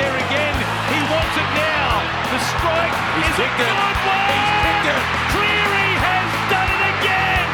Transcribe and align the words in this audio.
there 0.00 0.16
again. 0.16 0.56
He 0.88 0.98
wants 1.12 1.34
it 1.36 1.50
now. 1.60 2.00
The 2.32 2.40
strike 2.56 2.94
He's 3.20 3.28
is 3.28 3.36
kicked 3.36 3.60
a 3.60 3.68
it. 3.68 4.00
one. 4.08 4.32
He's 4.32 4.52
kicked 4.64 4.86
it. 4.96 5.02
Cleary 5.28 5.90
has 6.00 6.28
done 6.48 6.70
it 6.72 6.84
again. 6.96 7.48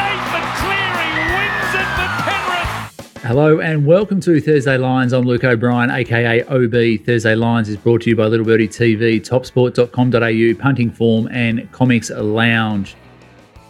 Nathan 0.00 0.46
Cleary 0.64 1.12
wins 1.36 1.72
it 1.76 1.88
for 1.92 2.08
Penrith. 2.24 3.22
Hello 3.22 3.60
and 3.60 3.84
welcome 3.84 4.18
to 4.22 4.40
Thursday 4.40 4.78
Lines. 4.78 5.12
I'm 5.12 5.26
Luke 5.26 5.44
O'Brien, 5.44 5.90
aka 5.90 6.42
OB. 6.44 7.04
Thursday 7.04 7.34
Lines 7.34 7.68
is 7.68 7.76
brought 7.76 8.00
to 8.02 8.10
you 8.10 8.16
by 8.16 8.24
Little 8.24 8.46
Birdie 8.46 8.68
TV, 8.68 9.20
topsport.com.au, 9.20 10.62
Punting 10.62 10.90
Form, 10.90 11.28
and 11.30 11.70
Comics 11.70 12.08
Lounge. 12.08 12.96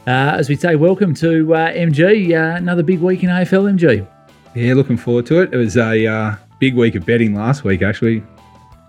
Uh, 0.07 0.37
as 0.39 0.49
we 0.49 0.55
say, 0.55 0.77
welcome 0.77 1.15
to 1.15 1.53
uh, 1.53 1.73
MG. 1.73 2.31
Uh, 2.31 2.57
another 2.59 2.85
big 2.85 3.01
week 3.01 3.25
in 3.25 3.29
AFL, 3.29 3.77
MG. 3.77 4.07
Yeah, 4.55 4.75
looking 4.75 4.97
forward 4.97 5.27
to 5.27 5.43
it. 5.43 5.53
It 5.53 5.57
was 5.57 5.77
a 5.77 6.07
uh, 6.07 6.37
big 6.61 6.77
week 6.77 6.95
of 6.95 7.05
betting 7.05 7.35
last 7.35 7.65
week, 7.65 7.83
actually. 7.83 8.23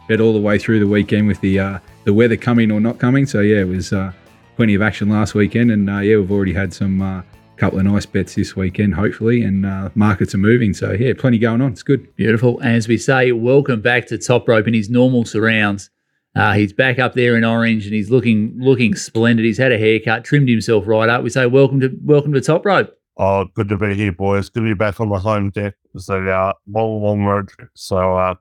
Bet 0.08 0.20
all 0.20 0.34
the 0.34 0.40
way 0.40 0.60
through 0.60 0.80
the 0.80 0.88
weekend 0.88 1.28
with 1.28 1.40
the 1.42 1.60
uh, 1.60 1.80
the 2.04 2.14
weather 2.14 2.38
coming 2.38 2.70
or 2.70 2.80
not 2.80 3.00
coming. 3.00 3.26
So 3.26 3.40
yeah, 3.40 3.62
it 3.62 3.68
was 3.68 3.94
uh, 3.94 4.12
plenty 4.56 4.76
of 4.76 4.82
action 4.82 5.10
last 5.10 5.34
weekend, 5.34 5.72
and 5.72 5.90
uh, 5.90 6.00
yeah, 6.00 6.18
we've 6.18 6.32
already 6.32 6.54
had 6.54 6.74
some 6.74 7.02
uh, 7.02 7.22
couple 7.58 7.80
of 7.80 7.86
nice 7.86 8.06
bets 8.06 8.36
this 8.36 8.56
weekend, 8.56 8.94
hopefully, 8.94 9.44
and 9.44 9.66
uh, 9.66 9.90
markets 9.96 10.36
are 10.36 10.40
moving. 10.40 10.74
So 10.74 10.92
yeah, 10.92 11.14
plenty 11.18 11.40
going 11.40 11.62
on. 11.62 11.72
It's 11.72 11.84
good. 11.84 12.14
Beautiful. 12.16 12.62
As 12.62 12.88
we 12.88 12.98
say, 12.98 13.32
welcome 13.32 13.82
back 13.82 14.08
to 14.08 14.18
Top 14.18 14.48
Rope 14.48 14.68
in 14.68 14.74
his 14.74 14.90
normal 14.90 15.26
surrounds. 15.26 15.90
Uh, 16.36 16.54
he's 16.54 16.74
back 16.74 16.98
up 16.98 17.14
there 17.14 17.36
in 17.36 17.44
orange 17.44 17.86
and 17.86 17.94
he's 17.94 18.10
looking 18.10 18.54
looking 18.58 18.96
splendid. 18.96 19.46
He's 19.46 19.58
had 19.58 19.72
a 19.72 19.78
haircut, 19.78 20.24
trimmed 20.24 20.48
himself 20.48 20.88
right 20.88 21.10
up. 21.10 21.24
We 21.24 21.30
say 21.30 21.46
welcome 21.46 21.82
to 21.82 21.92
welcome 22.02 22.34
to 22.34 22.42
Top 22.42 22.66
Rope. 22.66 22.98
Oh, 23.24 23.46
good 23.54 23.70
to 23.70 23.78
be 23.78 23.94
here, 23.94 24.12
boys. 24.12 24.50
Good 24.50 24.62
to 24.62 24.66
be 24.66 24.74
back 24.74 25.00
on 25.00 25.08
my 25.10 25.20
home 25.20 25.52
deck. 25.52 25.76
It's 25.94 26.10
a 26.10 26.28
uh, 26.28 26.54
long, 26.68 27.04
long 27.04 27.24
road 27.24 27.50
trip. 27.50 27.70
So 27.76 28.18
uh, 28.18 28.34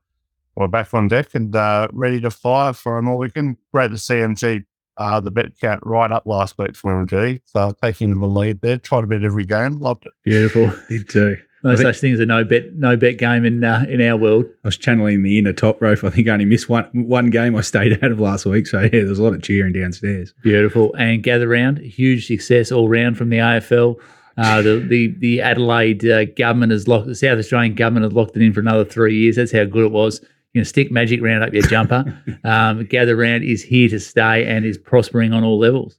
we're 0.55 0.69
back 0.69 0.95
on 0.95 1.07
deck 1.07 1.35
and 1.35 1.55
uh, 1.55 1.89
ready 1.93 2.19
to 2.23 2.31
fire 2.31 2.73
for 2.73 2.99
an 2.99 3.07
all 3.07 3.19
weekend. 3.19 3.59
Great 3.75 3.91
to 3.91 3.99
see 3.99 4.15
MG, 4.15 4.65
uh, 4.97 5.21
the 5.21 5.31
bet 5.31 5.53
count 5.61 5.83
right 5.85 6.11
up 6.11 6.25
last 6.25 6.57
week 6.57 6.77
for 6.77 7.05
MG. 7.05 7.43
So 7.45 7.75
taking 7.83 8.19
the 8.19 8.27
lead 8.27 8.63
there. 8.63 8.79
Tried 8.79 9.03
to 9.03 9.07
bet 9.07 9.23
every 9.23 9.45
game. 9.45 9.81
Loved 9.81 10.07
it. 10.07 10.13
Beautiful. 10.25 10.73
Did 10.89 11.11
too. 11.11 11.37
No 11.63 11.73
I 11.73 11.77
think- 11.77 11.87
such 11.89 12.01
thing 12.01 12.15
as 12.15 12.21
a 12.21 12.25
no 12.25 12.43
bet 12.43 12.73
no 12.73 12.97
bet 12.97 13.19
game 13.19 13.45
in 13.45 13.63
uh, 13.63 13.85
in 13.87 14.01
our 14.01 14.17
world. 14.17 14.47
I 14.65 14.69
was 14.69 14.79
channeling 14.79 15.23
the 15.23 15.39
inner 15.39 15.53
top 15.53 15.83
rope. 15.83 16.03
I 16.03 16.09
think 16.09 16.27
I 16.27 16.31
only 16.31 16.47
missed 16.47 16.71
one 16.71 16.89
one 16.95 17.29
game 17.29 17.55
I 17.55 17.61
stayed 17.61 18.03
out 18.03 18.13
of 18.13 18.19
last 18.19 18.47
week. 18.47 18.67
So 18.67 18.81
yeah, 18.81 18.89
there's 18.89 19.19
a 19.19 19.23
lot 19.23 19.35
of 19.35 19.43
cheering 19.43 19.75
downstairs. 19.75 20.33
Beautiful. 20.43 20.95
And 20.95 21.23
gather 21.23 21.49
round, 21.49 21.77
huge 21.81 22.29
success 22.29 22.73
all 22.73 22.89
round 22.89 23.19
from 23.19 23.29
the 23.29 23.37
AFL. 23.37 24.01
Uh, 24.41 24.63
the, 24.63 24.79
the 24.79 25.15
the 25.19 25.41
Adelaide 25.43 26.07
uh, 26.07 26.25
government 26.25 26.73
has 26.73 26.89
locked 26.89 27.07
the 27.07 27.15
South 27.15 27.39
Australian 27.39 27.75
government 27.75 28.05
has 28.05 28.15
locked 28.15 28.37
it 28.37 28.43
in 28.43 28.55
for 28.55 28.61
another 28.61 28.85
three 28.85 29.15
years. 29.17 29.37
That's 29.37 29.53
how 29.53 29.65
good 29.65 29.85
it 29.85 29.93
was. 29.93 30.21
You 30.55 30.61
know, 30.61 30.65
stick 30.65 30.91
magic 30.91 31.21
round 31.21 31.45
up 31.45 31.53
your 31.53 31.63
jumper. 31.63 32.05
um, 32.45 32.87
gather 32.87 33.17
round 33.17 33.45
is 33.45 33.63
here 33.63 33.89
to 33.91 34.01
stay 34.01 34.47
and 34.47 34.65
is 34.65 34.79
prospering 34.79 35.35
on 35.35 35.45
all 35.45 35.59
levels. 35.59 35.99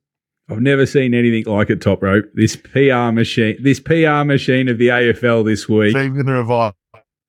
I've 0.50 0.60
never 0.60 0.88
seen 0.88 1.14
anything 1.14 1.52
like 1.54 1.70
it, 1.70 1.82
top 1.82 2.02
rope. 2.02 2.26
This 2.34 2.56
PR 2.56 3.12
machine, 3.12 3.58
this 3.62 3.80
PR 3.80 4.24
machine 4.24 4.68
of 4.68 4.80
the 4.80 4.88
AFL 4.88 5.46
this 5.46 5.70
week. 5.70 5.96
Even 5.96 6.26
to 6.26 6.32
revive. 6.32 6.74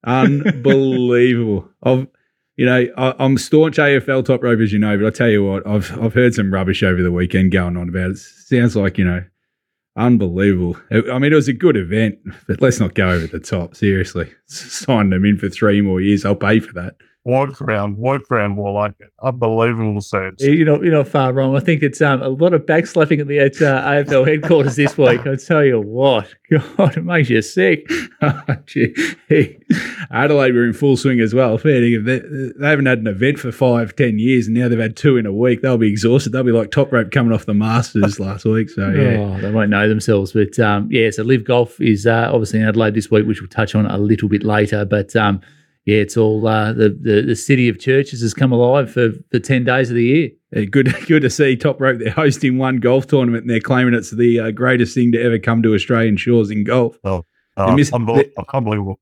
Unbelievable. 0.05 1.69
I've, 1.83 2.09
you 2.57 2.67
know, 2.67 2.87
I, 2.97 3.15
I'm 3.19 3.37
staunch 3.37 3.77
AFL 3.77 4.25
top 4.25 4.43
rope, 4.43 4.61
as 4.61 4.73
you 4.73 4.79
know, 4.79 4.97
but 4.97 5.07
I 5.07 5.11
tell 5.11 5.29
you 5.29 5.45
what, 5.45 5.67
I've 5.67 5.97
I've 6.01 6.15
heard 6.15 6.35
some 6.35 6.53
rubbish 6.53 6.83
over 6.83 7.03
the 7.03 7.13
weekend 7.13 7.53
going 7.53 7.77
on 7.77 7.91
about 7.91 8.13
it. 8.13 8.19
Sounds 8.19 8.75
like 8.75 8.99
you 8.99 9.05
know, 9.05 9.23
unbelievable. 9.97 10.77
I 10.91 11.19
mean, 11.19 11.33
it 11.33 11.37
was 11.37 11.49
a 11.49 11.53
good 11.53 11.77
event, 11.77 12.19
but 12.47 12.61
let's 12.61 12.81
not 12.81 12.95
go 12.95 13.11
over 13.11 13.27
the 13.27 13.41
top. 13.41 13.75
Seriously, 13.75 14.33
sign 14.47 15.11
them 15.11 15.25
in 15.25 15.39
for 15.39 15.49
three 15.49 15.81
more 15.81 16.01
years. 16.01 16.25
I'll 16.25 16.35
pay 16.35 16.61
for 16.61 16.73
that. 16.75 16.95
Walk 17.25 17.63
around, 17.63 17.99
walk 17.99 18.23
around 18.33 18.53
more 18.53 18.73
like 18.73 18.95
it. 18.99 19.13
Unbelievable 19.23 20.01
scenes. 20.01 20.41
You're 20.41 20.67
not, 20.67 20.83
you're 20.83 20.93
not 20.93 21.07
far 21.07 21.33
wrong. 21.33 21.57
I 21.57 21.61
think 21.61 21.85
it's 21.85 22.01
um, 22.01 22.21
a 22.21 22.29
lot 22.29 22.53
of 22.53 22.63
backslapping 22.63 23.21
at 23.21 23.29
the 23.29 23.39
at, 23.39 23.63
uh, 23.63 23.81
AFL 23.85 24.27
headquarters 24.27 24.75
this 24.75 24.99
week. 24.99 25.21
I 25.27 25.37
tell 25.37 25.65
you 25.65 25.81
what, 25.81 26.35
God, 26.51 26.97
it 26.97 27.05
makes 27.05 27.31
you 27.31 27.41
sick. 27.41 27.89
Gee, 28.67 28.93
Adelaide 30.11 30.55
were 30.55 30.65
in 30.65 30.73
full 30.73 30.97
swing 30.97 31.21
as 31.21 31.35
well. 31.35 31.57
Fair 31.59 31.81
dinkum. 31.81 32.05
They, 32.05 32.19
they 32.59 32.69
haven't 32.69 32.87
had 32.87 32.99
an 32.99 33.07
event 33.07 33.39
for 33.39 33.53
five, 33.53 33.95
ten 33.97 34.19
years, 34.19 34.47
and 34.47 34.57
now 34.57 34.69
they've 34.69 34.79
had 34.79 34.97
two 34.97 35.17
in 35.17 35.27
a 35.27 35.33
week. 35.33 35.63
They'll 35.63 35.79
be 35.79 35.89
exhausted. 35.91 36.31
They'll 36.33 36.43
be 36.45 36.53
like 36.53 36.71
top 36.71 36.93
rope 36.93 37.11
coming 37.11 37.33
off 37.33 37.47
the 37.47 37.55
Masters 37.55 38.19
last 38.21 38.45
week. 38.45 38.71
So 38.71 38.89
yeah, 38.91 39.19
Oh, 39.19 39.41
they 39.41 39.51
won't 39.51 39.71
know 39.71 39.89
themselves. 39.89 40.33
But 40.33 40.59
um, 40.59 40.89
yeah, 40.91 41.11
so 41.11 41.23
LIV 41.23 41.45
Golf 41.45 41.81
is 41.81 42.07
uh, 42.07 42.31
obviously 42.33 42.61
in 42.61 42.67
Adelaide 42.69 42.95
this 42.95 43.11
week, 43.11 43.27
which 43.27 43.41
we'll 43.41 43.49
touch 43.49 43.75
on 43.75 43.87
a 43.87 43.99
little 43.99 44.29
bit 44.29 44.43
later. 44.43 44.85
But 44.85 45.15
um, 45.17 45.41
yeah, 45.85 45.99
it's 45.99 46.17
all 46.17 46.47
uh, 46.47 46.73
the, 46.73 46.91
the 46.91 47.23
the 47.23 47.37
city 47.37 47.69
of 47.69 47.79
churches 47.81 48.21
has 48.23 48.35
come 48.35 48.53
alive 48.53 48.91
for 48.93 49.11
the 49.31 49.41
ten 49.41 49.65
days 49.65 49.91
of 49.91 49.97
the 49.97 50.05
year. 50.05 50.31
Yeah, 50.53 50.65
good, 50.67 50.95
good 51.07 51.23
to 51.23 51.31
see 51.31 51.57
Top 51.57 51.81
Rope. 51.81 51.99
They're 51.99 52.13
hosting 52.13 52.59
one 52.59 52.77
golf 52.77 53.07
tournament, 53.07 53.43
and 53.43 53.51
they're 53.51 53.59
claiming 53.61 53.95
it's 53.95 54.11
the 54.11 54.39
uh, 54.39 54.51
greatest 54.51 54.95
thing 54.95 55.11
to 55.13 55.21
ever 55.23 55.39
come 55.39 55.63
to 55.63 55.75
Australian 55.75 56.17
shores 56.19 56.51
in 56.51 56.63
golf. 56.65 56.99
Oh, 57.57 57.67
miss- 57.75 57.93
unbelievable. 58.55 59.01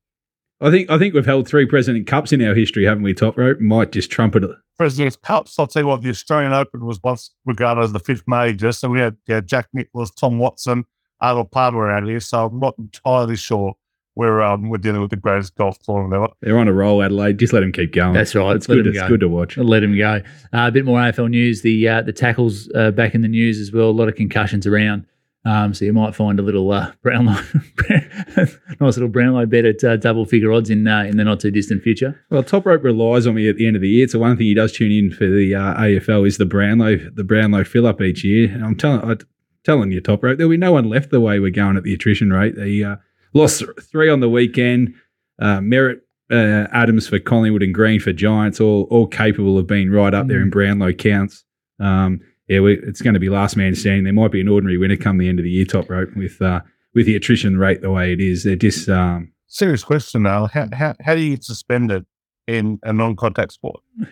I 0.61 0.69
think, 0.69 0.89
I 0.89 0.97
think 0.99 1.13
we've 1.13 1.25
held 1.25 1.47
three 1.47 1.65
President 1.65 2.05
Cups 2.07 2.31
in 2.31 2.41
our 2.43 2.53
history, 2.53 2.85
haven't 2.85 3.03
we? 3.03 3.13
Top 3.13 3.37
Rope 3.37 3.59
might 3.59 3.91
just 3.91 4.11
trumpet 4.11 4.43
it. 4.43 4.51
President's 4.77 5.15
Cups. 5.15 5.57
I'll 5.57 5.67
tell 5.67 5.81
you 5.83 5.87
what, 5.87 6.01
the 6.01 6.09
Australian 6.09 6.53
Open 6.53 6.85
was 6.85 6.99
once 7.03 7.31
regarded 7.45 7.81
as 7.81 7.93
the 7.93 7.99
fifth 7.99 8.23
major. 8.27 8.71
So 8.71 8.89
we 8.89 8.99
had 8.99 9.17
yeah, 9.27 9.41
Jack 9.41 9.67
Nicklaus, 9.73 10.11
Tom 10.11 10.37
Watson, 10.39 10.85
Arnold 11.19 11.51
Palmer 11.51 11.89
out 11.89 12.03
here. 12.03 12.19
So 12.19 12.45
I'm 12.45 12.59
not 12.59 12.75
entirely 12.77 13.35
sure 13.35 13.73
we're 14.15 14.41
um, 14.41 14.69
we're 14.69 14.77
dealing 14.77 15.01
with 15.01 15.09
the 15.09 15.15
greatest 15.15 15.55
golf 15.55 15.79
tournament 15.79 16.13
ever. 16.13 16.27
They're 16.41 16.57
on 16.57 16.67
a 16.67 16.73
roll, 16.73 17.01
Adelaide. 17.01 17.39
Just 17.39 17.53
let 17.53 17.61
them 17.61 17.71
keep 17.71 17.93
going. 17.93 18.13
That's 18.13 18.35
right. 18.35 18.55
It's 18.55 18.67
Let 18.67 18.75
good. 18.75 18.85
them 18.85 18.93
It's 18.93 19.01
go. 19.01 19.07
good 19.07 19.19
to 19.21 19.29
watch. 19.29 19.57
Let 19.57 19.83
him 19.83 19.97
go. 19.97 20.15
Uh, 20.53 20.67
a 20.67 20.71
bit 20.71 20.85
more 20.85 20.99
AFL 20.99 21.29
news. 21.29 21.61
The 21.61 21.87
uh, 21.87 22.01
the 22.01 22.13
tackles 22.13 22.69
uh, 22.75 22.91
back 22.91 23.15
in 23.15 23.21
the 23.21 23.27
news 23.27 23.59
as 23.59 23.71
well. 23.71 23.89
A 23.89 23.91
lot 23.91 24.09
of 24.09 24.15
concussions 24.15 24.67
around. 24.67 25.05
Um, 25.43 25.73
so 25.73 25.85
you 25.85 25.93
might 25.93 26.13
find 26.13 26.39
a 26.39 26.43
little 26.43 26.71
uh, 26.71 26.91
Brownlow, 27.01 27.41
nice 28.37 28.57
little 28.79 29.07
brown 29.07 29.31
Brownlow 29.31 29.45
bet 29.47 29.65
at 29.65 29.83
uh, 29.83 29.97
double 29.97 30.25
figure 30.25 30.51
odds 30.51 30.69
in 30.69 30.87
uh, 30.87 31.01
in 31.01 31.17
the 31.17 31.23
not 31.23 31.39
too 31.39 31.49
distant 31.49 31.81
future. 31.81 32.23
Well, 32.29 32.43
Top 32.43 32.65
Rope 32.65 32.83
relies 32.83 33.25
on 33.25 33.33
me 33.35 33.49
at 33.49 33.55
the 33.55 33.65
end 33.65 33.75
of 33.75 33.81
the 33.81 33.89
year. 33.89 34.07
So 34.07 34.19
one 34.19 34.37
thing 34.37 34.45
he 34.45 34.53
does 34.53 34.71
tune 34.71 34.91
in 34.91 35.11
for 35.11 35.27
the 35.27 35.55
uh, 35.55 35.81
AFL 35.81 36.27
is 36.27 36.37
the 36.37 36.45
Brownlow, 36.45 36.97
the 37.15 37.23
Brownlow 37.23 37.63
fill 37.63 37.87
up 37.87 38.01
each 38.01 38.23
year. 38.23 38.51
And 38.51 38.63
I'm 38.63 38.75
telling, 38.75 39.01
I'm 39.01 39.17
telling 39.63 39.91
you, 39.91 39.99
Top 39.99 40.23
Rope, 40.23 40.37
there'll 40.37 40.51
be 40.51 40.57
no 40.57 40.73
one 40.73 40.89
left 40.89 41.09
the 41.09 41.19
way 41.19 41.39
we're 41.39 41.49
going 41.49 41.75
at 41.75 41.83
the 41.83 41.93
attrition 41.93 42.31
rate. 42.31 42.55
They 42.55 42.83
uh, 42.83 42.97
lost 43.33 43.63
three 43.81 44.09
on 44.09 44.19
the 44.19 44.29
weekend. 44.29 44.93
Uh, 45.39 45.57
Merrett, 45.57 46.01
uh, 46.29 46.67
Adams 46.71 47.07
for 47.07 47.17
Collingwood 47.17 47.63
and 47.63 47.73
Green 47.73 47.99
for 47.99 48.13
Giants, 48.13 48.61
all 48.61 48.83
all 48.91 49.07
capable 49.07 49.57
of 49.57 49.65
being 49.65 49.89
right 49.89 50.13
up 50.13 50.27
there 50.27 50.41
in 50.41 50.51
Brownlow 50.51 50.93
counts. 50.93 51.43
Um, 51.79 52.21
yeah, 52.51 52.59
we, 52.59 52.77
it's 52.83 53.01
going 53.01 53.13
to 53.13 53.19
be 53.19 53.29
last 53.29 53.55
man 53.55 53.75
standing. 53.75 54.03
There 54.03 54.11
might 54.11 54.31
be 54.31 54.41
an 54.41 54.49
ordinary 54.49 54.77
winner 54.77 54.97
come 54.97 55.17
the 55.17 55.29
end 55.29 55.39
of 55.39 55.43
the 55.43 55.51
year, 55.51 55.65
Top 55.65 55.89
Rope, 55.89 56.15
with 56.15 56.41
uh, 56.41 56.59
with 56.93 57.05
the 57.05 57.15
attrition 57.15 57.57
rate 57.57 57.81
the 57.81 57.91
way 57.91 58.11
it 58.11 58.19
is. 58.19 58.43
They're 58.43 58.57
just 58.57 58.89
um, 58.89 59.31
Serious 59.47 59.83
question 59.83 60.23
now. 60.23 60.47
How, 60.47 60.67
how, 60.71 60.95
how 61.01 61.13
do 61.13 61.19
you 61.19 61.31
get 61.31 61.43
suspended 61.43 62.05
in 62.47 62.79
a 62.83 62.93
non 62.93 63.17
contact 63.17 63.51
sport? 63.51 63.81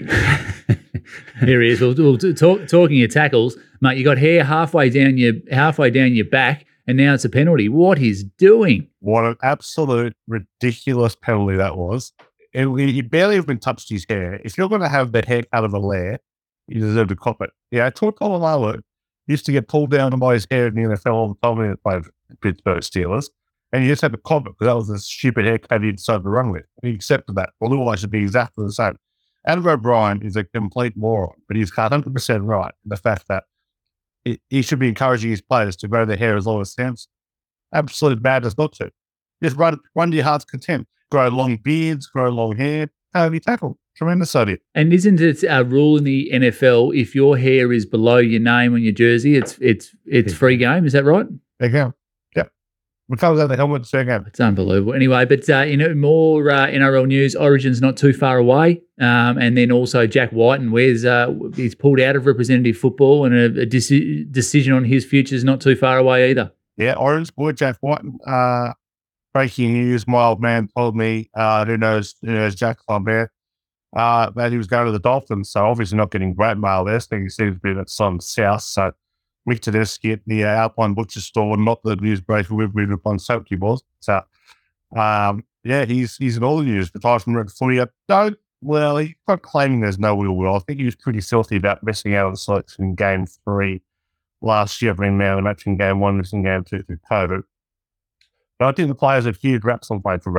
Here 1.39 1.61
he 1.61 1.69
is. 1.69 1.79
Well, 1.79 2.17
talk, 2.17 2.67
talking 2.67 2.97
your 2.97 3.07
tackles, 3.07 3.57
mate. 3.79 3.97
You 3.97 4.03
got 4.03 4.17
hair 4.17 4.43
halfway 4.43 4.89
down 4.89 5.17
your 5.17 5.33
halfway 5.49 5.91
down 5.91 6.13
your 6.13 6.25
back, 6.25 6.65
and 6.87 6.97
now 6.97 7.13
it's 7.13 7.23
a 7.23 7.29
penalty. 7.29 7.69
What 7.69 7.97
he's 7.97 8.25
doing? 8.25 8.89
What 8.99 9.23
an 9.23 9.37
absolute 9.41 10.13
ridiculous 10.27 11.15
penalty 11.15 11.55
that 11.55 11.77
was. 11.77 12.11
It, 12.51 12.67
he 12.89 13.01
barely 13.01 13.37
even 13.37 13.59
touched 13.59 13.89
his 13.89 14.05
hair. 14.09 14.41
If 14.43 14.57
you're 14.57 14.69
going 14.69 14.81
to 14.81 14.89
have 14.89 15.13
the 15.13 15.23
hair 15.25 15.43
out 15.53 15.63
of 15.63 15.73
a 15.73 15.79
lair, 15.79 16.19
you 16.69 16.81
deserve 16.81 17.09
to 17.09 17.15
cop 17.15 17.41
it. 17.41 17.51
Yeah, 17.71 17.85
I 17.85 17.89
thought 17.89 18.19
used 19.27 19.45
to 19.45 19.51
get 19.51 19.67
pulled 19.67 19.91
down 19.91 20.17
by 20.19 20.33
his 20.33 20.47
hair 20.49 20.67
in 20.67 20.75
the 20.75 20.81
NFL 20.81 21.13
all 21.13 21.27
the 21.29 21.47
time 21.47 21.57
when 21.83 22.03
Pittsburgh 22.41 22.81
Steelers. 22.81 23.29
And 23.71 23.83
he 23.83 23.89
just 23.89 24.01
had 24.01 24.11
to 24.13 24.17
cop 24.17 24.47
it 24.47 24.53
because 24.57 24.65
that 24.65 24.75
was 24.75 24.89
a 24.89 24.97
stupid 24.97 25.45
haircut 25.45 25.83
he 25.83 25.91
decided 25.91 26.23
to 26.23 26.29
run 26.29 26.51
with. 26.51 26.65
He 26.81 26.89
accepted 26.89 27.35
that. 27.35 27.51
Well, 27.59 27.71
otherwise, 27.71 27.99
it'd 27.99 28.09
be 28.09 28.23
exactly 28.23 28.65
the 28.65 28.73
same. 28.73 28.97
Adam 29.45 29.67
O'Brien 29.67 30.25
is 30.25 30.35
a 30.35 30.43
complete 30.43 30.97
moron, 30.97 31.35
but 31.47 31.55
he's 31.55 31.71
100% 31.71 32.47
right 32.47 32.73
in 32.83 32.89
the 32.89 32.97
fact 32.97 33.27
that 33.29 33.43
he, 34.25 34.41
he 34.49 34.63
should 34.63 34.79
be 34.79 34.89
encouraging 34.89 35.29
his 35.29 35.41
players 35.41 35.75
to 35.77 35.87
grow 35.87 36.05
their 36.05 36.17
hair 36.17 36.35
as 36.35 36.47
long 36.47 36.61
as 36.61 36.71
stands. 36.71 37.07
Absolute 37.73 38.23
madness 38.23 38.57
not 38.57 38.73
to. 38.73 38.91
Just 39.43 39.55
run, 39.55 39.79
run 39.95 40.09
to 40.09 40.17
your 40.17 40.25
heart's 40.25 40.45
content. 40.45 40.87
Grow 41.11 41.27
long 41.29 41.57
beards, 41.57 42.07
grow 42.07 42.29
long 42.29 42.55
hair, 42.55 42.89
How 43.13 43.23
have 43.23 43.33
you 43.33 43.39
tackle. 43.39 43.77
Tremendous 43.99 44.33
idea. 44.33 44.59
And 44.73 44.93
isn't 44.93 45.19
it 45.19 45.43
a 45.43 45.61
rule 45.65 45.97
in 45.97 46.05
the 46.05 46.29
NFL 46.31 46.95
if 46.97 47.13
your 47.13 47.37
hair 47.37 47.73
is 47.73 47.85
below 47.85 48.15
your 48.15 48.39
name 48.39 48.73
on 48.73 48.81
your 48.81 48.93
jersey, 48.93 49.35
it's 49.35 49.57
it's 49.59 49.93
it's 50.05 50.33
free 50.33 50.55
game? 50.55 50.85
Is 50.85 50.93
that 50.93 51.03
right? 51.03 51.25
There 51.59 51.67
you 51.67 51.73
go. 51.73 51.93
Yep. 52.33 52.49
Recovers 53.09 53.45
the 53.45 53.57
helmet, 53.57 53.85
fair 53.85 54.05
game. 54.05 54.23
It's 54.25 54.39
unbelievable. 54.39 54.93
Anyway, 54.93 55.25
but 55.25 55.49
uh, 55.49 55.65
in 55.65 55.99
more 55.99 56.49
uh, 56.49 56.67
NRL 56.67 57.07
news, 57.07 57.35
Origin's 57.35 57.81
not 57.81 57.97
too 57.97 58.13
far 58.13 58.37
away, 58.37 58.81
um, 59.01 59.37
and 59.37 59.57
then 59.57 59.69
also 59.69 60.07
Jack 60.07 60.31
Wighton 60.31 60.67
and 60.67 60.71
where's 60.71 61.03
uh, 61.03 61.33
he's 61.57 61.75
pulled 61.75 61.99
out 61.99 62.15
of 62.15 62.25
representative 62.25 62.77
football, 62.77 63.25
and 63.25 63.35
a, 63.35 63.63
a 63.63 63.65
deci- 63.65 64.31
decision 64.31 64.71
on 64.71 64.85
his 64.85 65.03
future 65.03 65.35
is 65.35 65.43
not 65.43 65.59
too 65.59 65.75
far 65.75 65.97
away 65.97 66.29
either. 66.29 66.53
Yeah, 66.77 66.93
Orange 66.93 67.35
boy, 67.35 67.51
Jack 67.51 67.79
Wighton. 67.81 68.17
Uh, 68.25 68.71
breaking 69.33 69.73
news. 69.73 70.07
My 70.07 70.23
old 70.23 70.41
man 70.41 70.69
told 70.73 70.95
me, 70.95 71.29
uh, 71.33 71.65
who 71.65 71.75
knows, 71.75 72.15
who 72.21 72.31
knows 72.31 72.55
Jack 72.55 72.77
Lambert. 72.87 73.29
Uh, 73.95 74.29
that 74.31 74.51
he 74.51 74.57
was 74.57 74.67
going 74.67 74.85
to 74.85 74.91
the 74.91 74.99
Dolphins. 74.99 75.49
So 75.49 75.65
obviously 75.65 75.97
not 75.97 76.11
getting 76.11 76.33
great 76.33 76.57
mail 76.57 76.85
there. 76.85 76.99
So 76.99 77.17
he 77.17 77.29
seems 77.29 77.55
to 77.55 77.59
be 77.59 77.79
at 77.79 77.89
some 77.89 78.19
south. 78.19 78.61
So 78.61 78.91
Mick 79.47 79.59
Tedeschi 79.59 80.13
at 80.13 80.21
the 80.25 80.43
uh, 80.43 80.47
Alpine 80.47 80.93
Butcher 80.93 81.21
Store, 81.21 81.57
not 81.57 81.81
the 81.83 81.95
news 81.95 82.21
break 82.21 82.49
we've 82.49 82.73
been 82.73 82.91
upon 82.91 83.19
he 83.47 83.55
was. 83.55 83.83
So 83.99 84.21
um, 84.95 85.43
yeah, 85.63 85.85
he's 85.85 86.17
he's 86.17 86.37
in 86.37 86.43
all 86.43 86.57
the 86.57 86.63
news. 86.63 86.91
Aside 86.95 87.23
from 87.23 87.35
Red 87.35 87.51
Footy, 87.51 87.83
don't 88.07 88.37
well, 88.61 88.97
he's 88.97 89.15
not 89.27 89.41
claiming 89.41 89.81
there's 89.81 89.99
no 89.99 90.19
real 90.19 90.35
will. 90.35 90.55
I 90.55 90.59
think 90.59 90.79
he 90.79 90.85
was 90.85 90.95
pretty 90.95 91.21
salty 91.21 91.55
about 91.55 91.83
missing 91.83 92.15
out 92.15 92.27
on 92.27 92.35
selection 92.35 92.85
in 92.85 92.95
game 92.95 93.25
three 93.25 93.81
last 94.41 94.81
year, 94.81 94.93
bringing 94.93 95.21
out 95.21 95.39
a 95.39 95.41
match 95.41 95.65
in 95.65 95.77
game 95.77 95.99
one, 95.99 96.17
missing 96.17 96.43
game 96.43 96.63
two 96.63 96.83
through 96.83 96.99
COVID. 97.09 97.43
But 98.57 98.67
I 98.67 98.71
think 98.73 98.89
the 98.89 98.95
players 98.95 99.25
have 99.25 99.37
huge 99.37 99.63
raps 99.63 99.89
on 99.89 100.01
playing 100.01 100.19
for. 100.19 100.37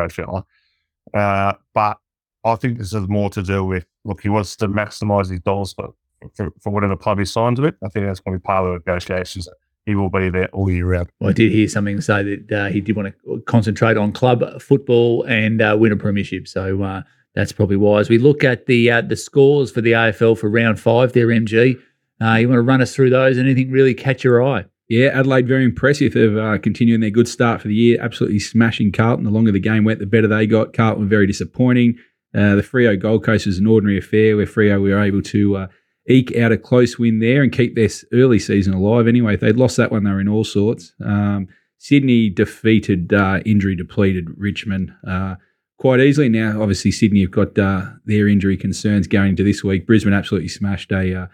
Uh, 1.15 1.55
but 1.75 1.99
I 2.45 2.55
think 2.57 2.79
this 2.79 2.93
is 2.93 3.09
more 3.09 3.31
to 3.31 3.43
do 3.43 3.65
with 3.65 3.87
look, 4.05 4.23
he 4.23 4.29
wants 4.29 4.57
to 4.57 4.69
maximise 4.69 5.31
his 5.31 5.41
dollars 5.41 5.73
for, 5.73 5.95
for, 6.35 6.51
for 6.61 6.71
whatever 6.71 6.97
club 6.97 7.19
he 7.19 7.25
signs 7.25 7.61
with. 7.61 7.75
I 7.85 7.89
think 7.89 8.07
that's 8.07 8.21
going 8.21 8.37
to 8.37 8.41
be 8.41 8.43
part 8.43 8.65
of 8.65 8.73
the 8.73 8.91
negotiations. 8.91 9.49
He 9.87 9.95
will 9.95 10.11
be 10.11 10.31
there 10.31 10.49
all 10.49 10.71
year 10.71 10.87
round. 10.87 11.09
Well, 11.21 11.31
I 11.31 11.33
did 11.33 11.53
hear 11.53 11.69
something 11.69 12.01
say 12.01 12.23
that 12.23 12.53
uh, 12.53 12.69
he 12.69 12.81
did 12.81 12.97
want 12.97 13.15
to 13.25 13.41
concentrate 13.47 13.97
on 13.97 14.13
club 14.13 14.61
football 14.61 15.25
and 15.25 15.61
uh, 15.61 15.77
win 15.79 15.93
a 15.93 15.97
premiership. 15.97 16.49
So 16.49 16.83
uh, 16.83 17.03
that's 17.35 17.53
probably 17.53 17.77
why. 17.77 18.01
As 18.01 18.09
we 18.09 18.19
look 18.19 18.45
at 18.45 18.67
the 18.67 18.91
uh, 18.91 19.01
the 19.01 19.17
scores 19.17 19.71
for 19.71 19.81
the 19.81 19.93
AFL 19.93 20.39
for 20.39 20.51
round 20.51 20.79
five, 20.79 21.13
there, 21.13 21.29
MG, 21.29 21.81
uh, 22.23 22.35
you 22.35 22.49
want 22.49 22.59
to 22.59 22.63
run 22.63 22.83
us 22.83 22.95
through 22.95 23.11
those? 23.11 23.39
Anything 23.39 23.71
really 23.71 23.95
catch 23.95 24.23
your 24.23 24.47
eye? 24.47 24.65
Yeah, 24.89 25.07
Adelaide 25.15 25.47
very 25.47 25.65
impressive. 25.65 26.15
They've 26.15 26.37
uh, 26.37 26.59
continuing 26.59 27.01
their 27.01 27.11
good 27.11 27.29
start 27.29 27.61
for 27.63 27.69
the 27.69 27.75
year, 27.75 27.99
absolutely 28.01 28.41
smashing 28.41 28.91
Carlton. 28.91 29.25
The 29.25 29.31
longer 29.31 29.53
the 29.53 29.61
game 29.61 29.85
went, 29.85 30.01
the 30.01 30.07
better 30.07 30.27
they 30.27 30.47
got. 30.49 30.73
Carlton 30.73 31.09
very 31.09 31.29
disappointing. 31.29 31.97
Uh, 32.35 32.55
the 32.55 32.63
Freo 32.63 32.99
Gold 33.01 33.25
Coast 33.25 33.47
was 33.47 33.59
an 33.59 33.67
ordinary 33.67 33.99
affair 33.99 34.37
where 34.37 34.47
Freo 34.47 34.81
were 34.81 35.03
able 35.03 35.23
to 35.23 35.57
uh, 35.57 35.67
eke 36.09 36.37
out 36.37 36.53
a 36.53 36.59
close 36.59 36.99
win 36.99 37.19
there 37.19 37.43
and 37.43 37.53
keep 37.53 37.75
their 37.75 37.89
early 38.13 38.39
season 38.39 38.73
alive. 38.73 39.09
Anyway, 39.09 39.35
if 39.35 39.41
they'd 39.41 39.57
lost 39.57 39.77
that 39.77 39.91
one, 39.91 40.05
they 40.05 40.11
were 40.11 40.21
in 40.21 40.29
all 40.29 40.45
sorts. 40.45 40.93
Um, 41.05 41.49
Sydney 41.79 42.29
defeated 42.31 43.13
uh, 43.13 43.41
injury 43.45 43.75
depleted 43.75 44.29
Richmond 44.37 44.93
uh, 45.07 45.37
quite 45.79 46.01
easily. 46.01 46.29
Now, 46.29 46.61
obviously, 46.61 46.93
Sydney 46.93 47.23
have 47.23 47.31
got 47.31 47.59
uh, 47.59 47.87
their 48.05 48.29
injury 48.29 48.57
concerns 48.57 49.07
going 49.07 49.31
into 49.31 49.45
this 49.45 49.65
week. 49.65 49.87
Brisbane 49.87 50.13
absolutely 50.13 50.49
smashed 50.49 50.93
a 50.93 51.29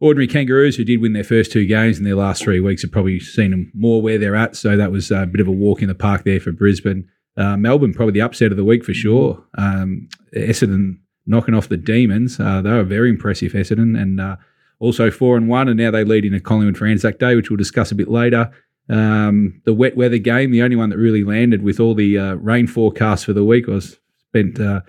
ordinary 0.00 0.28
Kangaroos 0.28 0.76
who 0.76 0.84
did 0.84 1.00
win 1.00 1.14
their 1.14 1.24
first 1.24 1.50
two 1.50 1.66
games 1.66 1.98
in 1.98 2.04
their 2.04 2.14
last 2.14 2.42
three 2.42 2.60
weeks. 2.60 2.82
Have 2.82 2.92
probably 2.92 3.18
seen 3.18 3.50
them 3.50 3.72
more 3.74 4.00
where 4.00 4.18
they're 4.18 4.36
at, 4.36 4.56
so 4.56 4.76
that 4.76 4.92
was 4.92 5.10
a 5.10 5.26
bit 5.26 5.40
of 5.40 5.48
a 5.48 5.52
walk 5.52 5.82
in 5.82 5.88
the 5.88 5.94
park 5.94 6.24
there 6.24 6.38
for 6.38 6.52
Brisbane. 6.52 7.08
Uh, 7.38 7.56
Melbourne 7.56 7.94
probably 7.94 8.12
the 8.12 8.20
upset 8.20 8.50
of 8.50 8.56
the 8.56 8.64
week 8.64 8.84
for 8.84 8.92
sure. 8.92 9.42
Um, 9.56 10.08
Essendon 10.34 10.98
knocking 11.26 11.54
off 11.54 11.68
the 11.68 11.76
Demons. 11.76 12.40
Uh, 12.40 12.60
they 12.60 12.70
were 12.70 12.82
very 12.82 13.10
impressive, 13.10 13.52
Essendon, 13.52 14.00
and 14.00 14.20
uh, 14.20 14.36
also 14.80 15.10
four 15.10 15.36
and 15.36 15.48
one, 15.48 15.68
and 15.68 15.78
now 15.78 15.90
they 15.90 16.04
lead 16.04 16.24
in 16.24 16.34
a 16.34 16.40
Collingwood 16.40 16.76
for 16.76 16.86
Anzac 16.86 17.18
Day, 17.18 17.36
which 17.36 17.50
we'll 17.50 17.56
discuss 17.56 17.92
a 17.92 17.94
bit 17.94 18.08
later. 18.08 18.50
Um, 18.90 19.60
the 19.64 19.74
wet 19.74 19.96
weather 19.96 20.18
game, 20.18 20.50
the 20.50 20.62
only 20.62 20.76
one 20.76 20.90
that 20.90 20.96
really 20.96 21.22
landed 21.22 21.62
with 21.62 21.78
all 21.78 21.94
the 21.94 22.18
uh, 22.18 22.34
rain 22.34 22.66
forecasts 22.66 23.24
for 23.24 23.34
the 23.34 23.44
week, 23.44 23.66
was 23.66 23.98
spent 24.28 24.58
uh, 24.58 24.80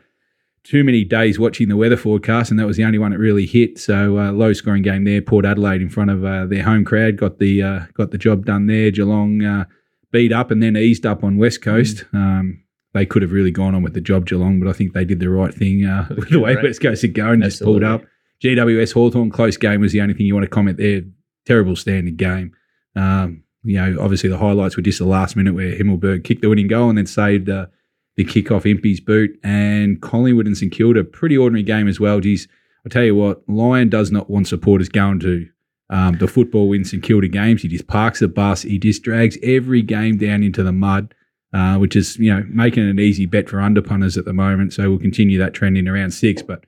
too 0.63 0.83
many 0.83 1.03
days 1.03 1.37
watching 1.37 1.67
the 1.67 1.77
weather 1.77 1.97
forecast, 1.97 2.49
and 2.49 2.59
that 2.59 2.65
was 2.65 2.77
the 2.77 2.83
only 2.83 2.97
one 2.97 3.11
that 3.11 3.19
really 3.19 3.45
hit. 3.45 3.77
So 3.77 4.17
uh, 4.17 4.31
low 4.31 4.53
scoring 4.53 4.83
game 4.83 5.03
there. 5.03 5.21
Port 5.21 5.45
Adelaide 5.45 5.81
in 5.81 5.89
front 5.89 6.11
of 6.11 6.23
uh, 6.23 6.45
their 6.45 6.63
home 6.63 6.85
crowd 6.85 7.17
got 7.17 7.39
the 7.39 7.61
uh, 7.61 7.79
got 7.93 8.11
the 8.11 8.17
job 8.17 8.45
done 8.45 8.67
there. 8.67 8.91
Geelong 8.91 9.43
uh, 9.43 9.65
beat 10.11 10.31
up 10.31 10.51
and 10.51 10.61
then 10.61 10.75
eased 10.75 11.05
up 11.05 11.23
on 11.23 11.37
West 11.37 11.61
Coast. 11.61 12.05
Mm. 12.13 12.15
Um, 12.15 12.63
they 12.93 13.05
could 13.05 13.21
have 13.21 13.31
really 13.31 13.51
gone 13.51 13.75
on 13.75 13.83
with 13.83 13.93
the 13.93 14.01
job 14.01 14.25
Geelong, 14.25 14.59
but 14.59 14.67
I 14.67 14.73
think 14.73 14.93
they 14.93 15.05
did 15.05 15.19
the 15.19 15.29
right 15.29 15.53
thing 15.53 15.81
with 16.09 16.29
the 16.29 16.39
way 16.39 16.55
West 16.55 16.81
Coast 16.81 17.03
had 17.03 17.13
going, 17.13 17.41
just 17.41 17.61
pulled 17.61 17.83
up. 17.83 18.01
GWS 18.43 18.93
Hawthorn 18.93 19.29
close 19.29 19.57
game 19.57 19.81
was 19.81 19.91
the 19.91 20.01
only 20.01 20.13
thing 20.13 20.25
you 20.25 20.33
want 20.33 20.45
to 20.45 20.49
comment 20.49 20.77
there. 20.77 21.01
Terrible 21.45 21.75
standard 21.75 22.17
game. 22.17 22.53
Um, 22.95 23.43
you 23.63 23.75
know, 23.75 23.97
obviously 24.01 24.29
the 24.29 24.37
highlights 24.37 24.75
were 24.75 24.81
just 24.81 24.99
the 24.99 25.05
last 25.05 25.35
minute 25.35 25.53
where 25.53 25.73
Himmelberg 25.73 26.23
kicked 26.23 26.41
the 26.41 26.49
winning 26.49 26.67
goal 26.67 26.89
and 26.89 26.97
then 26.97 27.05
saved 27.05 27.49
uh, 27.49 27.67
the 28.15 28.23
kick 28.23 28.51
off 28.51 28.65
Impey's 28.65 29.01
boot. 29.01 29.31
And 29.43 30.01
Collingwood 30.01 30.47
and 30.47 30.57
St 30.57 30.71
Kilda, 30.71 31.03
pretty 31.03 31.37
ordinary 31.37 31.63
game 31.63 31.87
as 31.87 31.99
well. 31.99 32.19
Geez, 32.19 32.47
I'll 32.85 32.89
tell 32.89 33.03
you 33.03 33.15
what, 33.15 33.43
Lyon 33.47 33.89
does 33.89 34.11
not 34.11 34.29
want 34.29 34.47
supporters 34.47 34.89
going 34.89 35.19
to 35.19 35.47
um, 35.89 36.17
the 36.17 36.27
football 36.27 36.69
win 36.69 36.85
St 36.85 37.01
Kilda 37.01 37.27
games. 37.27 37.61
He 37.61 37.67
just 37.67 37.87
parks 37.87 38.19
the 38.19 38.27
bus. 38.27 38.61
He 38.61 38.77
just 38.77 39.01
drags 39.03 39.37
every 39.41 39.81
game 39.81 40.17
down 40.17 40.43
into 40.43 40.63
the 40.63 40.71
mud, 40.71 41.13
uh, 41.53 41.77
which 41.77 41.95
is, 41.95 42.17
you 42.17 42.33
know, 42.33 42.45
making 42.47 42.87
an 42.87 42.99
easy 42.99 43.25
bet 43.25 43.49
for 43.49 43.57
underpunters 43.57 44.17
at 44.17 44.25
the 44.25 44.33
moment. 44.33 44.73
So 44.73 44.89
we'll 44.89 44.99
continue 44.99 45.39
that 45.39 45.53
trend 45.53 45.77
in 45.77 45.87
around 45.87 46.11
six. 46.11 46.43
But 46.43 46.65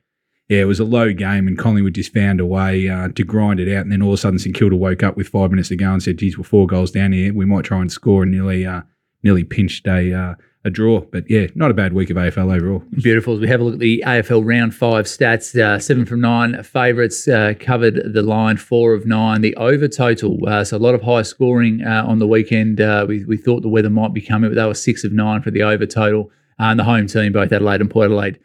yeah, 0.48 0.62
it 0.62 0.66
was 0.66 0.80
a 0.80 0.84
low 0.84 1.12
game, 1.12 1.46
and 1.46 1.56
Collingwood 1.56 1.94
just 1.94 2.12
found 2.12 2.40
a 2.40 2.46
way 2.46 2.88
uh, 2.88 3.08
to 3.08 3.24
grind 3.24 3.60
it 3.60 3.74
out. 3.74 3.82
And 3.82 3.92
then 3.92 4.02
all 4.02 4.10
of 4.10 4.14
a 4.14 4.16
sudden, 4.18 4.40
St 4.40 4.54
Kilda 4.54 4.76
woke 4.76 5.02
up 5.04 5.16
with 5.16 5.28
five 5.28 5.50
minutes 5.50 5.68
to 5.68 5.76
go 5.76 5.92
and 5.92 6.02
said, 6.02 6.18
"Geez, 6.18 6.36
we're 6.36 6.44
four 6.44 6.66
goals 6.66 6.90
down 6.90 7.12
here. 7.12 7.32
We 7.32 7.44
might 7.44 7.64
try 7.64 7.80
and 7.80 7.92
score." 7.92 8.24
And 8.24 8.32
nearly, 8.32 8.66
uh, 8.66 8.82
nearly 9.22 9.44
pinched 9.44 9.86
a 9.86 10.12
uh, 10.12 10.34
a 10.64 10.70
draw. 10.70 11.00
But 11.00 11.28
yeah, 11.28 11.46
not 11.54 11.70
a 11.70 11.74
bad 11.74 11.92
week 11.92 12.10
of 12.10 12.16
AFL 12.16 12.54
overall. 12.54 12.82
Beautiful. 13.02 13.34
As 13.34 13.40
we 13.40 13.48
have 13.48 13.60
a 13.60 13.64
look 13.64 13.74
at 13.74 13.80
the 13.80 14.02
AFL 14.06 14.44
round 14.44 14.74
five 14.74 15.06
stats, 15.06 15.58
uh, 15.58 15.78
seven 15.78 16.06
from 16.06 16.20
nine 16.20 16.62
favourites 16.62 17.26
uh, 17.26 17.54
covered 17.58 18.12
the 18.12 18.22
line, 18.22 18.56
four 18.56 18.94
of 18.94 19.06
nine. 19.06 19.40
The 19.40 19.56
over 19.56 19.88
total, 19.88 20.38
uh, 20.46 20.64
so 20.64 20.76
a 20.76 20.78
lot 20.78 20.94
of 20.94 21.02
high 21.02 21.22
scoring 21.22 21.82
uh, 21.84 22.04
on 22.06 22.18
the 22.18 22.26
weekend. 22.26 22.80
Uh, 22.80 23.06
we, 23.08 23.24
we 23.24 23.36
thought 23.36 23.62
the 23.62 23.68
weather 23.68 23.90
might 23.90 24.14
be 24.14 24.20
coming, 24.20 24.50
but 24.50 24.56
they 24.56 24.66
were 24.66 24.74
six 24.74 25.04
of 25.04 25.12
nine 25.12 25.42
for 25.42 25.50
the 25.50 25.62
over 25.62 25.86
total. 25.86 26.30
Uh, 26.60 26.64
and 26.64 26.78
the 26.78 26.84
home 26.84 27.06
team, 27.06 27.32
both 27.32 27.52
Adelaide 27.52 27.80
and 27.80 27.90
Port 27.90 28.06
Adelaide, 28.06 28.38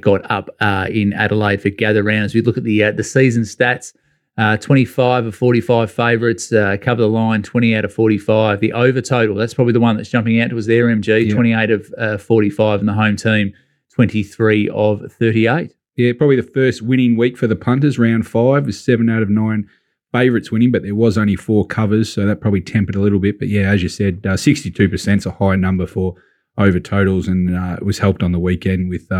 got 0.00 0.30
up 0.30 0.48
in 0.90 1.12
Adelaide 1.12 1.60
for 1.60 1.70
gather 1.70 2.02
round. 2.02 2.24
As 2.24 2.34
we 2.34 2.42
look 2.42 2.56
at 2.56 2.64
the 2.64 2.90
the 2.92 3.04
season 3.04 3.42
stats, 3.42 3.92
uh, 4.38 4.56
25 4.58 5.26
of 5.26 5.34
45 5.34 5.90
favourites 5.90 6.52
uh, 6.52 6.76
cover 6.80 7.02
the 7.02 7.08
line, 7.08 7.42
20 7.42 7.74
out 7.74 7.84
of 7.84 7.92
45. 7.92 8.60
The 8.60 8.72
over 8.72 9.00
total, 9.00 9.34
that's 9.36 9.54
probably 9.54 9.72
the 9.72 9.80
one 9.80 9.96
that's 9.96 10.10
jumping 10.10 10.40
out 10.40 10.50
to 10.50 10.58
us 10.58 10.66
there, 10.66 10.86
MG, 10.86 11.32
28 11.32 11.70
of 11.70 11.94
uh, 11.96 12.18
45, 12.18 12.80
and 12.80 12.88
the 12.88 12.92
home 12.92 13.16
team, 13.16 13.54
23 13.94 14.68
of 14.68 15.10
38. 15.12 15.74
Yeah, 15.96 16.12
probably 16.12 16.36
the 16.36 16.42
first 16.42 16.82
winning 16.82 17.16
week 17.16 17.38
for 17.38 17.46
the 17.46 17.56
punters. 17.56 17.98
Round 17.98 18.26
five 18.26 18.66
was 18.66 18.78
seven 18.78 19.08
out 19.08 19.22
of 19.22 19.30
nine 19.30 19.66
favourites 20.12 20.52
winning, 20.52 20.70
but 20.70 20.82
there 20.82 20.94
was 20.94 21.16
only 21.16 21.36
four 21.36 21.66
covers, 21.66 22.12
so 22.12 22.26
that 22.26 22.42
probably 22.42 22.60
tempered 22.60 22.94
a 22.94 23.00
little 23.00 23.18
bit. 23.18 23.38
But 23.38 23.48
yeah, 23.48 23.70
as 23.70 23.82
you 23.82 23.88
said, 23.88 24.20
62% 24.20 25.16
is 25.16 25.24
a 25.24 25.30
high 25.30 25.56
number 25.56 25.86
for 25.86 26.14
over 26.58 26.78
totals, 26.78 27.26
and 27.26 27.48
it 27.78 27.86
was 27.86 27.98
helped 27.98 28.22
on 28.22 28.32
the 28.32 28.38
weekend 28.38 28.90
with 28.90 29.10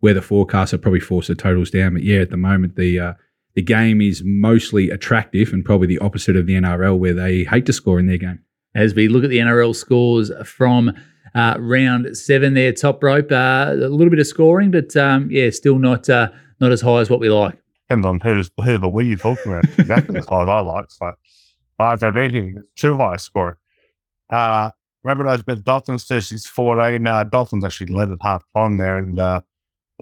where 0.00 0.14
the 0.14 0.22
forecasts 0.22 0.72
are 0.72 0.78
probably 0.78 1.00
forced 1.00 1.28
the 1.28 1.34
totals 1.34 1.70
down. 1.70 1.92
But 1.92 2.02
yeah, 2.02 2.20
at 2.20 2.30
the 2.30 2.38
moment 2.38 2.76
the 2.76 2.98
uh, 2.98 3.14
the 3.54 3.62
game 3.62 4.00
is 4.00 4.22
mostly 4.24 4.90
attractive 4.90 5.52
and 5.52 5.64
probably 5.64 5.86
the 5.86 5.98
opposite 5.98 6.36
of 6.36 6.46
the 6.46 6.54
NRL 6.54 6.98
where 6.98 7.14
they 7.14 7.44
hate 7.44 7.66
to 7.66 7.72
score 7.72 7.98
in 7.98 8.06
their 8.06 8.18
game. 8.18 8.40
As 8.74 8.94
we 8.94 9.08
look 9.08 9.24
at 9.24 9.30
the 9.30 9.38
NRL 9.38 9.74
scores 9.74 10.30
from 10.44 10.92
uh, 11.34 11.56
round 11.58 12.16
seven, 12.16 12.54
there 12.54 12.72
top 12.72 13.02
rope, 13.02 13.30
uh, 13.30 13.70
a 13.70 13.88
little 13.88 14.10
bit 14.10 14.18
of 14.18 14.26
scoring, 14.26 14.70
but 14.70 14.96
um, 14.96 15.30
yeah, 15.30 15.50
still 15.50 15.78
not 15.78 16.08
uh, 16.08 16.30
not 16.60 16.72
as 16.72 16.80
high 16.80 17.00
as 17.00 17.10
what 17.10 17.20
we 17.20 17.28
like. 17.28 17.58
Depends 17.88 18.06
on 18.06 18.20
who's 18.20 18.50
who 18.64 18.78
the 18.78 18.88
we 18.88 19.06
you're 19.06 19.18
talking 19.18 19.52
about. 19.52 19.64
Exactly 19.78 20.18
as 20.18 20.26
high 20.26 20.42
as 20.42 20.48
I 20.48 20.60
like. 20.60 20.90
So 20.90 21.12
I 21.78 21.96
don't 21.96 22.16
anything 22.16 22.62
too 22.76 22.96
high 22.96 23.16
scoring. 23.16 23.56
Uh, 24.30 24.70
remember 25.04 25.24
those 25.24 25.42
bit 25.42 25.64
Dolphins 25.64 26.06
14. 26.46 27.06
Uh, 27.06 27.24
Dolphins 27.24 27.64
actually 27.64 27.92
led 27.92 28.10
at 28.10 28.18
half 28.22 28.44
time 28.54 28.78
there 28.78 28.98
and 28.98 29.18
uh, 29.18 29.40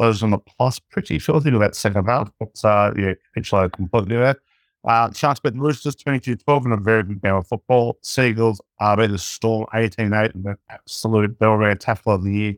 was 0.07 0.23
on 0.23 0.31
the 0.31 0.39
plus 0.39 0.79
pretty 0.79 1.19
shortly 1.19 1.51
to 1.51 1.59
that 1.59 1.75
second 1.75 2.07
half. 2.07 2.31
But 2.39 2.65
uh, 2.65 2.93
yeah, 2.97 3.15
pitch 3.35 3.53
load 3.53 3.73
completely 3.73 4.17
there. 4.17 4.37
Uh, 4.83 5.13
Sharks 5.13 5.41
beat 5.41 5.53
the 5.53 5.61
Roosters 5.61 5.95
22 5.95 6.37
12 6.37 6.67
in 6.67 6.73
a 6.73 6.77
very 6.77 7.03
good 7.03 7.21
game 7.21 7.35
of 7.35 7.47
football. 7.47 7.99
Sea 8.03 8.29
Eagles 8.29 8.61
uh, 8.81 8.97
beat 8.97 9.11
the 9.11 9.19
Storm 9.19 9.67
18 9.75 10.13
8 10.13 10.33
in 10.35 10.43
the 10.43 10.57
absolute 10.71 11.39
Belrare 11.39 11.79
tackle 11.79 12.15
of 12.15 12.25
the 12.25 12.33
year. 12.33 12.55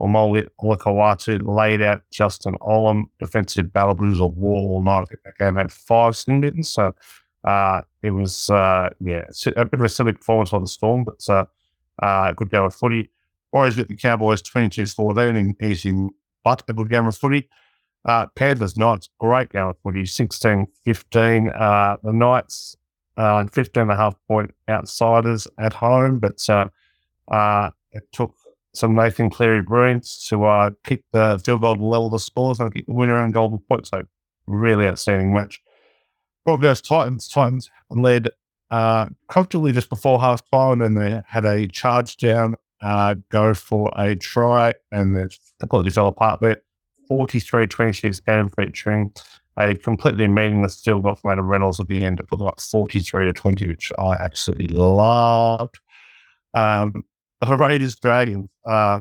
Haumole 0.00 0.48
Olakau'atu 0.60 1.46
laid 1.46 1.82
out 1.82 2.02
Justin 2.10 2.54
Olam, 2.62 3.04
defensive 3.18 3.72
battle 3.72 3.94
blues 3.94 4.20
of 4.20 4.36
war 4.36 4.56
all 4.56 4.82
night. 4.82 5.02
I 5.02 5.04
think 5.04 5.22
that 5.24 5.38
game 5.38 5.56
had 5.56 5.70
five 5.70 6.16
sin 6.16 6.40
mittens. 6.40 6.70
So 6.70 6.94
uh, 7.44 7.82
it 8.02 8.10
was, 8.10 8.50
uh, 8.50 8.90
yeah, 9.00 9.24
a 9.56 9.64
bit 9.64 9.78
of 9.78 9.84
a 9.84 9.88
silly 9.88 10.12
performance 10.12 10.52
on 10.52 10.62
the 10.62 10.68
Storm, 10.68 11.04
but 11.04 11.28
uh, 11.28 11.44
uh, 12.02 12.32
good 12.32 12.50
game 12.50 12.64
of 12.64 12.74
footy. 12.74 13.10
Warriors 13.52 13.76
beat 13.76 13.88
the 13.88 13.96
Cowboys 13.96 14.42
22 14.42 14.86
14 14.86 15.36
in 15.36 15.56
easy 15.62 16.08
but 16.44 16.62
a 16.68 16.72
good 16.72 16.90
game 16.90 17.06
of 17.06 17.16
footy. 17.16 17.48
Uh, 18.04 18.26
Panthers 18.34 18.76
Knights, 18.76 19.10
great 19.18 19.50
game 19.50 19.66
of 19.66 19.76
footy, 19.82 20.06
16 20.06 20.66
15. 20.84 21.48
Uh, 21.50 21.96
the 22.02 22.12
Knights, 22.12 22.76
uh, 23.16 23.44
15 23.46 23.82
and 23.82 23.90
a 23.92 23.96
half 23.96 24.14
point 24.26 24.54
outsiders 24.68 25.46
at 25.58 25.74
home, 25.74 26.18
but 26.18 26.48
uh, 26.48 26.68
uh, 27.30 27.70
it 27.92 28.04
took 28.12 28.34
some 28.72 28.94
Nathan 28.94 29.30
Cleary 29.30 29.62
brilliance 29.62 30.26
to 30.28 30.44
uh, 30.44 30.70
keep 30.84 31.04
the 31.12 31.40
field 31.44 31.60
goal 31.60 31.74
level 31.76 32.08
the 32.08 32.18
scores 32.18 32.60
and 32.60 32.72
keep 32.72 32.86
the 32.86 32.94
winner 32.94 33.22
and 33.22 33.34
golden 33.34 33.58
point. 33.58 33.86
So, 33.86 34.02
really 34.46 34.86
outstanding 34.86 35.34
match. 35.34 35.60
Broncos 36.44 36.80
Titans, 36.80 37.28
Titans 37.28 37.70
led 37.90 38.30
uh, 38.70 39.06
comfortably 39.28 39.72
just 39.72 39.90
before 39.90 40.20
half 40.20 40.42
time, 40.50 40.80
and 40.80 40.96
they 40.96 41.20
had 41.26 41.44
a 41.44 41.66
charge 41.66 42.16
down 42.16 42.54
uh, 42.82 43.14
go 43.30 43.54
for 43.54 43.90
a 43.96 44.16
try, 44.16 44.74
and 44.92 45.16
it 45.16 45.34
completely 45.58 45.90
fell 45.90 46.08
apart 46.08 46.40
there. 46.40 46.62
43 47.08 47.66
26 47.66 48.20
game 48.20 48.48
featuring 48.50 49.12
a 49.58 49.74
completely 49.74 50.28
meaningless 50.28 50.80
field 50.80 51.02
goal 51.02 51.16
from 51.16 51.32
Adam 51.32 51.46
Reynolds 51.46 51.80
at 51.80 51.88
the 51.88 52.04
end 52.04 52.18
to 52.18 52.22
put 52.22 52.40
like 52.40 52.60
43 52.60 53.26
to 53.26 53.32
20, 53.32 53.66
which 53.66 53.92
I 53.98 54.12
absolutely 54.12 54.68
loved. 54.68 55.78
Um, 56.54 57.04
the 57.40 57.56
Raiders 57.56 57.96
Dragons, 57.96 58.48
uh, 58.64 59.00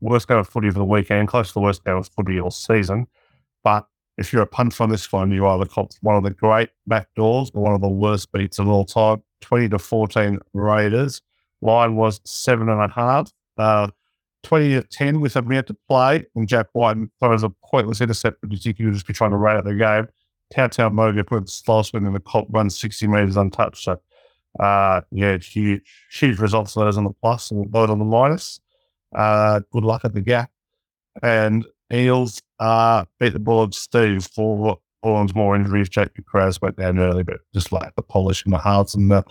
worst 0.00 0.28
game 0.28 0.38
of 0.38 0.48
footy 0.48 0.68
of 0.68 0.74
the 0.74 0.84
weekend, 0.84 1.28
close 1.28 1.48
to 1.48 1.54
the 1.54 1.60
worst 1.60 1.84
game 1.84 1.96
of 1.96 2.08
footy 2.08 2.40
all 2.40 2.50
season. 2.50 3.06
But 3.62 3.86
if 4.16 4.32
you're 4.32 4.42
a 4.42 4.46
punch 4.46 4.80
on 4.80 4.90
this 4.90 5.10
one, 5.10 5.30
you 5.30 5.46
either 5.46 5.66
cop 5.66 5.92
one 6.00 6.16
of 6.16 6.22
the 6.22 6.30
great 6.30 6.70
backdoors 6.88 7.50
or 7.54 7.62
one 7.62 7.74
of 7.74 7.80
the 7.80 7.88
worst 7.88 8.30
beats 8.32 8.58
of 8.58 8.68
all 8.68 8.84
time. 8.84 9.22
20 9.40 9.70
to 9.70 9.78
14 9.78 10.38
Raiders. 10.52 11.20
Line 11.64 11.96
was 11.96 12.20
seven 12.24 12.68
and 12.68 12.80
a 12.80 12.88
half. 12.88 13.32
Uh, 13.58 13.88
20 14.44 14.74
to 14.74 14.82
10 14.82 15.20
with 15.20 15.36
a 15.36 15.42
minute 15.42 15.66
to 15.66 15.76
play, 15.88 16.24
and 16.36 16.46
Jack 16.46 16.66
Wighton 16.74 17.10
throws 17.18 17.42
a 17.42 17.50
pointless 17.64 18.00
intercept 18.00 18.40
because 18.42 18.62
he 18.62 18.74
could 18.74 18.92
just 18.92 19.06
be 19.06 19.14
trying 19.14 19.30
to 19.30 19.36
run 19.36 19.56
out 19.56 19.64
the 19.64 19.74
game. 19.74 20.06
Tautau 20.54 20.92
Moga 20.92 21.24
put 21.24 21.46
the 21.46 21.50
slowest 21.50 21.94
win 21.94 22.06
in 22.06 22.12
the 22.12 22.20
cop 22.20 22.46
run 22.50 22.68
60 22.68 23.06
metres 23.06 23.36
untouched. 23.36 23.82
So, 23.82 23.98
uh, 24.60 25.00
yeah, 25.10 25.38
huge, 25.38 25.82
huge 26.12 26.38
results 26.38 26.74
for 26.74 26.84
those 26.84 26.98
on 26.98 27.04
the 27.04 27.14
plus 27.22 27.50
and 27.50 27.72
those 27.72 27.90
on 27.90 27.98
the 27.98 28.04
minus. 28.04 28.60
Uh, 29.14 29.60
good 29.72 29.84
luck 29.84 30.04
at 30.04 30.12
the 30.12 30.20
gap. 30.20 30.50
And 31.22 31.64
Eels 31.92 32.42
uh, 32.60 33.04
beat 33.18 33.32
the 33.32 33.38
Bulldogs 33.38 33.78
Steve 33.78 34.26
for 34.26 34.78
Bulldogs 35.02 35.34
more 35.34 35.56
injuries. 35.56 35.88
Jake 35.88 36.10
Kraz 36.32 36.60
went 36.60 36.76
down 36.76 36.98
early, 36.98 37.22
but 37.22 37.40
just 37.52 37.72
like 37.72 37.94
the 37.94 38.02
polish 38.02 38.44
in 38.44 38.52
the 38.52 38.58
hearts 38.58 38.94
and 38.94 39.10
the 39.10 39.24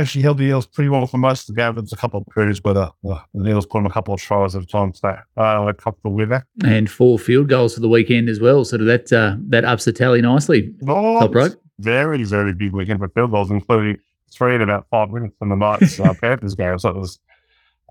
actually 0.00 0.22
held 0.22 0.38
the 0.38 0.44
Eels 0.44 0.66
pretty 0.66 0.88
well 0.88 1.06
for 1.06 1.18
most 1.18 1.48
of 1.48 1.54
the 1.54 1.60
game. 1.60 1.74
There's 1.74 1.92
a 1.92 1.96
couple 1.96 2.20
of 2.20 2.26
periods 2.34 2.60
where 2.62 2.74
the, 2.74 2.92
the 3.02 3.48
Eels 3.48 3.66
put 3.66 3.78
in 3.78 3.86
a 3.86 3.90
couple 3.90 4.14
of 4.14 4.20
tries 4.20 4.54
at 4.54 4.62
a 4.62 4.66
time. 4.66 4.92
So 4.94 5.16
uh, 5.36 5.66
a 5.68 5.74
couple 5.74 6.10
of 6.10 6.16
winner. 6.16 6.46
And 6.64 6.90
four 6.90 7.18
field 7.18 7.48
goals 7.48 7.74
for 7.74 7.80
the 7.80 7.88
weekend 7.88 8.28
as 8.28 8.40
well. 8.40 8.64
So 8.64 8.76
that 8.78 9.12
uh, 9.12 9.36
that 9.48 9.64
ups 9.64 9.84
the 9.84 9.92
tally 9.92 10.20
nicely. 10.20 10.74
Oh, 10.86 11.20
Top 11.20 11.34
rope. 11.34 11.54
Very, 11.78 12.22
very 12.24 12.54
big 12.54 12.72
weekend 12.72 13.00
for 13.00 13.08
field 13.08 13.32
goals, 13.32 13.50
including 13.50 13.98
three 14.32 14.54
in 14.54 14.62
about 14.62 14.86
five 14.90 15.10
minutes 15.10 15.34
from 15.38 15.48
the 15.48 15.56
Knights 15.56 15.98
uh, 15.98 16.14
Panthers 16.20 16.54
game. 16.54 16.78
So 16.78 16.90
it 16.90 16.96
was 16.96 17.18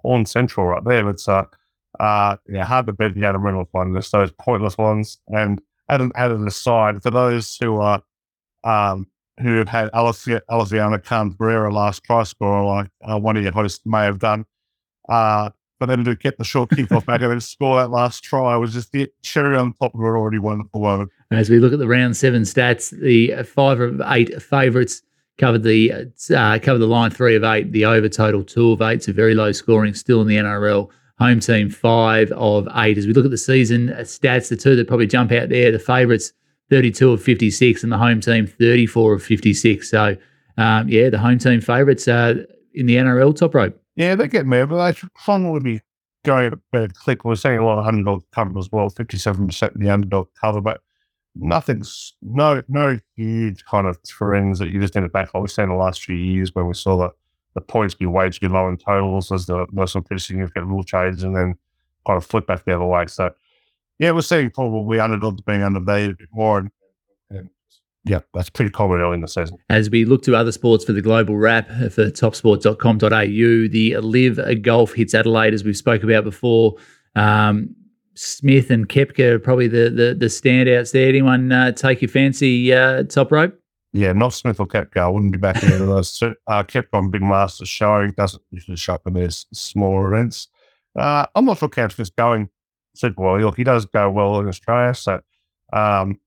on 0.04 0.26
central 0.26 0.68
right 0.68 0.84
there. 0.84 1.10
It's 1.10 1.28
uh, 1.28 1.46
uh, 2.00 2.38
yeah, 2.48 2.66
hard 2.66 2.88
to 2.88 2.94
beat 2.94 3.16
the 3.16 3.26
Adam 3.26 3.44
Reynolds 3.44 3.70
one. 3.72 3.94
Just 3.94 4.12
those 4.12 4.32
pointless 4.32 4.78
ones. 4.78 5.20
And 5.28 5.62
add 5.90 6.02
an, 6.02 6.12
an 6.16 6.48
aside 6.48 7.04
for 7.04 7.12
those 7.12 7.58
who 7.60 7.78
are 7.78 8.02
um, 8.64 9.08
who 9.42 9.58
have 9.58 9.68
had 9.68 9.92
Alofiana 9.92 11.04
Khan 11.04 11.36
last 11.72 12.04
try 12.04 12.24
scorer, 12.24 12.64
like 12.66 12.90
uh, 13.04 13.20
one 13.20 13.38
of 13.38 13.44
your 13.44 13.52
hosts 13.52 13.82
may 13.86 14.04
have 14.04 14.20
done. 14.20 14.46
Uh, 15.10 15.50
for 15.84 15.88
them 15.88 16.06
to 16.06 16.16
get 16.16 16.38
the 16.38 16.46
short 16.46 16.70
kick 16.70 16.90
off 16.94 17.06
back 17.06 17.22
and 17.22 17.32
then 17.32 17.42
score 17.42 17.78
that 17.78 17.90
last 17.90 18.24
try 18.24 18.56
was 18.56 18.74
just 18.74 18.94
the 18.94 19.12
cherry 19.22 19.58
on 19.58 19.74
top 19.74 19.94
of 19.94 20.00
an 20.00 20.06
already 20.06 20.40
won 20.40 20.60
wonderful 20.60 20.80
moment. 20.80 21.12
As 21.32 21.50
we 21.50 21.60
look 21.60 21.74
at 21.74 21.80
the 21.80 21.88
round 21.88 22.16
seven 22.16 22.44
stats, 22.44 22.98
the 22.98 23.44
five 23.44 23.82
of 23.82 24.02
eight 24.06 24.42
favourites 24.42 25.02
covered 25.38 25.64
the 25.64 25.92
uh, 25.92 26.60
covered 26.60 26.80
the 26.80 26.88
line 26.88 27.12
three 27.12 27.36
of 27.36 27.44
eight, 27.44 27.72
the 27.74 27.84
over 27.84 28.08
total 28.08 28.46
two 28.46 28.72
of 28.72 28.82
eight, 28.82 29.04
so 29.04 29.12
very 29.12 29.34
low 29.34 29.52
scoring 29.52 29.94
still 29.94 30.22
in 30.22 30.28
the 30.28 30.38
NRL. 30.38 30.90
Home 31.20 31.40
team 31.40 31.70
five 31.70 32.32
of 32.32 32.68
eight. 32.76 32.98
As 32.98 33.06
we 33.06 33.14
look 33.14 33.26
at 33.26 33.32
the 33.32 33.38
season 33.38 33.90
stats, 34.02 34.50
the 34.50 34.56
two 34.56 34.76
that 34.78 34.88
probably 34.88 35.08
jump 35.08 35.32
out 35.32 35.50
there, 35.50 35.72
the 35.72 35.80
favourites 35.80 36.32
32 36.70 37.12
of 37.12 37.22
56 37.22 37.84
and 37.84 37.92
the 37.92 37.98
home 37.98 38.22
team 38.22 38.48
34 38.48 39.14
of 39.14 39.24
56. 39.24 39.90
So, 39.90 40.18
um, 40.58 40.88
yeah, 40.90 41.10
the 41.10 41.20
home 41.20 41.38
team 41.38 41.62
favourites 41.62 42.08
uh, 42.08 42.44
in 42.74 42.86
the 42.86 42.96
NRL 42.96 43.36
top 43.36 43.56
rope. 43.56 43.80
Yeah, 43.96 44.16
they 44.16 44.28
get 44.28 44.48
me, 44.48 44.64
but 44.66 44.96
they 44.96 45.50
would 45.50 45.64
be 45.64 45.82
going 46.24 46.54
a 46.54 46.58
better 46.72 46.88
click. 46.88 47.26
We're 47.26 47.36
seeing 47.36 47.58
a 47.58 47.66
lot 47.66 47.80
of 47.80 47.86
underdog 47.86 48.24
cover 48.32 48.58
as 48.58 48.72
well, 48.72 48.90
57% 48.90 49.76
in 49.76 49.82
the 49.82 49.90
underdog 49.90 50.28
cover, 50.40 50.62
but 50.62 50.82
nothing's, 51.36 52.14
no 52.22 52.62
no 52.68 53.00
huge 53.16 53.64
kind 53.66 53.88
of 53.88 54.02
trends 54.04 54.60
that 54.60 54.70
you 54.70 54.80
just 54.80 54.96
need 54.96 55.02
to 55.02 55.10
back. 55.10 55.34
We've 55.34 55.52
seen 55.52 55.70
the 55.70 55.76
last 55.76 56.04
few 56.04 56.16
years 56.16 56.56
when 56.56 56.68
we 56.68 56.74
saw 56.74 56.98
the, 56.98 57.12
the 57.56 57.62
points 57.62 57.94
be 57.94 58.06
way 58.06 58.30
too 58.30 58.50
low 58.50 58.68
in 58.68 58.78
totals 58.78 59.32
as 59.32 59.46
the 59.46 59.68
most 59.72 59.94
pretty 60.06 60.22
significant 60.22 60.68
rule 60.68 60.84
change 60.84 61.24
and 61.24 61.36
then 61.36 61.56
kind 62.08 62.18
of 62.18 62.26
flip 62.26 62.48
back 62.48 62.66
the 62.66 62.76
other 62.76 62.86
way. 62.86 63.06
So, 63.08 63.32
yeah, 64.00 64.12
we're 64.12 64.22
seeing 64.22 64.50
probably 64.50 65.00
underdogs 65.00 65.42
being 65.42 65.64
undervalued 65.64 66.12
a 66.12 66.16
bit 66.16 66.30
more. 66.32 66.60
And, 66.60 66.72
and 67.30 67.50
yeah, 68.04 68.20
that's 68.34 68.50
pretty 68.50 68.72
common 68.72 69.00
early 69.00 69.16
in 69.16 69.22
the 69.22 69.28
season. 69.28 69.58
As 69.70 69.90
we 69.90 70.06
look 70.06 70.24
to 70.24 70.36
other 70.36 70.52
sports 70.52 70.84
for 70.84 70.94
the 70.94 71.02
global 71.02 71.38
wrap 71.38 71.68
for 71.68 72.10
topsport.com.au, 72.10 73.68
the 73.68 73.98
LIV 73.98 74.62
Golf 74.62 74.94
hits 74.94 75.14
Adelaide, 75.14 75.54
as 75.54 75.64
we've 75.64 75.78
spoke 75.78 76.04
about 76.04 76.24
before. 76.24 76.76
Um, 77.16 77.76
Smith 78.16 78.70
and 78.70 78.88
Koepka 78.90 79.34
are 79.34 79.40
probably 79.40 79.68
the, 79.68 79.90
the, 79.90 80.16
the 80.18 80.28
standouts 80.28 80.92
there. 80.92 81.10
Anyone 81.10 81.52
uh, 81.52 81.72
take 81.72 82.02
your 82.02 82.10
fancy 82.10 82.72
uh, 82.74 83.04
top 83.04 83.32
rope? 83.32 83.60
Yeah, 83.92 84.12
not 84.12 84.34
Smith 84.34 84.60
or 84.60 84.68
Koepka. 84.68 84.98
I 84.98 85.08
wouldn't 85.08 85.32
be 85.32 85.38
backing 85.38 85.72
into 85.72 85.86
those. 85.86 86.22
Uh, 86.22 86.64
Koepka 86.64 86.94
on 86.94 87.12
Big 87.12 87.22
Masters 87.22 87.70
showing 87.70 88.12
doesn't 88.12 88.42
usually 88.52 88.78
show 88.78 88.96
up 88.96 89.08
in 89.08 89.14
these 89.14 89.46
smaller 89.54 90.14
events. 90.14 90.48
Uh, 90.96 91.26
I'm 91.36 91.46
not 91.46 91.60
sure 91.60 91.70
Cam 91.70 91.90
Smith's 91.90 92.12
going 92.12 92.50
super 92.96 93.22
well. 93.22 93.40
Look, 93.40 93.58
he 93.58 93.64
does 93.64 93.86
go 93.86 94.10
well 94.10 94.40
in 94.40 94.48
Australia, 94.48 94.94
so 94.94 95.22
um, 95.72 96.20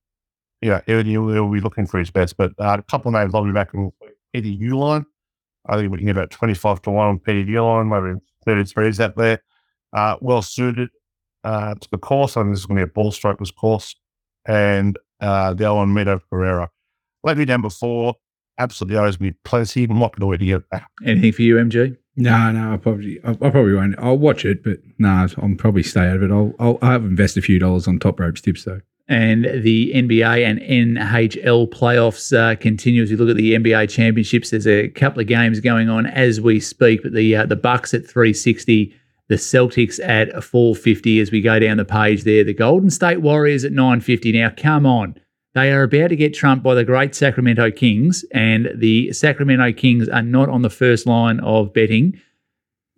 yeah, 0.61 0.81
he'll, 0.87 1.05
he'll, 1.05 1.51
be 1.51 1.61
looking 1.61 1.87
for 1.87 1.99
his 1.99 2.11
best. 2.11 2.37
But 2.37 2.53
uh, 2.59 2.79
a 2.79 2.83
couple 2.83 3.09
of 3.09 3.21
names 3.21 3.35
I'll 3.35 3.45
be 3.45 3.53
back 3.53 3.75
in 3.75 3.93
Peter 4.33 4.49
Uihlein. 4.49 5.05
I 5.69 5.77
think 5.77 5.91
we 5.91 5.99
can 5.99 6.07
get 6.07 6.17
about 6.17 6.31
25 6.31 6.83
to 6.83 6.91
1 6.91 7.07
on 7.07 7.19
Peter 7.19 7.51
Uihlein, 7.51 7.89
maybe 7.89 8.21
33 8.45 8.89
is 8.89 9.01
out 9.01 9.17
there. 9.17 9.41
Uh, 9.93 10.17
well 10.21 10.43
suited 10.43 10.91
uh, 11.45 11.75
to 11.75 11.89
the 11.91 11.99
course. 11.99 12.37
I 12.37 12.43
think 12.43 12.53
this 12.53 12.61
is 12.61 12.67
going 12.67 12.79
to 12.79 12.87
be 12.87 12.91
a 12.91 12.93
ball 12.93 13.13
strokers 13.13 13.51
course. 13.51 13.95
And 14.47 14.99
uh, 15.21 15.55
the 15.55 15.65
other 15.65 15.77
one, 15.77 15.95
Mito 15.95 16.21
Pereira. 16.31 16.71
Let 17.25 17.39
me 17.39 17.45
down 17.45 17.63
before. 17.63 18.15
Absolutely 18.59 18.99
owes 18.99 19.21
me 19.21 19.35
plenty. 19.45 19.85
I'm 19.85 19.99
not 19.99 20.19
going 20.19 20.39
to 20.39 20.45
get 20.45 20.69
back. 20.71 20.89
Anything 21.05 21.33
for 21.33 21.43
you, 21.43 21.57
MG? 21.57 21.97
No, 22.17 22.51
no, 22.51 22.73
I 22.73 22.77
probably, 22.79 23.21
I, 23.25 23.31
I, 23.31 23.35
probably 23.35 23.75
won't. 23.75 23.95
I'll 23.99 24.17
watch 24.17 24.45
it, 24.45 24.63
but 24.63 24.79
no, 24.99 25.27
I'll 25.37 25.55
probably 25.59 25.83
stay 25.83 26.09
out 26.09 26.17
of 26.17 26.23
it. 26.23 26.31
I'll, 26.31 26.55
I'll, 26.59 26.79
I'll 26.81 26.97
invest 26.97 27.37
a 27.37 27.43
few 27.43 27.59
dollars 27.59 27.87
on 27.87 27.99
top 27.99 28.19
ropes 28.19 28.41
tips 28.41 28.65
though. 28.65 28.81
And 29.09 29.45
the 29.45 29.93
NBA 29.95 30.45
and 30.45 30.59
NHL 30.59 31.69
playoffs 31.69 32.37
uh, 32.37 32.57
continue 32.57 33.03
as 33.03 33.11
we 33.11 33.17
look 33.17 33.29
at 33.29 33.37
the 33.37 33.55
NBA 33.55 33.89
championships. 33.89 34.51
There's 34.51 34.67
a 34.67 34.89
couple 34.89 35.21
of 35.21 35.29
games 35.29 35.61
going 35.61 35.89
on 35.89 36.07
as 36.07 36.41
we 36.41 36.59
speak, 36.59 37.03
but 37.03 37.13
the 37.13 37.37
uh, 37.37 37.47
the 37.47 37.55
Bucks 37.55 37.95
at 37.95 38.01
360, 38.05 38.93
the 39.29 39.37
Celtics 39.37 40.01
at 40.03 40.43
450 40.43 41.21
as 41.21 41.31
we 41.31 41.41
go 41.41 41.61
down 41.61 41.77
the 41.77 41.85
page 41.85 42.25
there. 42.25 42.43
The 42.43 42.55
Golden 42.55 42.91
State 42.91 43.21
Warriors 43.21 43.65
at 43.65 43.73
950. 43.73 44.33
Now, 44.33 44.51
come 44.57 44.87
on. 44.87 45.21
They 45.57 45.73
are 45.73 45.85
about 45.85 46.09
to 46.09 46.17
get 46.17 46.35
trumped 46.35 46.63
by 46.63 46.75
the 46.75 46.85
great 46.85 47.15
Sacramento 47.15 47.71
Kings, 47.71 48.27
and 48.31 48.69
the 48.75 49.11
Sacramento 49.15 49.73
Kings 49.73 50.07
are 50.07 50.21
not 50.21 50.51
on 50.51 50.61
the 50.61 50.69
first 50.69 51.07
line 51.07 51.41
of 51.41 51.73
betting. 51.73 52.21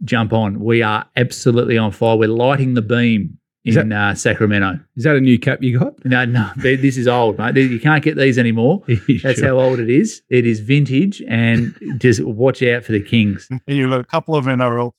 Jump 0.02 0.32
on. 0.32 0.58
We 0.58 0.82
are 0.82 1.06
absolutely 1.14 1.78
on 1.78 1.92
fire. 1.92 2.16
We're 2.16 2.28
lighting 2.28 2.74
the 2.74 2.82
beam 2.82 3.38
in 3.62 3.90
that, 3.90 4.10
uh, 4.10 4.14
Sacramento. 4.16 4.80
Is 4.96 5.04
that 5.04 5.14
a 5.14 5.20
new 5.20 5.38
cap 5.38 5.62
you 5.62 5.78
got? 5.78 6.04
No, 6.04 6.24
no, 6.24 6.50
this 6.56 6.96
is 6.96 7.06
old, 7.06 7.38
mate. 7.38 7.54
You 7.54 7.78
can't 7.78 8.02
get 8.02 8.16
these 8.16 8.38
anymore. 8.38 8.82
That's 9.22 9.38
sure? 9.38 9.50
how 9.50 9.60
old 9.60 9.78
it 9.78 9.88
is. 9.88 10.22
It 10.28 10.44
is 10.44 10.58
vintage, 10.58 11.22
and 11.28 11.76
just 11.98 12.24
watch 12.24 12.60
out 12.64 12.82
for 12.82 12.90
the 12.90 13.00
Kings. 13.00 13.48
You've 13.68 13.90
got 13.90 14.00
a 14.00 14.04
couple 14.04 14.34
of 14.34 14.46
NRL 14.46 14.90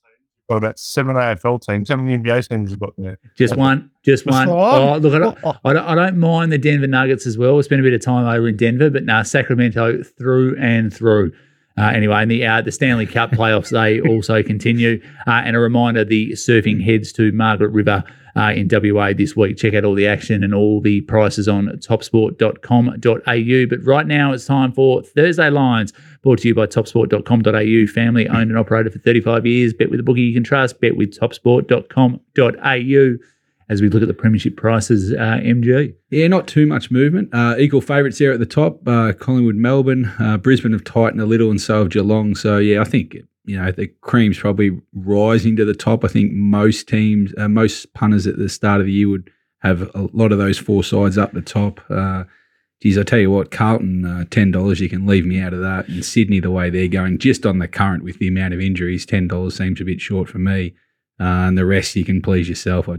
got 0.49 0.57
about 0.57 0.79
seven 0.79 1.15
AFL 1.15 1.61
teams. 1.65 1.89
How 1.89 1.95
many 1.95 2.17
NBA 2.17 2.49
teams 2.49 2.71
you've 2.71 2.79
got 2.79 2.93
there? 2.97 3.19
Just 3.35 3.55
one. 3.55 3.91
Just 4.03 4.25
one. 4.25 4.49
Oh, 4.49 4.97
look, 4.97 5.13
I 5.13 5.19
don't, 5.19 5.37
I 5.63 5.73
don't, 5.73 5.85
I, 5.85 5.95
don't, 5.95 6.17
mind 6.17 6.51
the 6.51 6.57
Denver 6.57 6.87
Nuggets 6.87 7.27
as 7.27 7.37
well. 7.37 7.55
We 7.55 7.63
spent 7.63 7.81
a 7.81 7.83
bit 7.83 7.93
of 7.93 8.01
time 8.01 8.25
over 8.25 8.47
in 8.47 8.57
Denver, 8.57 8.89
but 8.89 9.03
now 9.03 9.21
Sacramento 9.23 10.03
through 10.03 10.57
and 10.59 10.93
through. 10.93 11.31
Uh, 11.77 11.91
anyway, 11.91 12.23
and 12.23 12.31
the 12.31 12.45
uh, 12.45 12.61
the 12.61 12.71
Stanley 12.71 13.05
Cup 13.05 13.31
playoffs 13.31 13.69
they 13.69 14.01
also 14.09 14.43
continue. 14.43 15.01
Uh, 15.27 15.41
and 15.45 15.55
a 15.55 15.59
reminder: 15.59 16.03
the 16.03 16.31
surfing 16.31 16.83
heads 16.83 17.13
to 17.13 17.31
Margaret 17.31 17.69
River 17.69 18.03
uh, 18.35 18.53
in 18.55 18.67
WA 18.71 19.13
this 19.13 19.35
week. 19.35 19.57
Check 19.57 19.73
out 19.75 19.85
all 19.85 19.95
the 19.95 20.07
action 20.07 20.43
and 20.43 20.53
all 20.53 20.81
the 20.81 21.01
prices 21.01 21.47
on 21.47 21.67
topsport.com.au. 21.67 23.65
But 23.69 23.85
right 23.85 24.07
now 24.07 24.33
it's 24.33 24.45
time 24.45 24.71
for 24.71 25.03
Thursday 25.03 25.49
Lines, 25.49 25.93
brought 26.21 26.39
to 26.39 26.47
you 26.47 26.55
by 26.55 26.65
topsport.com.au. 26.65 27.91
Family 27.91 28.27
owned 28.27 28.49
and 28.49 28.57
operated 28.57 28.93
for 28.93 28.99
35 28.99 29.45
years. 29.45 29.73
Bet 29.73 29.89
with 29.89 29.99
a 29.99 30.03
bookie 30.03 30.21
you 30.21 30.33
can 30.33 30.43
trust. 30.43 30.81
Bet 30.81 30.97
with 30.97 31.17
topsport.com.au 31.17 33.17
as 33.69 33.81
we 33.81 33.89
look 33.89 34.01
at 34.01 34.07
the 34.07 34.13
premiership 34.13 34.57
prices, 34.57 35.13
uh, 35.13 35.39
MG? 35.43 35.93
Yeah, 36.09 36.27
not 36.27 36.47
too 36.47 36.65
much 36.65 36.89
movement. 36.89 37.29
Uh, 37.31 37.55
equal 37.57 37.81
favourites 37.81 38.17
there 38.17 38.33
at 38.33 38.39
the 38.39 38.45
top. 38.45 38.85
Uh, 38.87 39.13
Collingwood, 39.13 39.55
Melbourne, 39.55 40.11
uh, 40.19 40.37
Brisbane 40.37 40.71
have 40.71 40.83
tightened 40.83 41.21
a 41.21 41.25
little, 41.25 41.51
and 41.51 41.61
so 41.61 41.79
have 41.79 41.89
Geelong. 41.89 42.35
So 42.35 42.57
yeah, 42.57 42.81
I 42.81 42.83
think 42.83 43.17
you 43.45 43.61
know 43.61 43.71
the 43.71 43.87
cream's 44.01 44.39
probably 44.39 44.81
rising 44.93 45.55
to 45.57 45.65
the 45.65 45.75
top. 45.75 46.03
I 46.03 46.07
think 46.07 46.31
most 46.31 46.87
teams, 46.87 47.31
uh, 47.37 47.47
most 47.47 47.93
punters 47.93 48.25
at 48.25 48.37
the 48.37 48.49
start 48.49 48.81
of 48.81 48.87
the 48.87 48.93
year 48.93 49.09
would 49.09 49.29
have 49.59 49.93
a 49.93 50.09
lot 50.13 50.31
of 50.31 50.39
those 50.39 50.57
four 50.57 50.83
sides 50.83 51.17
up 51.17 51.33
the 51.33 51.41
top. 51.41 51.79
Geez, 52.81 52.97
I 52.97 53.03
tell 53.03 53.19
you 53.19 53.29
what, 53.29 53.51
Carlton, 53.51 54.05
uh, 54.05 54.25
ten 54.29 54.51
dollars, 54.51 54.79
you 54.79 54.87
can 54.87 55.05
leave 55.05 55.25
me 55.25 55.41
out 55.41 55.53
of 55.53 55.59
that. 55.59 55.89
And 55.89 56.03
Sydney, 56.03 56.39
the 56.39 56.51
way 56.51 56.69
they're 56.69 56.87
going, 56.87 57.17
just 57.17 57.45
on 57.45 57.59
the 57.59 57.67
current 57.67 58.03
with 58.03 58.19
the 58.19 58.29
amount 58.29 58.53
of 58.53 58.61
injuries, 58.61 59.05
ten 59.05 59.27
dollars 59.27 59.57
seems 59.57 59.81
a 59.81 59.85
bit 59.85 59.99
short 59.99 60.29
for 60.29 60.39
me. 60.39 60.73
Uh, 61.19 61.47
and 61.47 61.57
the 61.57 61.65
rest, 61.65 61.95
you 61.97 62.05
can 62.05 62.21
please 62.21 62.47
yourself. 62.47 62.87
I, 62.87 62.95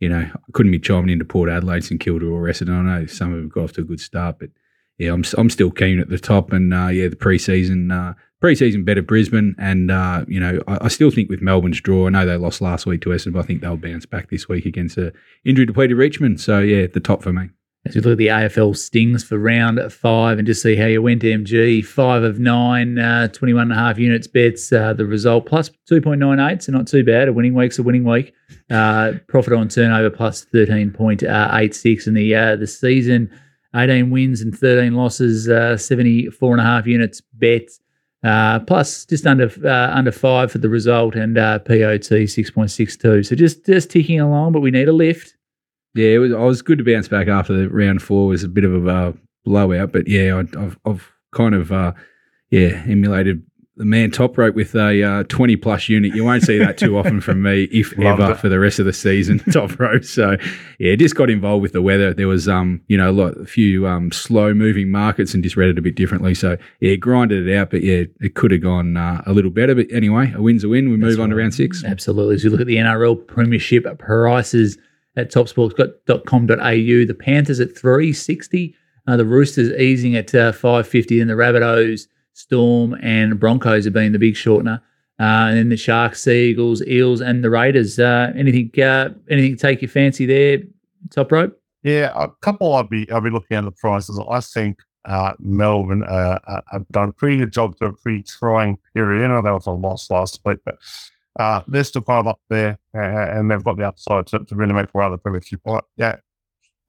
you 0.00 0.08
know, 0.08 0.28
I 0.32 0.52
couldn't 0.52 0.72
be 0.72 0.80
chiming 0.80 1.10
into 1.10 1.24
Port 1.24 1.48
Adelaide, 1.48 1.84
St 1.84 2.00
Kilda, 2.00 2.26
or 2.26 2.42
Essendon. 2.42 2.80
I 2.80 3.00
know 3.00 3.06
some 3.06 3.32
of 3.32 3.38
them 3.38 3.48
got 3.48 3.64
off 3.64 3.72
to 3.74 3.82
a 3.82 3.84
good 3.84 4.00
start, 4.00 4.40
but 4.40 4.50
yeah, 4.98 5.12
I'm 5.12 5.24
I'm 5.38 5.50
still 5.50 5.70
keen 5.70 6.00
at 6.00 6.08
the 6.08 6.18
top, 6.18 6.52
and 6.52 6.74
uh, 6.74 6.88
yeah, 6.88 7.08
the 7.08 7.16
preseason 7.16 7.92
uh, 7.92 8.14
preseason 8.42 8.84
better 8.84 9.02
Brisbane, 9.02 9.54
and 9.58 9.90
uh, 9.90 10.24
you 10.26 10.40
know 10.40 10.60
I, 10.66 10.78
I, 10.82 10.88
still 10.88 11.10
think 11.10 11.28
with 11.28 11.42
Melbourne's 11.42 11.80
draw, 11.80 12.06
I 12.06 12.10
know 12.10 12.26
they 12.26 12.36
lost 12.36 12.60
last 12.60 12.86
week 12.86 13.02
to 13.02 13.10
Essendon, 13.10 13.34
but 13.34 13.40
I 13.40 13.46
think 13.46 13.60
they'll 13.60 13.76
bounce 13.76 14.06
back 14.06 14.30
this 14.30 14.48
week 14.48 14.66
against 14.66 14.96
a 14.96 15.12
injury 15.44 15.66
depleted 15.66 15.96
Richmond. 15.96 16.40
So 16.40 16.60
yeah, 16.60 16.86
the 16.86 17.00
top 17.00 17.22
for 17.22 17.32
me. 17.32 17.50
As 17.86 17.94
we 17.94 18.00
look 18.00 18.12
at 18.12 18.18
the 18.18 18.26
AFL 18.26 18.76
stings 18.76 19.22
for 19.22 19.38
round 19.38 19.80
five 19.92 20.38
and 20.38 20.46
just 20.46 20.60
see 20.60 20.74
how 20.74 20.86
you 20.86 21.00
went, 21.00 21.22
MG, 21.22 21.84
five 21.84 22.24
of 22.24 22.40
nine, 22.40 22.98
uh, 22.98 23.28
21 23.28 23.62
and 23.62 23.72
a 23.72 23.74
half 23.76 23.98
units 23.98 24.26
bets. 24.26 24.72
Uh, 24.72 24.92
the 24.92 25.06
result 25.06 25.46
plus 25.46 25.70
2.98, 25.90 26.62
so 26.62 26.72
not 26.72 26.88
too 26.88 27.04
bad. 27.04 27.28
A 27.28 27.32
winning 27.32 27.54
week's 27.54 27.78
a 27.78 27.82
winning 27.82 28.04
week. 28.04 28.34
Uh, 28.70 29.12
profit 29.28 29.52
on 29.52 29.68
turnover 29.68 30.10
plus 30.10 30.44
13.86. 30.46 32.06
in 32.06 32.14
the, 32.14 32.34
uh, 32.34 32.56
the 32.56 32.66
season, 32.66 33.30
18 33.74 34.10
wins 34.10 34.40
and 34.40 34.56
13 34.56 34.94
losses, 34.94 35.48
uh, 35.48 35.76
74 35.76 36.52
and 36.52 36.60
a 36.60 36.64
half 36.64 36.86
units 36.86 37.20
bets. 37.34 37.80
Uh, 38.24 38.58
plus 38.60 39.04
just 39.04 39.24
under 39.24 39.48
uh, 39.64 39.96
under 39.96 40.10
five 40.10 40.50
for 40.50 40.58
the 40.58 40.68
result 40.68 41.14
and 41.14 41.38
uh, 41.38 41.60
POT 41.60 42.28
six 42.28 42.50
point 42.50 42.70
six 42.70 42.96
two. 42.96 43.22
So 43.22 43.36
just 43.36 43.64
just 43.64 43.90
ticking 43.90 44.18
along, 44.18 44.50
but 44.50 44.60
we 44.60 44.72
need 44.72 44.88
a 44.88 44.92
lift. 44.92 45.35
Yeah, 45.96 46.10
it 46.10 46.18
was. 46.18 46.32
I 46.32 46.40
was 46.40 46.62
good 46.62 46.78
to 46.78 46.84
bounce 46.84 47.08
back 47.08 47.28
after 47.28 47.56
the 47.56 47.68
round 47.68 48.02
four. 48.02 48.28
Was 48.28 48.44
a 48.44 48.48
bit 48.48 48.64
of 48.64 48.86
a 48.86 49.14
blowout, 49.44 49.92
but 49.92 50.06
yeah, 50.08 50.34
I, 50.34 50.60
have 50.60 50.78
I've 50.84 51.12
kind 51.32 51.54
of 51.54 51.72
uh, 51.72 51.92
yeah 52.50 52.84
emulated 52.86 53.42
the 53.76 53.84
man 53.84 54.10
top 54.10 54.38
rope 54.38 54.54
with 54.54 54.74
a 54.74 55.02
uh, 55.02 55.22
20 55.24 55.56
plus 55.56 55.88
unit. 55.88 56.14
You 56.14 56.24
won't 56.24 56.42
see 56.42 56.58
that 56.58 56.78
too 56.78 56.96
often 56.98 57.20
from 57.20 57.42
me, 57.42 57.64
if 57.64 57.98
ever, 57.98 58.32
it. 58.32 58.38
for 58.38 58.48
the 58.48 58.58
rest 58.58 58.78
of 58.78 58.86
the 58.86 58.92
season. 58.92 59.38
top 59.52 59.78
rope. 59.78 60.04
So 60.04 60.36
yeah, 60.78 60.94
just 60.96 61.14
got 61.14 61.28
involved 61.28 61.62
with 61.62 61.72
the 61.72 61.82
weather. 61.82 62.14
There 62.14 62.28
was 62.28 62.48
um 62.48 62.80
you 62.88 62.96
know 62.96 63.10
a, 63.10 63.12
lot, 63.12 63.36
a 63.36 63.44
few 63.44 63.86
um 63.86 64.12
slow 64.12 64.54
moving 64.54 64.90
markets 64.90 65.34
and 65.34 65.42
just 65.42 65.56
read 65.56 65.68
it 65.68 65.78
a 65.78 65.82
bit 65.82 65.94
differently. 65.94 66.34
So 66.34 66.56
yeah, 66.80 66.96
grinded 66.96 67.46
it 67.46 67.56
out, 67.56 67.70
but 67.70 67.82
yeah, 67.82 68.04
it 68.20 68.34
could 68.34 68.50
have 68.50 68.62
gone 68.62 68.96
uh, 68.96 69.22
a 69.26 69.32
little 69.32 69.50
better. 69.50 69.74
But 69.74 69.86
anyway, 69.92 70.32
a 70.34 70.40
win's 70.42 70.64
a 70.64 70.68
win. 70.68 70.90
We 70.90 70.96
That's 70.96 71.10
move 71.10 71.18
right. 71.18 71.24
on 71.24 71.30
to 71.30 71.36
round 71.36 71.54
six. 71.54 71.84
Absolutely. 71.84 72.36
As 72.36 72.44
you 72.44 72.50
look 72.50 72.60
at 72.60 72.66
the 72.66 72.76
NRL 72.76 73.26
Premiership 73.26 73.98
prices 73.98 74.78
at 75.16 75.30
topsports.com.au. 75.30 77.06
The 77.06 77.16
Panthers 77.18 77.60
at 77.60 77.76
360. 77.76 78.74
Uh, 79.08 79.16
the 79.16 79.24
Roosters 79.24 79.70
easing 79.78 80.16
at 80.16 80.34
uh, 80.34 80.52
550 80.52 81.20
and 81.20 81.30
the 81.30 81.34
Rabbitohs, 81.34 82.08
Storm 82.32 82.96
and 83.02 83.38
Broncos 83.38 83.84
have 83.84 83.94
been 83.94 84.12
the 84.12 84.18
big 84.18 84.34
shortener. 84.34 84.80
Uh, 85.18 85.48
and 85.48 85.56
then 85.56 85.68
the 85.70 85.76
Sharks, 85.76 86.22
Sea 86.22 86.50
Eagles, 86.50 86.82
Eels, 86.86 87.22
and 87.22 87.42
the 87.42 87.48
Raiders. 87.48 87.98
Uh, 87.98 88.32
anything, 88.36 88.70
uh, 88.82 89.10
anything 89.30 89.56
take 89.56 89.80
your 89.80 89.88
fancy 89.88 90.26
there? 90.26 90.58
Top 91.10 91.32
rope. 91.32 91.58
Yeah, 91.82 92.12
a 92.14 92.28
couple. 92.42 92.74
I'd 92.74 92.90
be, 92.90 93.10
I'd 93.10 93.24
be 93.24 93.30
looking 93.30 93.56
at 93.56 93.64
the 93.64 93.70
prices. 93.70 94.20
I 94.28 94.40
think 94.40 94.78
uh, 95.06 95.32
Melbourne 95.38 96.02
uh, 96.02 96.38
have 96.70 96.86
done 96.88 97.10
a 97.10 97.12
pretty 97.12 97.38
good 97.38 97.52
job 97.52 97.78
through 97.78 97.88
a 97.88 97.92
pretty 97.92 98.24
trying 98.24 98.76
period. 98.92 99.24
I 99.24 99.28
know 99.28 99.42
that 99.42 99.52
was 99.52 99.66
a 99.66 99.70
loss 99.70 100.10
last 100.10 100.40
week, 100.44 100.58
but 100.64 100.76
uh, 101.38 101.62
they're 101.68 101.84
still 101.84 102.04
of 102.06 102.26
up 102.26 102.40
there, 102.48 102.78
uh, 102.94 102.98
and 102.98 103.50
they've 103.50 103.64
got 103.64 103.76
the 103.76 103.86
upside 103.86 104.26
to, 104.28 104.38
to 104.40 104.54
really 104.54 104.72
make 104.72 104.90
for 104.90 105.02
other 105.02 105.16
premiership. 105.16 105.60
But 105.64 105.84
yeah, 105.96 106.16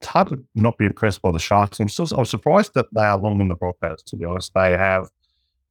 it's 0.00 0.08
hard 0.08 0.28
to 0.28 0.42
not 0.54 0.78
be 0.78 0.86
impressed 0.86 1.22
by 1.22 1.32
the 1.32 1.38
Sharks. 1.38 1.80
I'm, 1.80 1.88
still, 1.88 2.08
I'm 2.16 2.24
surprised 2.24 2.74
that 2.74 2.86
they 2.94 3.02
are 3.02 3.18
long 3.18 3.40
in 3.40 3.48
the 3.48 3.54
broadcast, 3.54 4.06
to 4.08 4.16
be 4.16 4.24
honest. 4.24 4.52
They 4.54 4.72
have 4.72 5.08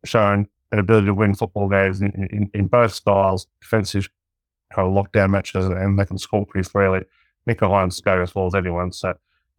shown 0.05 0.47
an 0.71 0.79
ability 0.79 1.07
to 1.07 1.13
win 1.13 1.33
football 1.33 1.69
games 1.69 2.01
in, 2.01 2.11
in, 2.31 2.51
in 2.53 2.67
both 2.67 2.93
styles, 2.93 3.47
defensive 3.61 4.09
kind 4.73 4.87
of 4.87 4.93
lockdown 4.93 5.31
matches, 5.31 5.65
and 5.65 5.97
they 5.97 6.05
can 6.05 6.17
score 6.17 6.45
pretty 6.45 6.67
freely. 6.67 7.03
Nicho 7.49 7.69
Hynes 7.69 8.03
go 8.03 8.21
as 8.21 8.35
well 8.35 8.47
as 8.47 8.55
anyone. 8.55 8.91
So 8.91 9.13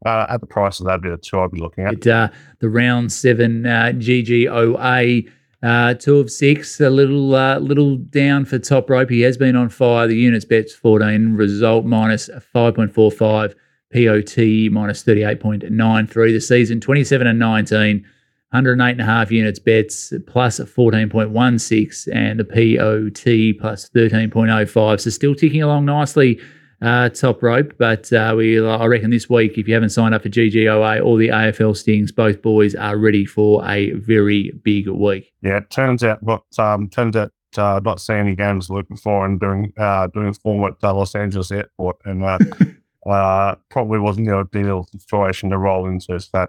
uh, 0.04 0.26
at 0.28 0.40
the 0.40 0.46
price 0.46 0.80
of 0.80 0.86
that, 0.86 1.02
be 1.02 1.08
the 1.08 1.16
two 1.16 1.40
I'd 1.40 1.50
be 1.50 1.60
looking 1.60 1.84
at. 1.84 2.06
Uh, 2.06 2.28
the 2.60 2.68
round 2.68 3.10
seven 3.10 3.66
uh, 3.66 3.92
GGOA 3.94 5.28
uh, 5.62 5.94
two 5.94 6.18
of 6.18 6.30
six, 6.30 6.80
a 6.80 6.88
little 6.88 7.34
uh, 7.34 7.58
little 7.58 7.96
down 7.96 8.44
for 8.44 8.58
top 8.58 8.88
rope. 8.88 9.10
He 9.10 9.22
has 9.22 9.36
been 9.36 9.56
on 9.56 9.68
fire. 9.68 10.06
The 10.06 10.16
units 10.16 10.44
bets 10.44 10.74
14, 10.74 11.34
result 11.34 11.84
minus 11.84 12.28
5.45, 12.54 13.54
POT 13.92 14.72
minus 14.72 15.02
38.93. 15.02 16.32
The 16.32 16.40
season 16.40 16.80
27 16.80 17.26
and 17.26 17.38
19, 17.40 18.04
108 18.50 18.90
and 18.92 19.00
a 19.00 19.04
half 19.04 19.32
units 19.32 19.58
bets 19.58 20.12
plus 20.28 20.60
14.16, 20.60 22.08
and 22.14 22.38
the 22.38 22.44
POT 22.44 23.60
plus 23.60 23.88
13.05. 23.90 25.00
So 25.00 25.10
still 25.10 25.34
ticking 25.34 25.62
along 25.62 25.86
nicely 25.86 26.40
uh, 26.82 27.08
top 27.10 27.42
rope. 27.42 27.74
But 27.78 28.12
uh, 28.12 28.34
we, 28.36 28.64
I 28.64 28.86
reckon 28.86 29.10
this 29.10 29.28
week, 29.28 29.58
if 29.58 29.68
you 29.68 29.74
haven't 29.74 29.90
signed 29.90 30.14
up 30.14 30.22
for 30.22 30.28
GGOA 30.28 31.04
or 31.04 31.18
the 31.18 31.28
AFL 31.28 31.76
Stings, 31.76 32.12
both 32.12 32.42
boys 32.42 32.74
are 32.74 32.96
ready 32.96 33.24
for 33.24 33.66
a 33.68 33.92
very 33.92 34.52
big 34.62 34.88
week. 34.88 35.32
Yeah, 35.42 35.58
it 35.58 35.70
turns 35.70 36.04
out 36.04 36.22
what 36.22 36.42
um, 36.58 36.88
turns 36.88 37.16
out 37.16 37.32
uh, 37.56 37.80
not 37.82 38.00
seeing 38.00 38.20
any 38.20 38.34
games 38.34 38.68
looking 38.68 38.96
for 38.96 39.24
and 39.24 39.40
doing 39.40 39.72
uh, 39.78 40.06
doing 40.08 40.32
form 40.34 40.64
at 40.64 40.76
uh, 40.82 40.94
Los 40.94 41.14
Angeles 41.14 41.50
Airport, 41.50 41.96
and 42.04 42.22
uh, 42.22 42.38
uh, 43.10 43.54
probably 43.70 43.98
wasn't 43.98 44.26
the 44.26 44.34
ideal 44.34 44.86
situation 44.92 45.50
to 45.50 45.58
roll 45.58 45.86
into. 45.86 46.18
So 46.20 46.46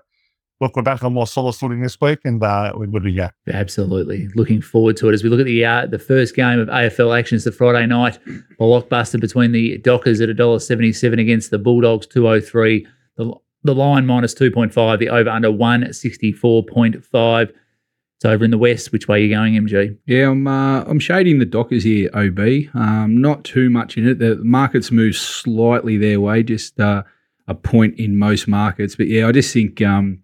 look, 0.60 0.76
we're 0.76 0.82
back 0.82 1.04
on 1.04 1.14
more 1.14 1.28
solid 1.28 1.54
footing 1.54 1.82
this 1.82 2.00
week, 2.02 2.20
and 2.26 2.44
uh, 2.44 2.74
we 2.76 2.88
would 2.88 3.04
be 3.04 3.12
yeah. 3.12 3.32
Absolutely, 3.52 4.28
looking 4.36 4.62
forward 4.62 4.98
to 4.98 5.10
it 5.10 5.14
as 5.14 5.24
we 5.24 5.30
look 5.30 5.40
at 5.40 5.46
the 5.46 5.64
uh, 5.66 5.86
the 5.86 6.00
first 6.00 6.36
game 6.36 6.60
of 6.60 6.68
AFL 6.68 7.18
action 7.18 7.30
actions 7.30 7.44
the 7.44 7.52
Friday 7.52 7.86
night 7.86 8.18
blockbuster 8.60 9.20
between 9.20 9.52
the 9.52 9.78
Dockers 9.80 10.20
at 10.22 10.30
$1.77 10.30 11.20
against 11.20 11.52
the 11.52 11.60
Bulldogs 11.60 12.08
two 12.08 12.28
oh 12.28 12.40
three. 12.40 12.88
The 13.18 13.34
the 13.64 13.76
line 13.76 14.06
minus 14.06 14.34
two 14.34 14.52
point 14.52 14.74
five, 14.74 15.00
the 15.00 15.10
over 15.10 15.30
under 15.30 15.52
one 15.52 15.92
sixty 15.94 16.32
four 16.32 16.64
point 16.64 17.04
five. 17.04 17.52
It's 18.18 18.26
over 18.26 18.44
in 18.44 18.52
the 18.52 18.58
west. 18.58 18.92
Which 18.92 19.08
way 19.08 19.22
are 19.22 19.26
you 19.26 19.36
going, 19.36 19.54
MG? 19.54 19.98
Yeah, 20.06 20.30
I'm 20.30 20.48
uh, 20.48 20.84
I'm 20.84 21.00
shading 21.00 21.40
the 21.40 21.46
Dockers 21.46 21.84
here, 21.84 22.10
OB. 22.14 22.74
Um, 22.74 23.22
not 23.22 23.44
too 23.44 23.70
much 23.70 23.98
in 23.98 24.08
it. 24.08 24.20
The 24.20 24.38
markets 24.38 24.92
move 24.92 25.16
slightly 25.16 25.98
their 25.98 26.20
way, 26.20 26.44
just 26.44 26.80
uh, 26.80 27.04
a 27.48 27.54
point 27.54 28.00
in 28.00 28.18
most 28.18 28.48
markets. 28.48 28.96
But 28.96 29.08
yeah, 29.08 29.28
I 29.28 29.32
just 29.32 29.54
think 29.54 29.82
um, 29.82 30.24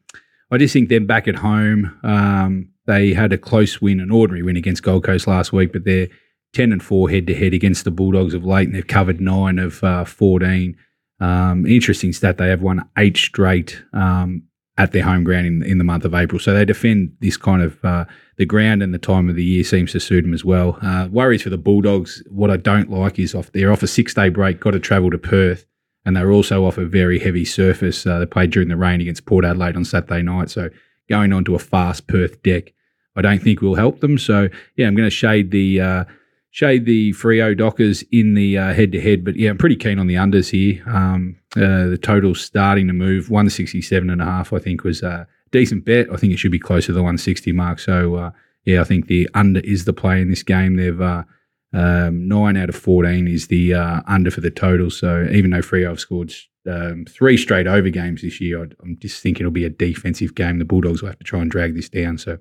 I 0.52 0.58
just 0.58 0.74
think 0.74 0.90
them 0.90 1.08
back 1.08 1.28
at 1.28 1.36
home. 1.36 1.98
Um, 2.04 2.70
they 2.86 3.14
had 3.14 3.34
a 3.34 3.38
close 3.38 3.82
win, 3.82 4.00
an 4.00 4.12
ordinary 4.12 4.44
win 4.44 4.58
against 4.58 4.84
Gold 4.84 5.04
Coast 5.04 5.28
last 5.28 5.52
week, 5.52 5.74
but 5.74 5.86
they're 5.86 6.08
ten 6.54 6.72
and 6.72 6.84
four 6.84 7.10
head 7.10 7.28
to 7.28 7.36
head 7.36 7.54
against 7.54 7.84
the 7.84 7.92
Bulldogs 7.92 8.34
of 8.34 8.46
late, 8.46 8.68
and 8.68 8.76
they've 8.76 8.86
covered 8.86 9.20
nine 9.20 9.60
of 9.60 9.84
uh, 9.84 10.06
fourteen. 10.06 10.78
Um, 11.20 11.66
interesting 11.66 12.14
stat: 12.14 12.38
they 12.38 12.50
have 12.50 12.62
won 12.62 12.88
eight 12.98 13.18
straight 13.18 13.82
um, 13.94 14.44
at 14.78 14.92
their 14.92 15.04
home 15.04 15.24
ground 15.24 15.48
in, 15.48 15.64
in 15.64 15.78
the 15.78 15.84
month 15.84 16.06
of 16.06 16.14
April. 16.14 16.40
So 16.40 16.54
they 16.54 16.66
defend 16.66 17.14
this 17.22 17.38
kind 17.38 17.64
of 17.64 17.84
uh, 17.84 18.06
the 18.38 18.46
ground 18.46 18.84
and 18.84 18.94
the 18.94 19.00
time 19.00 19.30
of 19.30 19.36
the 19.36 19.44
year 19.44 19.64
seems 19.64 19.94
to 19.94 20.00
suit 20.00 20.22
them 20.22 20.34
as 20.34 20.46
well. 20.46 20.78
Uh, 20.82 21.08
worries 21.12 21.42
for 21.42 21.50
the 21.50 21.58
Bulldogs. 21.58 22.22
What 22.30 22.52
I 22.52 22.58
don't 22.58 22.92
like 22.92 23.18
is 23.18 23.34
off 23.34 23.52
they're 23.52 23.72
off 23.72 23.84
a 23.84 23.88
six 23.88 24.14
day 24.14 24.30
break, 24.30 24.60
got 24.60 24.72
to 24.72 24.80
travel 24.80 25.10
to 25.10 25.18
Perth 25.18 25.66
and 26.06 26.16
they 26.16 26.24
were 26.24 26.32
also 26.32 26.66
off 26.66 26.78
a 26.78 26.86
very 26.86 27.20
heavy 27.20 27.46
surface. 27.46 28.06
Uh, 28.06 28.20
they 28.20 28.26
played 28.26 28.52
during 28.52 28.70
the 28.70 28.78
rain 28.78 29.02
against 29.02 29.26
Port 29.26 29.46
Adelaide 29.46 29.76
on 29.76 29.86
Saturday 29.86 30.22
night, 30.22 30.50
so 30.50 30.70
going 31.10 31.34
onto 31.34 31.56
a 31.56 31.60
fast 31.60 32.08
Perth 32.08 32.42
deck, 32.44 32.74
I 33.16 33.22
don't 33.22 33.42
think 33.42 33.62
will 33.62 33.76
help 33.76 34.00
them. 34.00 34.18
So 34.18 34.50
yeah, 34.76 34.88
I'm 34.88 34.96
going 34.96 35.08
to 35.08 35.16
shade 35.16 35.52
the 35.52 35.82
uh, 35.82 36.06
shade 36.52 36.86
the 36.86 37.14
Freo 37.14 37.58
Dockers 37.58 38.04
in 38.12 38.34
the 38.34 38.56
head 38.56 38.92
to 38.92 39.02
head, 39.02 39.24
but 39.24 39.36
yeah, 39.36 39.50
I'm 39.50 39.58
pretty 39.58 39.76
keen 39.76 40.00
on 40.00 40.08
the 40.08 40.16
unders 40.16 40.50
here. 40.50 40.84
Um, 40.88 41.38
uh, 41.56 41.88
the 41.88 42.00
total's 42.02 42.42
starting 42.42 42.88
to 42.88 42.94
move. 42.94 43.30
167 43.30 44.10
and 44.10 44.22
a 44.22 44.26
half, 44.26 44.52
I 44.52 44.60
think, 44.60 44.84
was 44.84 45.02
a 45.02 45.28
decent 45.52 45.86
bet. 45.86 46.08
I 46.12 46.18
think 46.18 46.34
it 46.34 46.38
should 46.38 46.52
be 46.52 46.60
closer 46.60 46.88
to 46.88 46.94
the 46.94 47.02
160 47.02 47.52
mark. 47.54 47.80
So 47.80 48.16
uh, 48.16 48.32
yeah, 48.66 48.82
I 48.82 48.84
think 48.84 49.08
the 49.08 49.30
under 49.34 49.62
is 49.62 49.86
the 49.86 49.94
play 49.94 50.22
in 50.22 50.30
this 50.30 50.44
game. 50.44 50.76
They've 50.76 51.00
uh, 51.00 51.24
um, 51.74 52.28
nine 52.28 52.58
out 52.58 52.70
of 52.70 52.76
14 52.76 53.28
is 53.28 53.48
the 53.48 53.74
uh, 53.74 54.02
under 54.08 54.32
for 54.32 54.42
the 54.42 54.52
total. 54.52 54.90
So 54.90 55.28
even 55.32 55.52
though 55.52 55.60
Freo 55.60 55.90
have 55.90 56.00
scored 56.00 56.34
um, 56.70 57.06
three 57.08 57.38
straight 57.38 57.68
over 57.68 57.90
games 57.90 58.22
this 58.22 58.40
year, 58.40 58.62
i 58.62 58.68
am 58.84 58.98
just 59.00 59.22
thinking 59.22 59.44
it'll 59.44 59.52
be 59.52 59.66
a 59.66 59.70
defensive 59.70 60.36
game. 60.36 60.60
The 60.60 60.66
Bulldogs 60.66 61.02
will 61.02 61.10
have 61.10 61.20
to 61.20 61.26
try 61.26 61.42
and 61.42 61.52
drag 61.52 61.76
this 61.76 61.90
down. 61.90 62.18
So 62.18 62.38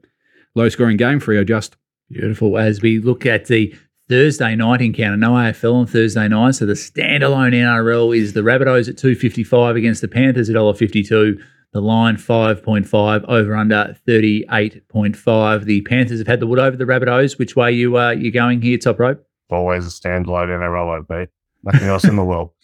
low 0.54 0.68
scoring 0.68 0.96
game, 0.96 1.20
Freo 1.20 1.46
just. 1.46 1.76
Beautiful. 2.10 2.58
As 2.58 2.82
we 2.82 2.98
look 2.98 3.26
at 3.26 3.46
the 3.46 3.74
Thursday 4.08 4.54
night 4.54 4.82
encounter, 4.82 5.16
no 5.16 5.32
AFL 5.32 5.74
on 5.74 5.86
Thursday 5.86 6.28
night. 6.28 6.54
So 6.54 6.66
the 6.66 6.74
standalone 6.74 7.54
NRL 7.54 8.16
is 8.16 8.34
the 8.34 8.42
Rabbitohs 8.42 8.88
at 8.88 8.98
255 8.98 9.76
against 9.76 10.00
the 10.02 10.08
Panthers 10.08 10.50
at 10.50 10.56
$1.52. 10.56 11.40
The 11.74 11.80
line 11.80 12.16
5.5 12.16 13.24
over 13.26 13.56
under 13.56 13.96
38.5. 14.06 15.64
The 15.64 15.80
Panthers 15.80 16.20
have 16.20 16.28
had 16.28 16.38
the 16.38 16.46
wood 16.46 16.60
over 16.60 16.76
the 16.76 16.84
Rabbitohs. 16.84 17.36
Which 17.36 17.56
way 17.56 17.72
you 17.72 17.98
uh, 17.98 18.12
you 18.12 18.30
going 18.30 18.62
here, 18.62 18.78
top 18.78 19.00
rope? 19.00 19.26
Always 19.50 19.84
a 19.84 19.90
standalone 19.90 20.48
NRL 20.48 21.00
OB. 21.00 21.28
Nothing 21.64 21.88
else 21.88 22.04
in 22.04 22.16
the 22.16 22.24
world. 22.24 22.50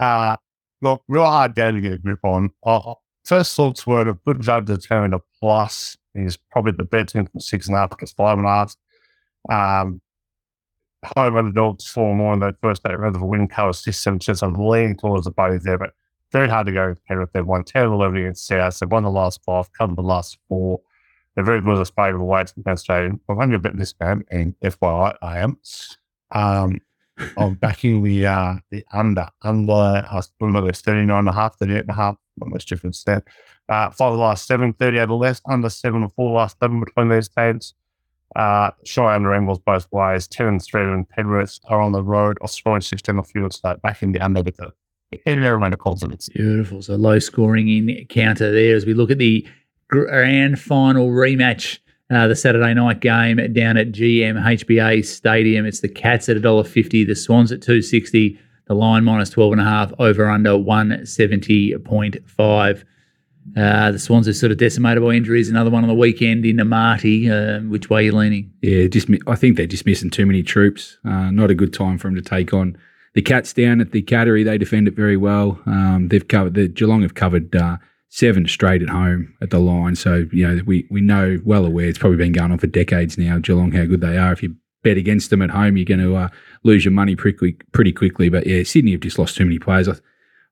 Uh, 0.00 0.36
look, 0.80 1.02
real 1.08 1.24
hard 1.24 1.56
down 1.56 1.74
to 1.74 1.80
get 1.80 1.94
a 1.94 1.98
grip 1.98 2.20
on. 2.22 2.50
Uh, 2.64 2.94
first 3.24 3.56
thoughts 3.56 3.84
were 3.84 4.08
a 4.08 4.14
good 4.14 4.40
job 4.40 4.64
to 4.64 4.76
determine 4.76 5.12
a 5.12 5.18
plus 5.40 5.96
is 6.14 6.36
probably 6.52 6.70
the 6.70 6.84
best 6.84 7.16
in 7.16 7.28
six 7.40 7.66
and 7.66 7.76
a 7.76 7.80
half 7.80 7.90
against 7.90 8.16
five 8.16 8.38
and 8.38 8.46
a 8.46 8.48
half. 8.48 8.76
Um, 9.50 10.00
home 11.16 11.36
underdogs 11.36 11.84
four 11.84 12.14
more 12.14 12.32
in 12.32 12.38
that 12.38 12.60
first 12.62 12.82
eight 12.86 12.96
rounds 12.96 13.16
of 13.16 13.22
a 13.22 13.26
win 13.26 13.48
color 13.48 13.72
system. 13.72 14.20
Just 14.20 14.40
I'm 14.40 14.54
leaning 14.54 14.96
towards 14.96 15.24
the 15.24 15.32
both 15.32 15.64
there, 15.64 15.78
but 15.78 15.94
very 16.32 16.48
hard 16.48 16.66
to 16.66 16.72
go 16.72 16.88
with 16.88 17.04
Penrith. 17.04 17.30
They've 17.32 17.46
won 17.46 17.64
10 17.64 17.86
11 17.86 18.16
against 18.18 18.46
South. 18.46 18.78
They've 18.78 18.90
won 18.90 19.02
the 19.02 19.10
last 19.10 19.42
five, 19.44 19.72
covered 19.72 19.96
the 19.96 20.02
last 20.02 20.38
four. 20.48 20.80
They're 21.34 21.44
very 21.44 21.60
good 21.60 21.74
at 21.74 21.78
the 21.78 21.86
spade 21.86 22.14
of 22.14 22.20
away 22.20 22.44
to 22.44 22.54
the 22.56 22.70
Australian. 22.70 23.20
I'm 23.28 23.36
going 23.36 23.50
to 23.50 23.58
bet 23.58 23.76
this 23.76 23.92
game, 23.92 24.24
and 24.30 24.58
FYI, 24.60 25.14
I 25.22 25.38
am. 25.38 25.58
Um, 26.32 26.80
I'm 27.36 27.54
backing 27.54 28.02
the 28.02 28.26
uh, 28.26 28.54
the 28.70 28.84
under. 28.92 29.28
Under, 29.42 29.72
I 29.72 30.20
remember 30.40 30.66
there's 30.66 30.80
39 30.80 31.16
and 31.16 31.28
a 31.28 31.32
half, 31.32 31.56
38 31.58 31.80
and 31.80 31.90
a 31.90 31.94
half, 31.94 32.16
not 32.38 32.50
much 32.50 32.66
difference 32.66 33.02
there. 33.04 33.22
Uh, 33.68 33.90
five 33.90 34.12
of 34.12 34.18
the 34.18 34.22
last 34.22 34.46
seven, 34.46 34.72
30 34.72 35.00
over 35.00 35.14
less, 35.14 35.40
under 35.48 35.68
seven 35.68 36.02
or 36.02 36.08
four 36.10 36.32
last 36.32 36.56
seven 36.60 36.80
between 36.80 37.08
these 37.08 37.28
teams. 37.28 37.74
Uh, 38.36 38.70
shy 38.84 39.14
under 39.14 39.32
angles 39.34 39.58
both 39.58 39.90
ways. 39.90 40.28
10 40.28 40.46
and 40.46 40.62
3 40.62 40.82
and 40.82 41.08
Penrith 41.08 41.58
are 41.68 41.80
on 41.80 41.92
the 41.92 42.02
road. 42.02 42.38
Australian 42.42 42.82
16 42.82 43.18
off 43.18 43.30
field, 43.30 43.52
so 43.52 43.76
back 43.82 44.02
in 44.02 44.12
the 44.12 44.20
under 44.20 44.42
with 44.42 44.56
the 44.56 44.72
in 45.26 45.40
there 45.40 45.54
amount 45.54 45.74
of 45.74 45.80
confidence. 45.80 46.28
Beautiful. 46.28 46.82
So 46.82 46.96
low 46.96 47.18
scoring 47.18 47.68
in 47.68 48.06
counter 48.08 48.52
there 48.52 48.76
as 48.76 48.86
we 48.86 48.94
look 48.94 49.10
at 49.10 49.18
the 49.18 49.46
grand 49.88 50.60
final 50.60 51.10
rematch. 51.10 51.78
Uh, 52.10 52.26
the 52.26 52.34
Saturday 52.34 52.72
night 52.72 53.00
game 53.00 53.36
down 53.52 53.76
at 53.76 53.92
GMHBA 53.92 55.04
Stadium. 55.04 55.66
It's 55.66 55.80
the 55.80 55.90
Cats 55.90 56.30
at 56.30 56.38
$1.50, 56.38 57.06
the 57.06 57.14
Swans 57.14 57.52
at 57.52 57.60
260 57.60 58.38
the 58.68 58.74
line 58.74 59.02
minus 59.02 59.30
12.5, 59.30 59.94
over 59.98 60.28
under 60.28 60.50
170.5. 60.50 62.84
Uh, 63.56 63.90
the 63.90 63.98
Swans 63.98 64.28
are 64.28 64.34
sort 64.34 64.52
of 64.52 64.58
decimated 64.58 65.02
by 65.02 65.14
injuries. 65.14 65.48
Another 65.48 65.70
one 65.70 65.82
on 65.82 65.88
the 65.88 65.94
weekend 65.94 66.44
in 66.44 66.58
Amartey. 66.58 67.30
Uh, 67.30 67.60
which 67.66 67.88
way 67.88 68.00
are 68.00 68.02
you 68.04 68.12
leaning? 68.12 68.52
Yeah, 68.60 68.88
just 68.88 69.08
I 69.26 69.36
think 69.36 69.56
they're 69.56 69.66
just 69.66 69.86
missing 69.86 70.10
too 70.10 70.26
many 70.26 70.42
troops. 70.42 70.98
Uh, 71.02 71.30
not 71.30 71.50
a 71.50 71.54
good 71.54 71.72
time 71.72 71.96
for 71.96 72.08
them 72.08 72.16
to 72.16 72.22
take 72.22 72.52
on 72.52 72.76
the 73.18 73.22
Cats 73.22 73.52
down 73.52 73.80
at 73.80 73.90
the 73.90 74.00
Cattery. 74.00 74.44
They 74.44 74.58
defend 74.58 74.86
it 74.86 74.94
very 74.94 75.16
well. 75.16 75.60
Um, 75.66 76.06
they've 76.06 76.28
covered 76.28 76.54
the 76.54 76.68
Geelong 76.68 77.02
have 77.02 77.14
covered 77.14 77.56
uh, 77.56 77.78
seven 78.10 78.46
straight 78.46 78.80
at 78.80 78.88
home 78.88 79.34
at 79.42 79.50
the 79.50 79.58
line. 79.58 79.96
So 79.96 80.28
you 80.30 80.46
know 80.46 80.62
we 80.64 80.86
we 80.88 81.00
know 81.00 81.40
well 81.44 81.66
aware 81.66 81.86
it's 81.86 81.98
probably 81.98 82.18
been 82.18 82.30
going 82.30 82.52
on 82.52 82.58
for 82.58 82.68
decades 82.68 83.18
now. 83.18 83.40
Geelong 83.40 83.72
how 83.72 83.86
good 83.86 84.02
they 84.02 84.16
are. 84.16 84.30
If 84.30 84.44
you 84.44 84.54
bet 84.84 84.96
against 84.96 85.30
them 85.30 85.42
at 85.42 85.50
home, 85.50 85.76
you're 85.76 85.84
going 85.84 85.98
to 85.98 86.14
uh, 86.14 86.28
lose 86.62 86.84
your 86.84 86.92
money 86.92 87.16
pretty 87.16 87.56
pretty 87.72 87.90
quickly. 87.90 88.28
But 88.28 88.46
yeah, 88.46 88.62
Sydney 88.62 88.92
have 88.92 89.00
just 89.00 89.18
lost 89.18 89.36
too 89.36 89.44
many 89.44 89.58
players. 89.58 89.88
I, 89.88 89.94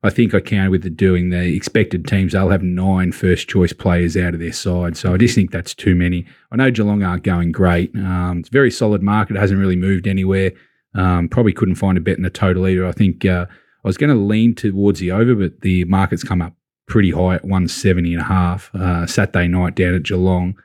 I 0.03 0.09
think 0.09 0.35
I 0.35 0.41
counted 0.41 0.71
with 0.71 0.83
the 0.83 0.89
doing 0.89 1.29
the 1.29 1.55
expected 1.55 2.05
teams. 2.05 2.33
They'll 2.33 2.49
have 2.49 2.63
nine 2.63 3.13
first 3.13 3.47
choice 3.47 3.71
players 3.71 4.17
out 4.17 4.33
of 4.33 4.41
their 4.41 4.51
side. 4.51 4.97
So 4.97 5.13
I 5.13 5.17
just 5.17 5.35
think 5.35 5.51
that's 5.51 5.73
too 5.73 5.95
many. 5.95 6.27
I 6.51 6.57
know 6.57 6.69
Geelong 6.69 7.01
aren't 7.01 7.23
going 7.23 7.53
great. 7.53 7.95
Um, 7.95 8.39
it's 8.39 8.49
a 8.49 8.51
very 8.51 8.71
solid 8.71 9.01
market. 9.01 9.37
It 9.37 9.39
hasn't 9.39 9.59
really 9.61 9.77
moved 9.77 10.05
anywhere. 10.05 10.51
Um, 10.95 11.29
probably 11.29 11.53
couldn't 11.53 11.75
find 11.75 11.97
a 11.97 12.01
bet 12.01 12.17
in 12.17 12.23
the 12.23 12.29
total 12.29 12.67
either. 12.67 12.85
I 12.85 12.91
think 12.91 13.25
uh, 13.25 13.45
I 13.49 13.87
was 13.87 13.97
going 13.97 14.09
to 14.09 14.21
lean 14.21 14.55
towards 14.55 14.99
the 14.99 15.11
over, 15.11 15.35
but 15.35 15.61
the 15.61 15.85
market's 15.85 16.23
come 16.23 16.41
up 16.41 16.53
pretty 16.87 17.11
high 17.11 17.35
at 17.35 17.43
170 17.43 18.13
and 18.13 18.21
a 18.21 18.25
half 18.25 18.73
uh, 18.73 19.05
Saturday 19.05 19.47
night 19.47 19.75
down 19.75 19.93
at 19.93 20.03
Geelong. 20.03 20.55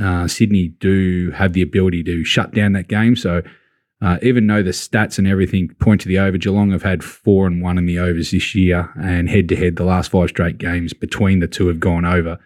Uh, 0.00 0.28
Sydney 0.28 0.68
do 0.68 1.30
have 1.32 1.52
the 1.52 1.62
ability 1.62 2.02
to 2.04 2.24
shut 2.24 2.52
down 2.52 2.72
that 2.72 2.88
game. 2.88 3.16
So 3.16 3.42
uh, 4.02 4.18
even 4.22 4.46
though 4.46 4.62
the 4.62 4.70
stats 4.70 5.18
and 5.18 5.26
everything 5.26 5.68
point 5.78 6.00
to 6.02 6.08
the 6.08 6.18
over, 6.18 6.38
Geelong 6.38 6.70
have 6.70 6.82
had 6.82 7.04
four 7.04 7.46
and 7.46 7.60
one 7.60 7.76
in 7.76 7.86
the 7.86 7.98
overs 7.98 8.30
this 8.30 8.54
year, 8.54 8.90
and 8.98 9.28
head 9.28 9.48
to 9.50 9.56
head, 9.56 9.76
the 9.76 9.84
last 9.84 10.10
five 10.10 10.30
straight 10.30 10.56
games 10.56 10.94
between 10.94 11.40
the 11.40 11.48
two 11.48 11.66
have 11.66 11.80
gone 11.80 12.06
over. 12.06 12.38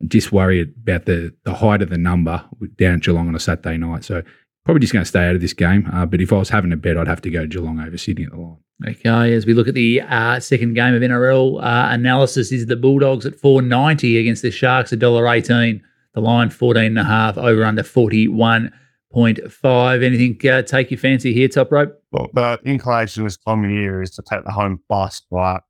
I'm 0.00 0.08
just 0.08 0.32
worry 0.32 0.62
about 0.62 1.04
the 1.04 1.34
the 1.44 1.54
height 1.54 1.82
of 1.82 1.90
the 1.90 1.98
number 1.98 2.44
down 2.76 2.94
at 2.94 3.02
Geelong 3.02 3.28
on 3.28 3.34
a 3.34 3.40
Saturday 3.40 3.76
night. 3.76 4.04
So 4.04 4.22
probably 4.64 4.80
just 4.80 4.92
going 4.92 5.04
to 5.04 5.08
stay 5.08 5.26
out 5.26 5.34
of 5.34 5.40
this 5.40 5.52
game. 5.52 5.88
Uh, 5.92 6.06
but 6.06 6.20
if 6.20 6.32
I 6.32 6.36
was 6.36 6.48
having 6.48 6.72
a 6.72 6.76
bet, 6.76 6.96
I'd 6.96 7.08
have 7.08 7.22
to 7.22 7.30
go 7.30 7.46
Geelong 7.46 7.80
over 7.80 7.96
Sydney 7.96 8.24
at 8.24 8.30
the 8.30 8.38
line. 8.38 8.58
Okay, 8.88 9.32
as 9.32 9.46
we 9.46 9.54
look 9.54 9.68
at 9.68 9.74
the 9.74 10.00
uh, 10.00 10.40
second 10.40 10.74
game 10.74 10.94
of 10.94 11.02
NRL 11.02 11.62
uh, 11.62 11.92
analysis, 11.92 12.50
is 12.50 12.66
the 12.66 12.74
Bulldogs 12.76 13.24
at 13.26 13.36
four 13.36 13.62
ninety 13.62 14.18
against 14.18 14.42
the 14.42 14.50
Sharks, 14.50 14.92
a 14.92 14.96
dollar 14.96 15.28
eighteen. 15.28 15.82
The 16.14 16.20
line 16.20 16.50
fourteen 16.50 16.86
and 16.86 16.98
a 16.98 17.04
half 17.04 17.38
over 17.38 17.64
under 17.64 17.82
forty 17.82 18.28
one. 18.28 18.72
0.5. 19.14 20.02
Anything 20.02 20.50
uh, 20.50 20.62
take 20.62 20.90
your 20.90 20.98
fancy 20.98 21.34
here, 21.34 21.48
top 21.48 21.70
rope? 21.70 22.02
Well, 22.12 22.30
the 22.32 22.58
inclination 22.64 23.24
this 23.24 23.36
time 23.36 23.62
of 23.64 23.70
year 23.70 24.02
is 24.02 24.10
to 24.12 24.22
take 24.22 24.44
the 24.44 24.52
home 24.52 24.80
bust, 24.88 25.26
right? 25.30 25.60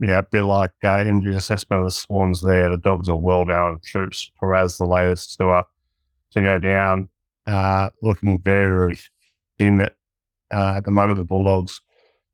Yeah, 0.00 0.18
a 0.18 0.22
bit 0.22 0.42
like 0.42 0.72
uh, 0.82 1.04
injury 1.06 1.34
assessment 1.34 1.80
of 1.80 1.86
the 1.86 1.90
Swans 1.90 2.40
there. 2.40 2.70
The 2.70 2.78
Dogs 2.78 3.08
are 3.08 3.16
well 3.16 3.44
down 3.44 3.80
troops. 3.84 4.30
Perez, 4.38 4.78
the 4.78 4.86
latest 4.86 5.36
to, 5.38 5.50
uh, 5.50 5.62
to 6.32 6.40
go 6.40 6.58
down, 6.58 7.08
uh, 7.46 7.90
looking 8.02 8.40
very 8.40 8.98
thin 9.58 9.80
at, 9.80 9.94
uh, 10.52 10.74
at 10.76 10.84
the 10.84 10.90
moment. 10.90 11.18
The 11.18 11.24
Bulldogs 11.24 11.80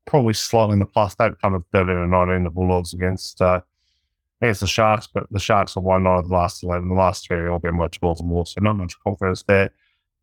probably 0.05 0.33
slightly 0.33 0.73
in 0.73 0.79
the 0.79 0.85
plus. 0.85 1.15
They've 1.15 1.39
come 1.39 1.55
at 1.55 1.61
13 1.73 1.95
and 1.95 2.11
19, 2.11 2.43
the 2.43 2.49
Bulldogs 2.49 2.93
against 2.93 3.41
uh, 3.41 3.61
against 4.41 4.61
the 4.61 4.67
Sharks, 4.67 5.07
but 5.07 5.27
the 5.31 5.39
Sharks 5.39 5.75
have 5.75 5.83
won 5.83 6.03
nine 6.03 6.19
of 6.19 6.29
the 6.29 6.33
last 6.33 6.63
11. 6.63 6.87
The 6.89 6.95
last 6.95 7.27
three 7.27 7.37
have 7.37 7.51
all 7.51 7.59
been 7.59 7.75
much 7.75 8.01
more 8.01 8.15
than 8.15 8.27
more, 8.27 8.45
so 8.45 8.61
not 8.61 8.73
much 8.73 8.99
confidence 9.03 9.43
there. 9.43 9.71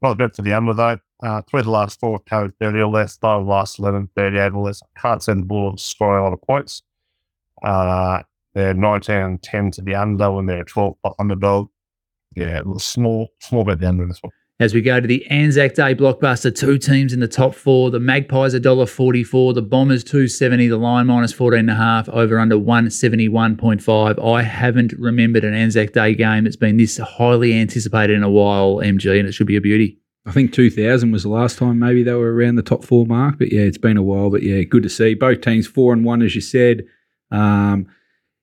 Not 0.02 0.18
bad 0.18 0.34
for 0.34 0.42
the 0.42 0.52
under 0.52 0.74
though. 0.74 0.98
Uh, 1.22 1.40
three 1.42 1.60
of 1.60 1.66
the 1.66 1.72
last 1.72 1.98
four 1.98 2.18
carried 2.20 2.58
30 2.58 2.80
or 2.80 2.88
less. 2.88 3.16
Five 3.16 3.40
of 3.40 3.46
the 3.46 3.50
last 3.50 3.78
11, 3.78 4.10
38 4.14 4.52
or 4.52 4.66
less. 4.66 4.82
Can't 4.96 5.22
send 5.22 5.42
the 5.42 5.46
Bulldogs 5.46 5.82
scoring 5.82 6.20
a 6.20 6.24
lot 6.24 6.32
of 6.32 6.42
points. 6.42 6.82
Uh, 7.62 8.22
they're 8.54 8.74
19 8.74 9.16
and 9.16 9.42
10 9.42 9.70
to 9.72 9.82
the 9.82 9.94
under 9.94 10.30
when 10.30 10.46
they're 10.46 10.64
12 10.64 10.96
underdog. 11.18 11.68
Yeah, 12.36 12.60
small, 12.78 13.28
small 13.40 13.64
bet 13.64 13.80
the 13.80 13.88
under 13.88 14.02
in 14.02 14.08
this 14.10 14.22
one. 14.22 14.32
As 14.60 14.72
we 14.72 14.82
go 14.82 15.00
to 15.00 15.06
the 15.08 15.26
Anzac 15.26 15.74
Day 15.74 15.96
blockbuster, 15.96 16.54
two 16.54 16.78
teams 16.78 17.12
in 17.12 17.18
the 17.18 17.26
top 17.26 17.56
four. 17.56 17.90
The 17.90 17.98
Magpies 17.98 18.54
$1.44, 18.54 19.52
the 19.52 19.60
Bombers 19.60 20.04
270, 20.04 20.68
the 20.68 20.76
line 20.76 21.08
minus 21.08 21.34
14.5, 21.34 22.08
over 22.10 22.38
under 22.38 22.54
171.5. 22.54 24.32
I 24.32 24.42
haven't 24.42 24.92
remembered 24.92 25.42
an 25.42 25.54
Anzac 25.54 25.92
Day 25.92 26.14
game 26.14 26.44
that's 26.44 26.54
been 26.54 26.76
this 26.76 26.98
highly 26.98 27.52
anticipated 27.52 28.14
in 28.14 28.22
a 28.22 28.30
while, 28.30 28.76
MG, 28.76 29.18
and 29.18 29.28
it 29.28 29.32
should 29.32 29.48
be 29.48 29.56
a 29.56 29.60
beauty. 29.60 29.98
I 30.24 30.30
think 30.30 30.52
2000 30.52 31.10
was 31.10 31.24
the 31.24 31.30
last 31.30 31.58
time 31.58 31.80
maybe 31.80 32.04
they 32.04 32.14
were 32.14 32.32
around 32.32 32.54
the 32.54 32.62
top 32.62 32.84
four 32.84 33.06
mark, 33.06 33.40
but 33.40 33.52
yeah, 33.52 33.62
it's 33.62 33.76
been 33.76 33.96
a 33.96 34.04
while. 34.04 34.30
But 34.30 34.44
yeah, 34.44 34.62
good 34.62 34.84
to 34.84 34.88
see 34.88 35.14
both 35.14 35.40
teams 35.40 35.66
four 35.66 35.92
and 35.92 36.04
one, 36.04 36.22
as 36.22 36.36
you 36.36 36.40
said. 36.40 36.84
Um, 37.32 37.88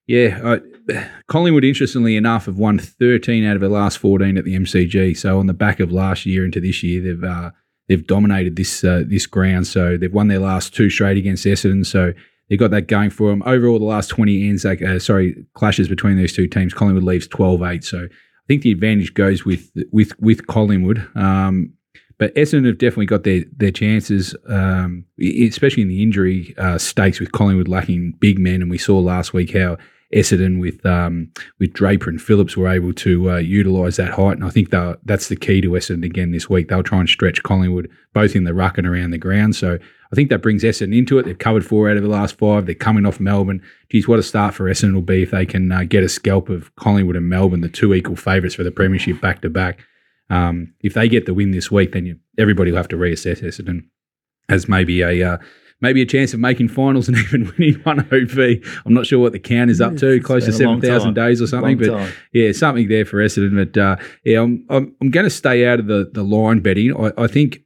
yeah, 0.06 0.40
I, 0.44 1.06
Collingwood, 1.28 1.64
interestingly 1.64 2.16
enough, 2.16 2.46
have 2.46 2.58
won 2.58 2.78
13 2.78 3.44
out 3.44 3.54
of 3.54 3.62
the 3.62 3.68
last 3.68 3.98
14 3.98 4.36
at 4.36 4.44
the 4.44 4.56
MCG. 4.56 5.16
So 5.16 5.38
on 5.38 5.46
the 5.46 5.54
back 5.54 5.80
of 5.80 5.92
last 5.92 6.26
year 6.26 6.44
into 6.44 6.60
this 6.60 6.82
year, 6.82 7.00
they've 7.02 7.24
uh, 7.24 7.50
they've 7.88 8.06
dominated 8.06 8.56
this 8.56 8.82
uh, 8.82 9.04
this 9.06 9.26
ground. 9.26 9.66
So 9.66 9.96
they've 9.96 10.12
won 10.12 10.28
their 10.28 10.40
last 10.40 10.74
two 10.74 10.90
straight 10.90 11.16
against 11.16 11.44
Essendon. 11.44 11.86
So 11.86 12.12
they've 12.48 12.58
got 12.58 12.72
that 12.72 12.88
going 12.88 13.10
for 13.10 13.30
them. 13.30 13.42
Overall, 13.46 13.78
the 13.78 13.84
last 13.84 14.08
20 14.08 14.48
Anzac, 14.48 14.82
uh, 14.82 14.98
sorry, 14.98 15.46
clashes 15.54 15.88
between 15.88 16.16
these 16.16 16.32
two 16.32 16.48
teams, 16.48 16.74
Collingwood 16.74 17.04
leaves 17.04 17.28
12-8. 17.28 17.84
So 17.84 18.04
I 18.04 18.46
think 18.48 18.62
the 18.62 18.72
advantage 18.72 19.14
goes 19.14 19.44
with 19.44 19.70
with 19.92 20.18
with 20.20 20.46
Collingwood. 20.48 21.08
Um, 21.14 21.74
but 22.22 22.32
Essendon 22.36 22.66
have 22.66 22.78
definitely 22.78 23.06
got 23.06 23.24
their 23.24 23.42
their 23.56 23.72
chances, 23.72 24.36
um, 24.48 25.04
especially 25.20 25.82
in 25.82 25.88
the 25.88 26.04
injury 26.04 26.54
uh, 26.56 26.78
stakes 26.78 27.18
with 27.18 27.32
Collingwood 27.32 27.66
lacking 27.66 28.12
big 28.20 28.38
men. 28.38 28.62
And 28.62 28.70
we 28.70 28.78
saw 28.78 29.00
last 29.00 29.34
week 29.34 29.54
how 29.54 29.76
Essendon 30.14 30.60
with 30.60 30.86
um, 30.86 31.32
with 31.58 31.72
Draper 31.72 32.08
and 32.08 32.22
Phillips 32.22 32.56
were 32.56 32.68
able 32.68 32.92
to 32.92 33.32
uh, 33.32 33.36
utilise 33.38 33.96
that 33.96 34.12
height, 34.12 34.36
and 34.36 34.44
I 34.44 34.50
think 34.50 34.70
that's 34.70 35.26
the 35.26 35.34
key 35.34 35.60
to 35.62 35.70
Essendon 35.70 36.04
again 36.04 36.30
this 36.30 36.48
week. 36.48 36.68
They'll 36.68 36.84
try 36.84 37.00
and 37.00 37.08
stretch 37.08 37.42
Collingwood 37.42 37.90
both 38.12 38.36
in 38.36 38.44
the 38.44 38.54
ruck 38.54 38.78
and 38.78 38.86
around 38.86 39.10
the 39.10 39.18
ground. 39.18 39.56
So 39.56 39.80
I 40.12 40.14
think 40.14 40.28
that 40.28 40.42
brings 40.42 40.62
Essendon 40.62 40.96
into 40.96 41.18
it. 41.18 41.24
They've 41.24 41.36
covered 41.36 41.66
four 41.66 41.90
out 41.90 41.96
of 41.96 42.04
the 42.04 42.08
last 42.08 42.38
five. 42.38 42.66
They're 42.66 42.76
coming 42.76 43.04
off 43.04 43.18
Melbourne. 43.18 43.62
Geez, 43.90 44.06
what 44.06 44.20
a 44.20 44.22
start 44.22 44.54
for 44.54 44.70
Essendon 44.70 44.94
will 44.94 45.02
be 45.02 45.24
if 45.24 45.32
they 45.32 45.44
can 45.44 45.72
uh, 45.72 45.82
get 45.82 46.04
a 46.04 46.08
scalp 46.08 46.48
of 46.50 46.72
Collingwood 46.76 47.16
and 47.16 47.28
Melbourne, 47.28 47.62
the 47.62 47.68
two 47.68 47.92
equal 47.92 48.14
favourites 48.14 48.54
for 48.54 48.62
the 48.62 48.70
premiership 48.70 49.20
back 49.20 49.40
to 49.40 49.50
back. 49.50 49.80
Um, 50.30 50.74
if 50.80 50.94
they 50.94 51.08
get 51.08 51.26
the 51.26 51.34
win 51.34 51.50
this 51.50 51.70
week, 51.70 51.92
then 51.92 52.06
you, 52.06 52.18
everybody 52.38 52.70
will 52.70 52.78
have 52.78 52.88
to 52.88 52.96
reassess 52.96 53.42
Essendon 53.42 53.84
as 54.48 54.68
maybe 54.68 55.02
a 55.02 55.34
uh, 55.34 55.38
maybe 55.82 56.00
a 56.00 56.06
chance 56.06 56.32
of 56.32 56.40
making 56.40 56.68
finals 56.68 57.08
and 57.08 57.18
even 57.18 57.52
winning 57.58 57.74
one 57.82 58.00
OP. 58.00 58.64
I'm 58.86 58.94
not 58.94 59.06
sure 59.06 59.18
what 59.18 59.32
the 59.32 59.38
count 59.38 59.70
is 59.70 59.80
up 59.80 59.96
to, 59.98 60.20
close 60.20 60.46
to 60.46 60.52
7,000 60.52 61.12
days 61.12 61.42
or 61.42 61.46
something. 61.46 61.78
Long 61.78 61.88
but 61.88 61.98
time. 61.98 62.12
yeah, 62.32 62.52
something 62.52 62.88
there 62.88 63.04
for 63.04 63.18
Essendon. 63.18 63.56
But 63.56 63.78
uh, 63.78 63.96
yeah, 64.24 64.40
I'm, 64.40 64.64
I'm, 64.70 64.96
I'm 65.00 65.10
going 65.10 65.24
to 65.24 65.30
stay 65.30 65.66
out 65.66 65.80
of 65.80 65.88
the, 65.88 66.08
the 66.10 66.22
line 66.22 66.60
betting. 66.60 66.96
I, 66.96 67.24
I 67.24 67.26
think 67.26 67.60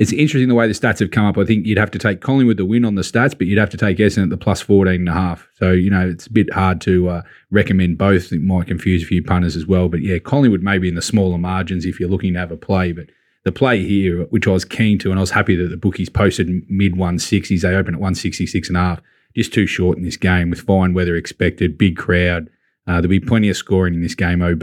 it's 0.00 0.14
interesting 0.14 0.48
the 0.48 0.54
way 0.54 0.66
the 0.66 0.72
stats 0.72 0.98
have 1.00 1.10
come 1.10 1.26
up. 1.26 1.36
I 1.36 1.44
think 1.44 1.66
you'd 1.66 1.76
have 1.76 1.90
to 1.90 1.98
take 1.98 2.22
Collingwood 2.22 2.56
the 2.56 2.64
win 2.64 2.86
on 2.86 2.94
the 2.94 3.02
stats, 3.02 3.36
but 3.36 3.46
you'd 3.46 3.58
have 3.58 3.68
to 3.68 3.76
take 3.76 3.98
Essendon 3.98 4.24
at 4.24 4.30
the 4.30 4.38
plus 4.38 4.62
14 4.62 4.94
and 4.94 5.08
a 5.10 5.12
half. 5.12 5.46
So, 5.56 5.72
you 5.72 5.90
know, 5.90 6.08
it's 6.08 6.26
a 6.26 6.32
bit 6.32 6.50
hard 6.54 6.80
to 6.80 7.10
uh, 7.10 7.22
recommend 7.50 7.98
both. 7.98 8.32
It 8.32 8.40
might 8.40 8.66
confuse 8.66 9.02
a 9.02 9.06
few 9.06 9.22
punters 9.22 9.56
as 9.56 9.66
well. 9.66 9.90
But 9.90 10.00
yeah, 10.00 10.18
Collingwood 10.18 10.62
maybe 10.62 10.88
in 10.88 10.94
the 10.94 11.02
smaller 11.02 11.36
margins 11.36 11.84
if 11.84 12.00
you're 12.00 12.08
looking 12.08 12.32
to 12.32 12.38
have 12.38 12.50
a 12.50 12.56
play. 12.56 12.92
But 12.92 13.10
the 13.44 13.52
play 13.52 13.86
here, 13.86 14.24
which 14.30 14.48
I 14.48 14.52
was 14.52 14.64
keen 14.64 14.98
to, 15.00 15.10
and 15.10 15.18
I 15.18 15.20
was 15.20 15.32
happy 15.32 15.54
that 15.56 15.68
the 15.68 15.76
bookies 15.76 16.08
posted 16.08 16.48
mid 16.70 16.94
160s. 16.94 17.60
They 17.60 17.74
open 17.74 17.92
at 17.92 18.00
166 18.00 18.68
and 18.68 18.78
a 18.78 18.80
half. 18.80 19.02
Just 19.36 19.52
too 19.52 19.66
short 19.66 19.98
in 19.98 20.04
this 20.04 20.16
game 20.16 20.48
with 20.48 20.62
fine 20.62 20.94
weather 20.94 21.14
expected, 21.14 21.76
big 21.76 21.98
crowd. 21.98 22.48
Uh, 22.86 23.02
there'll 23.02 23.08
be 23.08 23.20
plenty 23.20 23.50
of 23.50 23.56
scoring 23.58 23.92
in 23.92 24.00
this 24.00 24.14
game, 24.14 24.40
OB. 24.40 24.62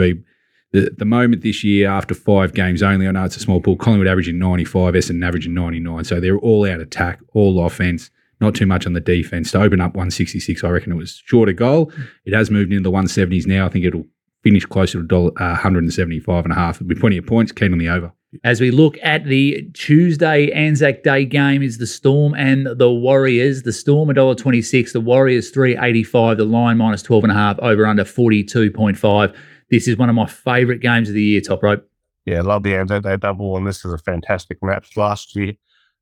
The, 0.72 0.92
the 0.98 1.06
moment 1.06 1.44
this 1.44 1.64
year 1.64 1.90
after 1.90 2.14
five 2.14 2.54
games 2.54 2.84
only, 2.84 3.08
I 3.08 3.12
know 3.12 3.24
it's 3.24 3.38
a 3.38 3.40
small 3.40 3.62
pool, 3.62 3.78
Collingwood 3.78 4.08
averaging 4.08 4.38
95, 4.38 4.94
Essendon 4.94 5.26
averaging 5.26 5.54
99. 5.54 6.04
So 6.04 6.20
they're 6.20 6.38
all 6.38 6.70
out 6.70 6.82
attack, 6.82 7.20
all 7.34 7.66
offense, 7.66 8.12
not 8.42 8.54
too 8.54 8.66
much 8.66 8.86
on 8.86 8.94
the 8.94 9.00
defense. 9.00 9.52
To 9.52 9.62
open 9.62 9.80
up 9.80 9.96
166, 9.96 10.64
I 10.64 10.70
reckon 10.70 10.92
it 10.92 10.96
was 10.96 11.22
short 11.26 11.50
of 11.50 11.56
goal. 11.56 11.92
It 12.26 12.34
has 12.34 12.52
moved 12.52 12.72
into 12.72 12.90
the 12.90 12.96
170s 12.96 13.48
now. 13.48 13.66
I 13.66 13.70
think 13.70 13.86
it'll 13.86 14.06
finish 14.44 14.66
closer 14.66 15.02
to 15.02 15.08
$1, 15.08 15.28
uh, 15.30 15.32
175 15.38 16.46
and 16.46 16.52
a 16.52 16.56
half. 16.56 16.78
It'll 16.78 16.88
be 16.88 16.96
plenty 16.96 17.18
of 17.18 17.26
points, 17.26 17.52
keen 17.52 17.72
on 17.72 17.80
the 17.80 17.90
over. 17.90 18.12
As 18.44 18.60
we 18.60 18.72
look 18.72 18.98
at 19.02 19.24
the 19.24 19.70
Tuesday 19.74 20.52
Anzac 20.52 21.02
Day 21.02 21.24
game, 21.24 21.64
is 21.64 21.78
the 21.78 21.88
Storm 21.88 22.34
and 22.36 22.68
the 22.68 22.92
Warriors. 22.92 23.64
The 23.64 23.72
Storm 23.72 24.10
$1.26, 24.10 24.92
the 24.92 25.00
Warriors 25.00 25.50
385, 25.50 26.38
the 26.38 26.44
line 26.44 26.78
minus 26.78 27.04
12.5, 27.04 27.60
over 27.60 27.86
under 27.86 28.04
42.5. 28.04 29.34
This 29.70 29.88
is 29.90 29.98
one 29.98 30.10
of 30.10 30.16
my 30.16 30.28
favourite 30.28 30.80
games 30.80 31.10
of 31.10 31.16
the 31.16 31.22
year, 31.22 31.42
top 31.42 31.62
rope. 31.62 31.86
Yeah, 32.26 32.42
love 32.42 32.64
the 32.64 32.76
Anzac 32.76 33.04
double, 33.20 33.58
and 33.58 33.68
this 33.68 33.84
is 33.84 33.92
a 33.92 33.98
fantastic 33.98 34.60
match. 34.62 34.96
Last 34.96 35.36
year, 35.36 35.54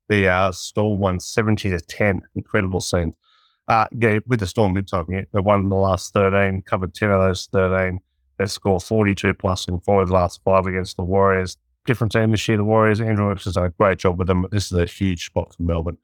the 0.08 0.28
uh, 0.28 0.52
Storm 0.52 1.00
won 1.00 1.18
70 1.18 1.70
to 1.70 1.80
10. 1.80 2.22
Incredible 2.36 2.80
scene. 2.80 3.14
Uh, 3.66 3.86
yeah, 3.96 4.20
with 4.26 4.38
the 4.38 4.46
Storm 4.46 4.74
mid 4.74 4.86
time, 4.86 5.06
yeah, 5.08 5.22
they 5.32 5.40
won 5.40 5.68
the 5.68 5.74
last 5.74 6.12
13, 6.12 6.62
covered 6.62 6.94
10 6.94 7.10
of 7.10 7.20
those 7.20 7.48
13. 7.52 7.98
They 8.38 8.46
scored 8.46 8.84
42 8.84 9.34
plus 9.34 9.66
in 9.66 9.80
four 9.80 10.02
of 10.02 10.08
the 10.08 10.14
last 10.14 10.40
five 10.44 10.66
against 10.66 10.96
the 10.96 11.02
Warriors. 11.02 11.56
Different 11.86 12.12
team 12.12 12.30
this 12.30 12.46
year, 12.46 12.58
the 12.58 12.64
Warriors. 12.64 13.00
Andrew 13.00 13.28
Webster's 13.28 13.54
done 13.54 13.64
a 13.64 13.70
great 13.70 13.98
job 13.98 14.18
with 14.18 14.28
them, 14.28 14.46
this 14.52 14.66
is 14.66 14.78
a 14.78 14.86
huge 14.86 15.26
spot 15.26 15.54
for 15.56 15.62
Melbourne. 15.62 15.98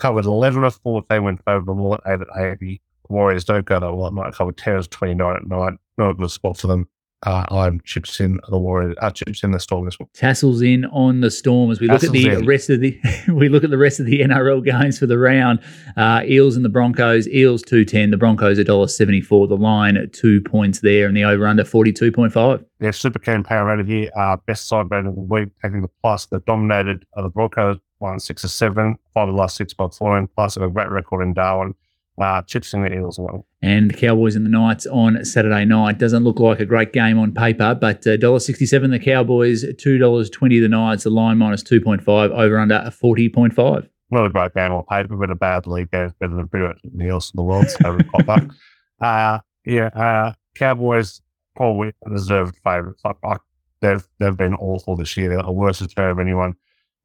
Covered 0.00 0.24
11 0.24 0.62
of 0.62 0.76
14 0.76 1.24
went 1.24 1.44
favourable 1.44 1.94
at 1.94 2.00
8 2.06 2.20
at 2.20 2.52
80. 2.62 2.80
Warriors 3.08 3.44
don't 3.44 3.66
go 3.66 3.80
that 3.80 3.92
well 3.92 4.06
at 4.06 4.14
night. 4.14 4.34
Covered 4.34 4.56
10 4.56 4.76
of 4.76 4.90
29 4.90 5.36
at 5.36 5.46
night. 5.46 5.74
Not 5.98 6.10
a 6.10 6.14
good 6.14 6.30
spot 6.30 6.56
for 6.56 6.68
them 6.68 6.88
uh, 7.24 7.44
I'm 7.50 7.80
chips 7.84 8.18
in 8.20 8.40
the 8.48 8.58
Warriors, 8.58 8.96
uh, 9.00 9.10
chips 9.10 9.42
in 9.44 9.52
the 9.52 9.60
Storm 9.60 9.84
this 9.84 9.98
one. 9.98 10.08
Tassels 10.12 10.60
in 10.60 10.84
on 10.86 11.20
the 11.20 11.30
Storm 11.30 11.70
as 11.70 11.80
we 11.80 11.86
look 11.86 12.02
at 12.02 12.10
the 12.12 12.28
in. 12.28 12.46
rest 12.46 12.68
of 12.70 12.80
the 12.80 12.98
we 13.28 13.48
look 13.48 13.62
at 13.64 13.70
the 13.70 13.78
rest 13.78 14.00
of 14.00 14.06
the 14.06 14.20
NRL 14.20 14.64
games 14.64 14.98
for 14.98 15.06
the 15.06 15.18
round. 15.18 15.60
Uh, 15.96 16.22
Eels 16.24 16.56
and 16.56 16.64
the 16.64 16.68
Broncos. 16.68 17.28
Eels 17.28 17.62
two 17.62 17.84
ten. 17.84 18.10
The 18.10 18.16
Broncos 18.16 18.58
a 18.58 18.64
dollar 18.64 18.88
seventy 18.88 19.20
four. 19.20 19.46
The 19.46 19.56
line 19.56 19.96
at 19.96 20.12
two 20.12 20.40
points 20.40 20.80
there, 20.80 21.06
and 21.06 21.16
the 21.16 21.24
over 21.24 21.46
under 21.46 21.64
forty 21.64 21.92
two 21.92 22.10
point 22.10 22.32
five. 22.32 22.64
They're 22.80 22.92
super 22.92 23.20
keen 23.20 23.44
power 23.44 23.66
rated 23.66 23.86
here. 23.86 24.10
Uh, 24.16 24.36
best 24.46 24.66
side 24.66 24.90
rated 24.90 25.06
of 25.06 25.14
the 25.14 25.20
week, 25.20 25.50
taking 25.62 25.82
the 25.82 25.90
plus. 26.02 26.26
They've 26.26 26.44
dominated 26.44 27.06
uh, 27.16 27.22
the 27.22 27.28
Broncos, 27.28 27.78
one 27.98 28.18
six 28.18 28.44
or 28.44 28.48
seven, 28.48 28.96
five 29.14 29.28
of 29.28 29.34
the 29.34 29.40
last 29.40 29.56
six 29.56 29.72
by 29.72 29.88
four, 29.88 30.26
plus 30.34 30.56
have 30.56 30.64
a 30.64 30.68
great 30.70 30.90
record 30.90 31.22
in 31.22 31.34
Darwin. 31.34 31.74
Uh, 32.20 32.42
chips 32.42 32.74
in 32.74 32.82
the 32.82 32.92
Eels 32.92 33.18
as 33.18 33.22
well. 33.24 33.46
And 33.62 33.90
the 33.90 33.94
Cowboys 33.94 34.36
and 34.36 34.44
the 34.44 34.50
Knights 34.50 34.86
on 34.86 35.24
Saturday 35.24 35.64
night 35.64 35.98
doesn't 35.98 36.24
look 36.24 36.38
like 36.38 36.60
a 36.60 36.66
great 36.66 36.92
game 36.92 37.18
on 37.18 37.32
paper, 37.32 37.74
but 37.74 38.06
uh, 38.06 38.16
dollar 38.18 38.38
sixty 38.38 38.66
seven 38.66 38.90
the 38.90 38.98
Cowboys, 38.98 39.64
two 39.78 39.98
dollars 39.98 40.28
twenty 40.28 40.58
the 40.58 40.68
Knights. 40.68 41.04
The 41.04 41.10
line 41.10 41.38
minus 41.38 41.62
two 41.62 41.80
point 41.80 42.02
five. 42.02 42.30
Over 42.30 42.58
under 42.58 42.90
forty 42.90 43.28
point 43.28 43.54
five. 43.54 43.88
Not 44.10 44.26
a 44.26 44.28
great 44.28 44.52
game 44.54 44.72
on 44.72 44.84
paper, 44.84 45.16
but 45.16 45.30
a 45.30 45.34
bad 45.34 45.66
league 45.66 45.90
game 45.90 46.06
is 46.06 46.12
better 46.20 46.36
than 46.36 46.48
pretty 46.48 46.66
much 46.66 46.78
anything 46.84 47.08
else 47.08 47.30
in 47.32 47.38
the 47.38 47.42
world. 47.42 47.68
So 47.68 47.98
pop. 48.12 48.42
Uh, 49.00 49.40
yeah, 49.64 49.86
uh, 49.86 50.32
Cowboys 50.54 51.22
probably 51.56 51.92
deserved 52.08 52.56
favourites. 52.62 53.02
Like, 53.04 53.16
like, 53.24 53.40
they've 53.80 54.06
they've 54.20 54.36
been 54.36 54.54
awful 54.54 54.96
this 54.96 55.16
year. 55.16 55.28
They're 55.28 55.42
the 55.42 55.50
worst 55.50 55.80
return 55.80 56.10
of 56.10 56.18
anyone. 56.20 56.54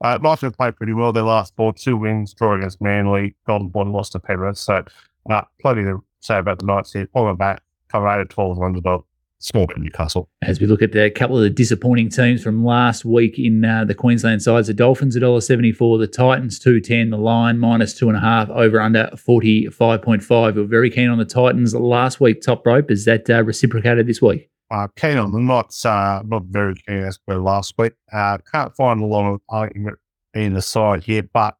Uh, 0.02 0.18
Knights 0.22 0.42
have 0.42 0.56
played 0.58 0.76
pretty 0.76 0.94
well. 0.94 1.12
Their 1.12 1.24
last 1.24 1.56
four, 1.56 1.74
two 1.74 1.98
wins, 1.98 2.34
draw 2.34 2.56
against 2.56 2.82
Manly, 2.82 3.36
Golden 3.46 3.70
Boy 3.70 3.84
lost 3.84 4.12
to 4.12 4.20
Penrith. 4.20 4.58
So 4.58 4.84
uh, 5.30 5.42
plenty 5.60 5.84
to 5.84 6.04
say 6.20 6.38
about 6.38 6.60
the 6.60 6.66
Knights 6.66 6.94
here. 6.94 7.08
Pull 7.08 7.26
them 7.26 7.38
back, 7.38 7.62
cover 7.90 8.08
eight 8.08 8.22
at 8.22 8.30
12 8.30 8.62
underdog. 8.62 9.04
Small 9.40 9.68
bit 9.68 9.78
Newcastle. 9.78 10.30
As 10.42 10.60
we 10.60 10.66
look 10.66 10.82
at 10.82 10.96
a 10.96 11.12
couple 11.12 11.38
of 11.38 11.44
the 11.44 11.52
disappointing 11.52 12.10
teams 12.10 12.42
from 12.42 12.66
last 12.66 13.06
week 13.06 13.38
in 13.38 13.64
uh, 13.64 13.86
the 13.86 13.94
Queensland 13.94 14.42
sides, 14.42 14.66
the 14.66 14.74
Dolphins 14.74 15.16
a 15.16 15.20
dollar 15.20 15.42
seventy 15.42 15.72
four, 15.72 16.00
the 16.00 16.08
Titans 16.08 16.58
two 16.58 16.82
ten, 16.82 17.12
the 17.12 17.20
line 17.20 17.60
minus 17.60 17.94
two 17.94 18.08
and 18.08 18.18
a 18.18 18.20
half, 18.20 18.50
over 18.50 18.82
under 18.82 19.12
forty 19.16 19.68
five 19.68 20.02
point 20.02 20.24
five. 20.24 20.56
We 20.56 20.64
are 20.64 20.66
very 20.66 20.90
keen 20.90 21.08
on 21.10 21.20
the 21.20 21.26
Titans 21.26 21.76
last 21.76 22.20
week. 22.20 22.42
Top 22.42 22.66
rope 22.66 22.90
is 22.90 23.06
that 23.06 23.30
uh, 23.30 23.44
reciprocated 23.44 24.08
this 24.08 24.24
week? 24.24 24.50
Uh, 24.70 24.88
them, 25.02 25.46
not, 25.46 25.74
uh, 25.86 26.22
not 26.26 26.44
very 26.46 26.76
keen 26.76 27.04
as 27.04 27.18
per 27.18 27.38
last 27.38 27.74
week. 27.78 27.94
Uh, 28.12 28.38
can't 28.52 28.76
find 28.76 29.02
a 29.02 29.06
lot 29.06 29.32
of 29.32 29.42
argument 29.48 29.98
in 30.34 30.54
the 30.54 30.62
side 30.62 31.04
here, 31.04 31.24
but 31.34 31.56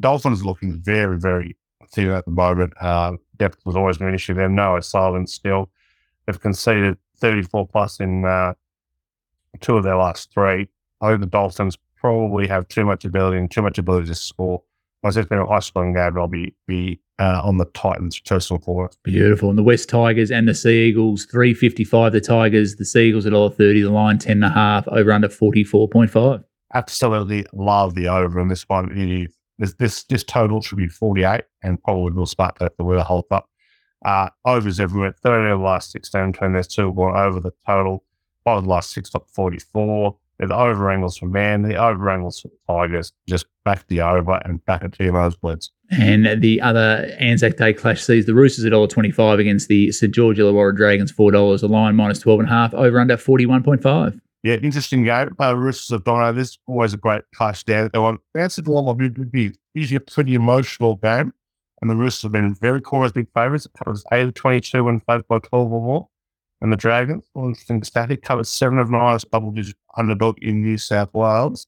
Dolphins 0.00 0.44
looking 0.44 0.80
very, 0.80 1.18
very 1.18 1.56
thin 1.90 2.10
at 2.10 2.24
the 2.24 2.30
moment. 2.30 2.72
Uh, 2.80 3.12
depth 3.36 3.58
was 3.64 3.76
always 3.76 4.00
an 4.00 4.14
issue. 4.14 4.34
They're 4.34 4.48
no 4.48 4.80
silence 4.80 5.34
still. 5.34 5.70
They've 6.26 6.40
conceded 6.40 6.96
34 7.18 7.68
plus 7.68 8.00
in 8.00 8.24
uh, 8.24 8.54
two 9.60 9.76
of 9.76 9.84
their 9.84 9.96
last 9.96 10.32
three. 10.32 10.68
I 11.00 11.08
think 11.08 11.20
the 11.20 11.26
Dolphins 11.26 11.76
probably 11.96 12.46
have 12.48 12.66
too 12.68 12.84
much 12.84 13.04
ability 13.04 13.38
and 13.38 13.50
too 13.50 13.62
much 13.62 13.78
ability 13.78 14.06
to 14.08 14.14
score. 14.14 14.62
Once 15.02 15.16
it's 15.16 15.28
been 15.28 15.38
a 15.38 15.46
high 15.46 15.58
scoring 15.60 15.94
game, 15.94 16.16
I'll 16.16 16.28
be, 16.28 16.54
be 16.66 17.00
uh, 17.18 17.40
on 17.44 17.58
the 17.58 17.64
Titans 17.74 18.20
personal 18.20 18.60
for. 18.62 18.90
Beautiful. 19.02 19.48
And 19.50 19.58
the 19.58 19.62
West 19.62 19.88
Tigers 19.88 20.30
and 20.30 20.46
the 20.48 20.54
Sea 20.54 20.84
Eagles, 20.88 21.24
three 21.26 21.54
fifty 21.54 21.84
five. 21.84 22.12
The 22.12 22.20
Tigers, 22.20 22.76
the 22.76 22.84
Sea 22.84 23.08
Eagles 23.08 23.26
a 23.26 23.30
dollar 23.30 23.50
thirty. 23.50 23.82
The 23.82 23.90
line 23.90 24.18
ten 24.18 24.42
and 24.42 24.44
a 24.44 24.50
half. 24.50 24.86
Over 24.88 25.12
under 25.12 25.28
forty 25.28 25.64
four 25.64 25.88
point 25.88 26.10
five. 26.10 26.44
Absolutely 26.74 27.44
love 27.52 27.94
the 27.94 28.08
over 28.08 28.40
in 28.40 28.48
this 28.48 28.68
one. 28.68 28.90
It 28.96 29.22
is- 29.24 29.36
This, 29.58 29.74
this, 29.74 30.04
this 30.04 30.24
total 30.24 30.60
should 30.62 30.78
be 30.78 30.88
48 30.88 31.42
and 31.62 31.80
probably 31.84 32.12
will 32.12 32.24
spark 32.26 32.58
to 32.58 32.72
the 32.78 32.84
weather 32.84 33.02
hold 33.02 33.26
up. 33.30 33.48
Uh, 34.04 34.30
overs 34.46 34.80
everywhere. 34.80 35.12
30 35.22 35.50
of 35.52 35.58
the 35.60 35.64
last 35.64 35.92
16 35.92 36.32
turn, 36.32 36.54
there's 36.54 36.66
two 36.66 36.92
going 36.94 37.14
over 37.14 37.38
the 37.38 37.52
total. 37.66 38.02
Five 38.44 38.58
of 38.58 38.64
the 38.64 38.70
last 38.70 38.90
six 38.90 39.10
top 39.10 39.28
44. 39.30 40.16
The 40.48 40.56
over 40.56 40.90
angles 40.90 41.16
for 41.16 41.26
man, 41.26 41.62
the 41.62 41.76
over 41.76 42.10
angles 42.10 42.40
for 42.40 42.50
Tigers. 42.68 43.12
Just 43.28 43.46
back 43.64 43.86
the 43.86 44.00
over 44.00 44.40
and 44.44 44.64
back 44.64 44.82
at 44.82 44.90
GMO's 44.92 45.36
blitz. 45.36 45.70
And 45.90 46.42
the 46.42 46.60
other 46.60 47.14
Anzac 47.20 47.56
Day 47.56 47.72
clash 47.72 48.02
sees 48.02 48.26
the 48.26 48.34
Roosters 48.34 48.64
a 48.64 48.86
twenty 48.88 49.12
five 49.12 49.38
against 49.38 49.68
the 49.68 49.92
St 49.92 50.12
George 50.12 50.38
Illawarra 50.38 50.74
Dragons 50.74 51.12
four 51.12 51.30
dollars. 51.30 51.60
The 51.60 51.68
line 51.68 51.94
minus 51.94 52.18
twelve 52.18 52.40
and 52.40 52.48
a 52.48 52.52
half. 52.52 52.74
Over 52.74 52.98
under 52.98 53.16
forty 53.16 53.46
one 53.46 53.62
point 53.62 53.82
five. 53.82 54.20
Yeah, 54.42 54.54
interesting 54.54 55.04
game. 55.04 55.36
Uh, 55.40 55.56
Roosters 55.56 55.90
have 55.90 56.04
dominated 56.04 56.40
this. 56.40 56.58
Always 56.66 56.94
a 56.94 56.96
great 56.96 57.22
clash 57.34 57.62
down. 57.62 57.90
They 57.92 57.98
want 58.00 58.20
answered 58.34 58.64
the 58.64 58.72
one 58.72 58.84
would 58.84 59.30
be 59.30 59.52
usually 59.74 59.96
a 59.96 60.00
pretty 60.00 60.34
emotional 60.34 60.96
game. 60.96 61.32
And 61.80 61.90
the 61.90 61.96
Roosters 61.96 62.22
have 62.22 62.32
been 62.32 62.54
very 62.54 62.80
core 62.80 63.04
as 63.04 63.12
big 63.12 63.28
favourites. 63.34 63.66
It 63.66 63.72
covers 63.76 64.04
8 64.12 64.28
of 64.28 64.34
22 64.34 64.84
when 64.84 65.00
favored 65.00 65.26
by 65.26 65.38
12 65.40 65.72
or 65.72 65.80
more. 65.80 66.08
And 66.62 66.72
the 66.72 66.76
Dragons, 66.76 67.28
well, 67.34 67.48
interesting 67.48 67.82
static, 67.82 68.22
covers 68.22 68.48
7 68.48 68.78
of 68.78 68.88
9 68.88 69.14
as 69.16 69.24
double 69.24 69.50
digit 69.50 69.74
underdog 69.96 70.38
in 70.40 70.62
New 70.62 70.78
South 70.78 71.12
Wales. 71.12 71.66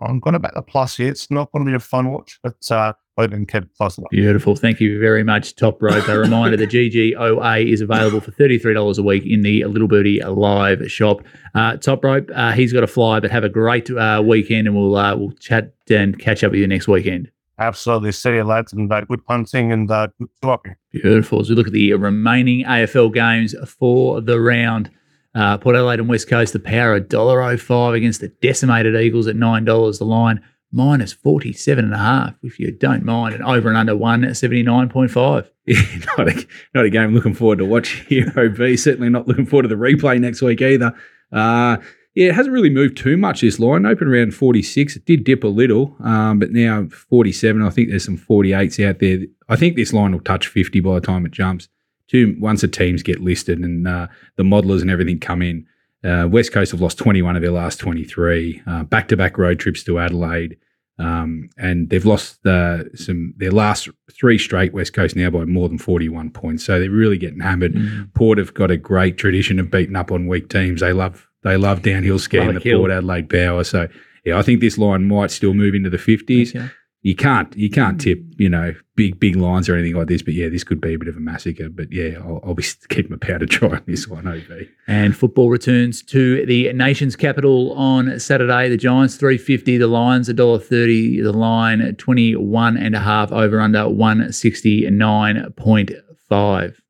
I'm 0.00 0.20
going 0.20 0.34
to 0.34 0.38
back 0.38 0.54
the 0.54 0.60
plus 0.60 0.96
here. 0.96 1.08
It's 1.08 1.30
not 1.30 1.50
going 1.50 1.64
to 1.64 1.70
be 1.70 1.74
a 1.74 1.80
fun 1.80 2.12
watch, 2.12 2.38
but 2.42 2.70
uh, 2.70 2.92
didn't 3.16 3.46
keep 3.46 3.62
it 3.62 3.74
close 3.76 3.96
enough. 3.96 4.10
Beautiful. 4.10 4.54
Thank 4.54 4.80
you 4.80 5.00
very 5.00 5.22
much, 5.22 5.54
Top 5.56 5.80
Rope. 5.80 6.06
A 6.08 6.18
reminder 6.18 6.58
the 6.58 6.66
GGOA 6.66 7.72
is 7.72 7.80
available 7.80 8.20
for 8.20 8.32
$33 8.32 8.98
a 8.98 9.02
week 9.02 9.24
in 9.24 9.40
the 9.40 9.64
Little 9.64 9.88
Birdie 9.88 10.20
Live 10.22 10.90
shop. 10.90 11.22
Uh, 11.54 11.76
Top 11.76 12.04
Rope, 12.04 12.28
uh, 12.34 12.52
he's 12.52 12.72
got 12.72 12.80
to 12.80 12.86
fly, 12.86 13.20
but 13.20 13.30
have 13.30 13.44
a 13.44 13.48
great 13.48 13.88
uh, 13.90 14.22
weekend 14.24 14.66
and 14.66 14.76
we'll, 14.76 14.96
uh, 14.96 15.16
we'll 15.16 15.32
chat 15.32 15.72
and 15.88 16.18
catch 16.18 16.44
up 16.44 16.50
with 16.50 16.60
you 16.60 16.66
next 16.66 16.88
weekend. 16.88 17.30
Absolutely. 17.58 18.12
City 18.12 18.38
you, 18.38 18.44
lads, 18.44 18.72
and 18.72 18.88
good 18.88 19.24
punting 19.26 19.72
and 19.72 19.88
good 19.88 20.10
blocking. 20.42 20.74
Beautiful. 20.90 21.40
As 21.40 21.48
we 21.48 21.54
look 21.54 21.68
at 21.68 21.72
the 21.72 21.92
remaining 21.94 22.64
AFL 22.64 23.14
games 23.14 23.54
for 23.78 24.20
the 24.20 24.40
round, 24.40 24.90
uh, 25.34 25.58
Port 25.58 25.76
Adelaide 25.76 26.00
and 26.00 26.08
West 26.08 26.28
Coast, 26.28 26.52
the 26.52 26.58
power 26.58 26.94
of 26.94 27.04
$1.05 27.08 27.96
against 27.96 28.20
the 28.20 28.28
decimated 28.28 28.96
Eagles 28.96 29.26
at 29.26 29.36
$9. 29.36 29.98
The 29.98 30.04
line 30.04 30.42
minus 30.72 31.12
47 31.12 31.84
and 31.84 31.94
a 31.94 31.98
half, 31.98 32.34
if 32.42 32.58
you 32.58 32.72
don't 32.72 33.04
mind, 33.04 33.34
and 33.34 33.44
over 33.44 33.68
and 33.68 33.78
under 33.78 33.94
179.5. 33.94 35.48
Yeah, 35.66 35.80
not 36.18 36.28
a, 36.28 36.46
not 36.74 36.84
a 36.84 36.90
game 36.90 37.14
looking 37.14 37.32
forward 37.32 37.56
to 37.56 37.64
watch 37.64 38.04
Hero 38.06 38.48
B. 38.54 38.76
Certainly 38.76 39.08
not 39.08 39.26
looking 39.26 39.46
forward 39.46 39.62
to 39.62 39.68
the 39.68 39.76
replay 39.76 40.20
next 40.20 40.42
week 40.42 40.60
either. 40.60 40.92
Uh, 41.32 41.78
yeah, 42.14 42.28
it 42.28 42.34
hasn't 42.34 42.52
really 42.52 42.70
moved 42.70 42.96
too 42.96 43.16
much 43.16 43.40
this 43.40 43.58
line. 43.58 43.84
Open 43.84 44.06
around 44.06 44.34
46. 44.34 44.96
It 44.96 45.04
did 45.04 45.24
dip 45.24 45.42
a 45.42 45.48
little, 45.48 45.96
um, 46.02 46.38
but 46.38 46.52
now 46.52 46.86
47. 46.86 47.60
I 47.60 47.70
think 47.70 47.88
there's 47.88 48.04
some 48.04 48.18
48s 48.18 48.84
out 48.88 49.00
there. 49.00 49.18
I 49.48 49.56
think 49.56 49.74
this 49.74 49.92
line 49.92 50.12
will 50.12 50.20
touch 50.20 50.46
50 50.46 50.80
by 50.80 50.94
the 50.94 51.00
time 51.00 51.26
it 51.26 51.32
jumps. 51.32 51.68
Two, 52.06 52.36
once 52.38 52.60
the 52.60 52.68
teams 52.68 53.02
get 53.02 53.20
listed 53.20 53.58
and 53.58 53.88
uh, 53.88 54.06
the 54.36 54.44
modelers 54.44 54.80
and 54.80 54.90
everything 54.90 55.18
come 55.18 55.42
in. 55.42 55.66
Uh, 56.04 56.28
West 56.30 56.52
Coast 56.52 56.70
have 56.70 56.80
lost 56.80 56.98
21 56.98 57.34
of 57.34 57.42
their 57.42 57.50
last 57.50 57.80
23. 57.80 58.62
Back 58.84 59.08
to 59.08 59.16
back 59.16 59.36
road 59.36 59.58
trips 59.58 59.82
to 59.84 59.98
Adelaide. 59.98 60.56
Um, 60.96 61.48
and 61.58 61.90
they've 61.90 62.04
lost 62.04 62.46
uh, 62.46 62.84
some 62.94 63.34
their 63.38 63.50
last 63.50 63.88
three 64.12 64.38
straight 64.38 64.72
West 64.72 64.92
Coast 64.92 65.16
now 65.16 65.30
by 65.30 65.44
more 65.44 65.68
than 65.68 65.78
41 65.78 66.30
points. 66.30 66.64
So 66.64 66.78
they're 66.78 66.90
really 66.90 67.18
getting 67.18 67.40
hammered. 67.40 67.74
Port 68.14 68.38
have 68.38 68.54
got 68.54 68.70
a 68.70 68.76
great 68.76 69.18
tradition 69.18 69.58
of 69.58 69.70
beating 69.70 69.96
up 69.96 70.12
on 70.12 70.28
weak 70.28 70.48
teams. 70.48 70.80
They 70.82 70.92
love 70.92 71.28
they 71.44 71.56
love 71.56 71.82
downhill 71.82 72.18
skiing, 72.18 72.52
Love 72.54 72.62
the. 72.62 72.74
Port 72.74 72.90
Adelaide 72.90 73.28
power. 73.28 73.62
So 73.62 73.88
yeah, 74.24 74.38
I 74.38 74.42
think 74.42 74.60
this 74.60 74.78
line 74.78 75.06
might 75.06 75.30
still 75.30 75.54
move 75.54 75.74
into 75.74 75.90
the 75.90 75.98
50s. 75.98 76.56
Okay. 76.56 76.70
you 77.02 77.14
can't 77.14 77.54
you 77.54 77.68
can't 77.70 78.00
tip 78.00 78.18
hmm. 78.18 78.30
you 78.38 78.48
know 78.48 78.74
big 78.96 79.20
big 79.20 79.36
lines 79.36 79.68
or 79.68 79.74
anything 79.74 79.94
like 79.94 80.08
this. 80.08 80.22
But 80.22 80.34
yeah, 80.34 80.48
this 80.48 80.64
could 80.64 80.80
be 80.80 80.94
a 80.94 80.98
bit 80.98 81.08
of 81.08 81.16
a 81.16 81.20
massacre. 81.20 81.68
But 81.68 81.92
yeah, 81.92 82.18
I'll, 82.18 82.40
I'll 82.44 82.54
be 82.54 82.64
keeping 82.88 83.10
my 83.10 83.18
powder 83.18 83.46
dry 83.46 83.70
on 83.70 83.82
this 83.86 84.08
one. 84.08 84.26
OB. 84.26 84.66
And 84.86 85.16
football 85.16 85.50
returns 85.50 86.02
to 86.04 86.46
the 86.46 86.72
nation's 86.72 87.14
capital 87.14 87.72
on 87.74 88.18
Saturday. 88.18 88.68
The 88.70 88.78
Giants 88.78 89.16
three 89.16 89.38
fifty, 89.38 89.76
the 89.76 89.86
Lions 89.86 90.28
$1.30, 90.28 91.22
the 91.22 91.32
line 91.32 91.94
21 91.96 92.76
and 92.76 92.94
a 92.94 93.00
half 93.00 93.30
over 93.32 93.60
under 93.60 93.88
one 93.88 94.32
sixty 94.32 94.88
nine 94.88 95.52
point 95.56 95.92
five. 96.28 96.80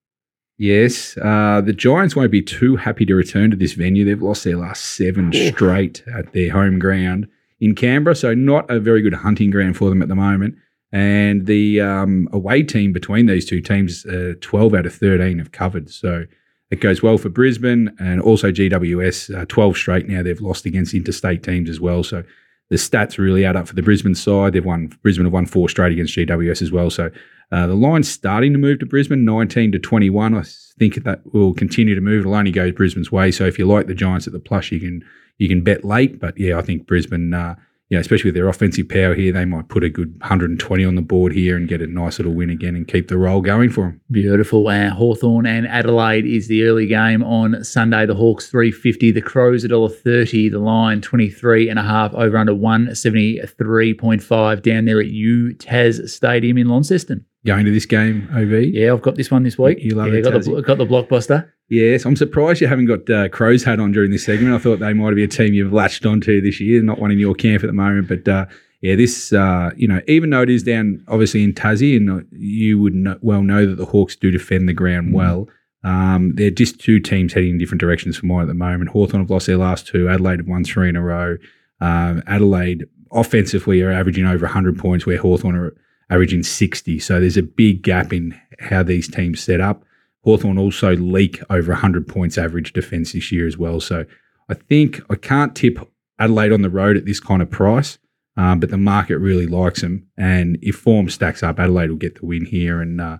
Yes, 0.56 1.16
uh, 1.18 1.60
the 1.64 1.72
Giants 1.72 2.14
won't 2.14 2.30
be 2.30 2.42
too 2.42 2.76
happy 2.76 3.04
to 3.06 3.14
return 3.14 3.50
to 3.50 3.56
this 3.56 3.72
venue. 3.72 4.04
They've 4.04 4.22
lost 4.22 4.44
their 4.44 4.56
last 4.56 4.96
seven 4.96 5.32
straight 5.32 6.04
at 6.14 6.32
their 6.32 6.52
home 6.52 6.78
ground 6.78 7.28
in 7.60 7.74
Canberra, 7.74 8.14
so 8.14 8.34
not 8.34 8.70
a 8.70 8.78
very 8.78 9.02
good 9.02 9.14
hunting 9.14 9.50
ground 9.50 9.76
for 9.76 9.88
them 9.88 10.00
at 10.00 10.08
the 10.08 10.14
moment. 10.14 10.54
And 10.92 11.46
the 11.46 11.80
um, 11.80 12.28
away 12.32 12.62
team 12.62 12.92
between 12.92 13.26
these 13.26 13.44
two 13.44 13.60
teams, 13.60 14.06
uh, 14.06 14.34
12 14.40 14.74
out 14.74 14.86
of 14.86 14.94
13 14.94 15.38
have 15.38 15.50
covered. 15.50 15.90
So 15.90 16.24
it 16.70 16.80
goes 16.80 17.02
well 17.02 17.18
for 17.18 17.28
Brisbane 17.28 17.92
and 17.98 18.20
also 18.20 18.52
GWS, 18.52 19.36
uh, 19.36 19.44
12 19.46 19.76
straight 19.76 20.08
now. 20.08 20.22
They've 20.22 20.40
lost 20.40 20.66
against 20.66 20.94
interstate 20.94 21.42
teams 21.42 21.68
as 21.68 21.80
well. 21.80 22.04
So 22.04 22.22
the 22.70 22.76
stats 22.76 23.18
really 23.18 23.44
add 23.44 23.56
up 23.56 23.66
for 23.66 23.74
the 23.74 23.82
Brisbane 23.82 24.14
side. 24.14 24.52
They've 24.52 24.64
won, 24.64 24.92
Brisbane 25.02 25.26
have 25.26 25.32
won 25.32 25.46
four 25.46 25.68
straight 25.68 25.92
against 25.92 26.16
GWS 26.16 26.62
as 26.62 26.70
well. 26.70 26.90
So 26.90 27.10
uh, 27.54 27.68
the 27.68 27.74
line's 27.74 28.10
starting 28.10 28.52
to 28.52 28.58
move 28.58 28.80
to 28.80 28.86
Brisbane, 28.86 29.24
19 29.24 29.70
to 29.70 29.78
21. 29.78 30.34
I 30.34 30.42
think 30.76 31.04
that 31.04 31.20
will 31.32 31.54
continue 31.54 31.94
to 31.94 32.00
move. 32.00 32.22
It'll 32.22 32.34
only 32.34 32.50
go 32.50 32.72
Brisbane's 32.72 33.12
way. 33.12 33.30
So 33.30 33.44
if 33.44 33.60
you 33.60 33.66
like 33.66 33.86
the 33.86 33.94
Giants 33.94 34.26
at 34.26 34.32
the 34.32 34.40
plush, 34.40 34.72
you 34.72 34.80
can 34.80 35.04
you 35.38 35.48
can 35.48 35.62
bet 35.62 35.84
late. 35.84 36.18
But 36.18 36.36
yeah, 36.36 36.58
I 36.58 36.62
think 36.62 36.88
Brisbane, 36.88 37.32
uh, 37.32 37.54
you 37.90 37.96
know, 37.96 38.00
especially 38.00 38.30
with 38.30 38.34
their 38.34 38.48
offensive 38.48 38.88
power 38.88 39.14
here, 39.14 39.32
they 39.32 39.44
might 39.44 39.68
put 39.68 39.84
a 39.84 39.88
good 39.88 40.18
120 40.18 40.84
on 40.84 40.96
the 40.96 41.00
board 41.00 41.32
here 41.32 41.56
and 41.56 41.68
get 41.68 41.80
a 41.80 41.86
nice 41.86 42.18
little 42.18 42.34
win 42.34 42.50
again 42.50 42.74
and 42.74 42.88
keep 42.88 43.06
the 43.06 43.16
roll 43.16 43.40
going 43.40 43.70
for 43.70 43.84
them. 43.84 44.00
Beautiful. 44.10 44.66
Uh, 44.66 44.90
Hawthorn 44.90 45.46
and 45.46 45.68
Adelaide 45.68 46.26
is 46.26 46.48
the 46.48 46.64
early 46.64 46.88
game 46.88 47.22
on 47.22 47.62
Sunday. 47.62 48.04
The 48.04 48.16
Hawks 48.16 48.50
350, 48.50 49.12
the 49.12 49.22
Crows 49.22 49.64
$1.30, 49.64 50.50
the 50.50 50.58
line 50.58 51.00
23 51.00 51.70
and 51.70 51.78
a 51.78 51.84
half 51.84 52.12
over 52.14 52.36
under 52.36 52.52
173.5 52.52 54.62
down 54.62 54.86
there 54.86 54.98
at 54.98 55.06
UTAS 55.06 56.10
Stadium 56.10 56.58
in 56.58 56.66
Launceston. 56.66 57.24
Going 57.46 57.66
to 57.66 57.70
this 57.70 57.84
game, 57.84 58.28
OB? 58.32 58.72
Yeah, 58.72 58.92
I've 58.92 59.02
got 59.02 59.16
this 59.16 59.30
one 59.30 59.42
this 59.42 59.58
week. 59.58 59.78
You 59.80 59.94
love 59.94 60.08
yeah, 60.08 60.20
it, 60.20 60.22
got 60.22 60.42
the, 60.42 60.62
got 60.62 60.78
the 60.78 60.86
blockbuster. 60.86 61.50
Yes, 61.68 62.06
I'm 62.06 62.16
surprised 62.16 62.62
you 62.62 62.66
haven't 62.66 62.86
got 62.86 63.10
uh, 63.10 63.28
Crow's 63.28 63.62
hat 63.62 63.80
on 63.80 63.92
during 63.92 64.10
this 64.10 64.24
segment. 64.24 64.54
I 64.54 64.58
thought 64.58 64.78
they 64.78 64.94
might 64.94 65.14
be 65.14 65.24
a 65.24 65.28
team 65.28 65.52
you've 65.52 65.72
latched 65.72 66.06
onto 66.06 66.40
this 66.40 66.58
year, 66.58 66.82
not 66.82 66.98
one 66.98 67.10
in 67.10 67.18
your 67.18 67.34
camp 67.34 67.62
at 67.62 67.66
the 67.66 67.74
moment. 67.74 68.08
But 68.08 68.26
uh, 68.26 68.46
yeah, 68.80 68.96
this, 68.96 69.32
uh, 69.32 69.70
you 69.76 69.86
know, 69.86 70.00
even 70.08 70.30
though 70.30 70.42
it 70.42 70.50
is 70.50 70.62
down 70.62 71.04
obviously 71.08 71.42
in 71.42 71.52
Tassie, 71.52 71.96
and 71.96 72.10
uh, 72.10 72.20
you 72.32 72.78
would 72.78 72.94
know, 72.94 73.18
well 73.20 73.42
know 73.42 73.66
that 73.66 73.76
the 73.76 73.86
Hawks 73.86 74.16
do 74.16 74.30
defend 74.30 74.68
the 74.68 74.74
ground 74.74 75.12
well. 75.12 75.48
Um, 75.82 76.34
they're 76.36 76.50
just 76.50 76.80
two 76.80 76.98
teams 76.98 77.34
heading 77.34 77.50
in 77.50 77.58
different 77.58 77.80
directions 77.80 78.16
for 78.16 78.24
mine 78.24 78.42
at 78.42 78.48
the 78.48 78.54
moment. 78.54 78.90
Hawthorn 78.90 79.22
have 79.22 79.30
lost 79.30 79.46
their 79.46 79.58
last 79.58 79.86
two. 79.86 80.08
Adelaide 80.08 80.40
have 80.40 80.48
won 80.48 80.64
three 80.64 80.88
in 80.88 80.96
a 80.96 81.02
row. 81.02 81.36
Um, 81.80 82.22
Adelaide 82.26 82.86
offensively 83.12 83.82
are 83.82 83.92
averaging 83.92 84.26
over 84.26 84.46
100 84.46 84.78
points, 84.78 85.04
where 85.04 85.18
Hawthorn 85.18 85.56
are 85.56 85.74
averaging 86.10 86.42
60. 86.42 86.98
So 86.98 87.20
there's 87.20 87.36
a 87.36 87.42
big 87.42 87.82
gap 87.82 88.12
in 88.12 88.38
how 88.58 88.82
these 88.82 89.08
teams 89.08 89.42
set 89.42 89.60
up. 89.60 89.84
Hawthorn 90.22 90.58
also 90.58 90.96
leak 90.96 91.40
over 91.50 91.72
100 91.72 92.08
points 92.08 92.38
average 92.38 92.72
defence 92.72 93.12
this 93.12 93.30
year 93.30 93.46
as 93.46 93.58
well. 93.58 93.80
So 93.80 94.06
I 94.48 94.54
think 94.54 95.00
I 95.10 95.16
can't 95.16 95.54
tip 95.54 95.78
Adelaide 96.18 96.52
on 96.52 96.62
the 96.62 96.70
road 96.70 96.96
at 96.96 97.04
this 97.04 97.20
kind 97.20 97.42
of 97.42 97.50
price, 97.50 97.98
um, 98.36 98.60
but 98.60 98.70
the 98.70 98.78
market 98.78 99.18
really 99.18 99.46
likes 99.46 99.82
them. 99.82 100.06
And 100.16 100.58
if 100.62 100.76
form 100.76 101.08
stacks 101.08 101.42
up, 101.42 101.58
Adelaide 101.58 101.90
will 101.90 101.96
get 101.96 102.20
the 102.20 102.26
win 102.26 102.46
here, 102.46 102.80
and 102.80 103.00
uh, 103.00 103.18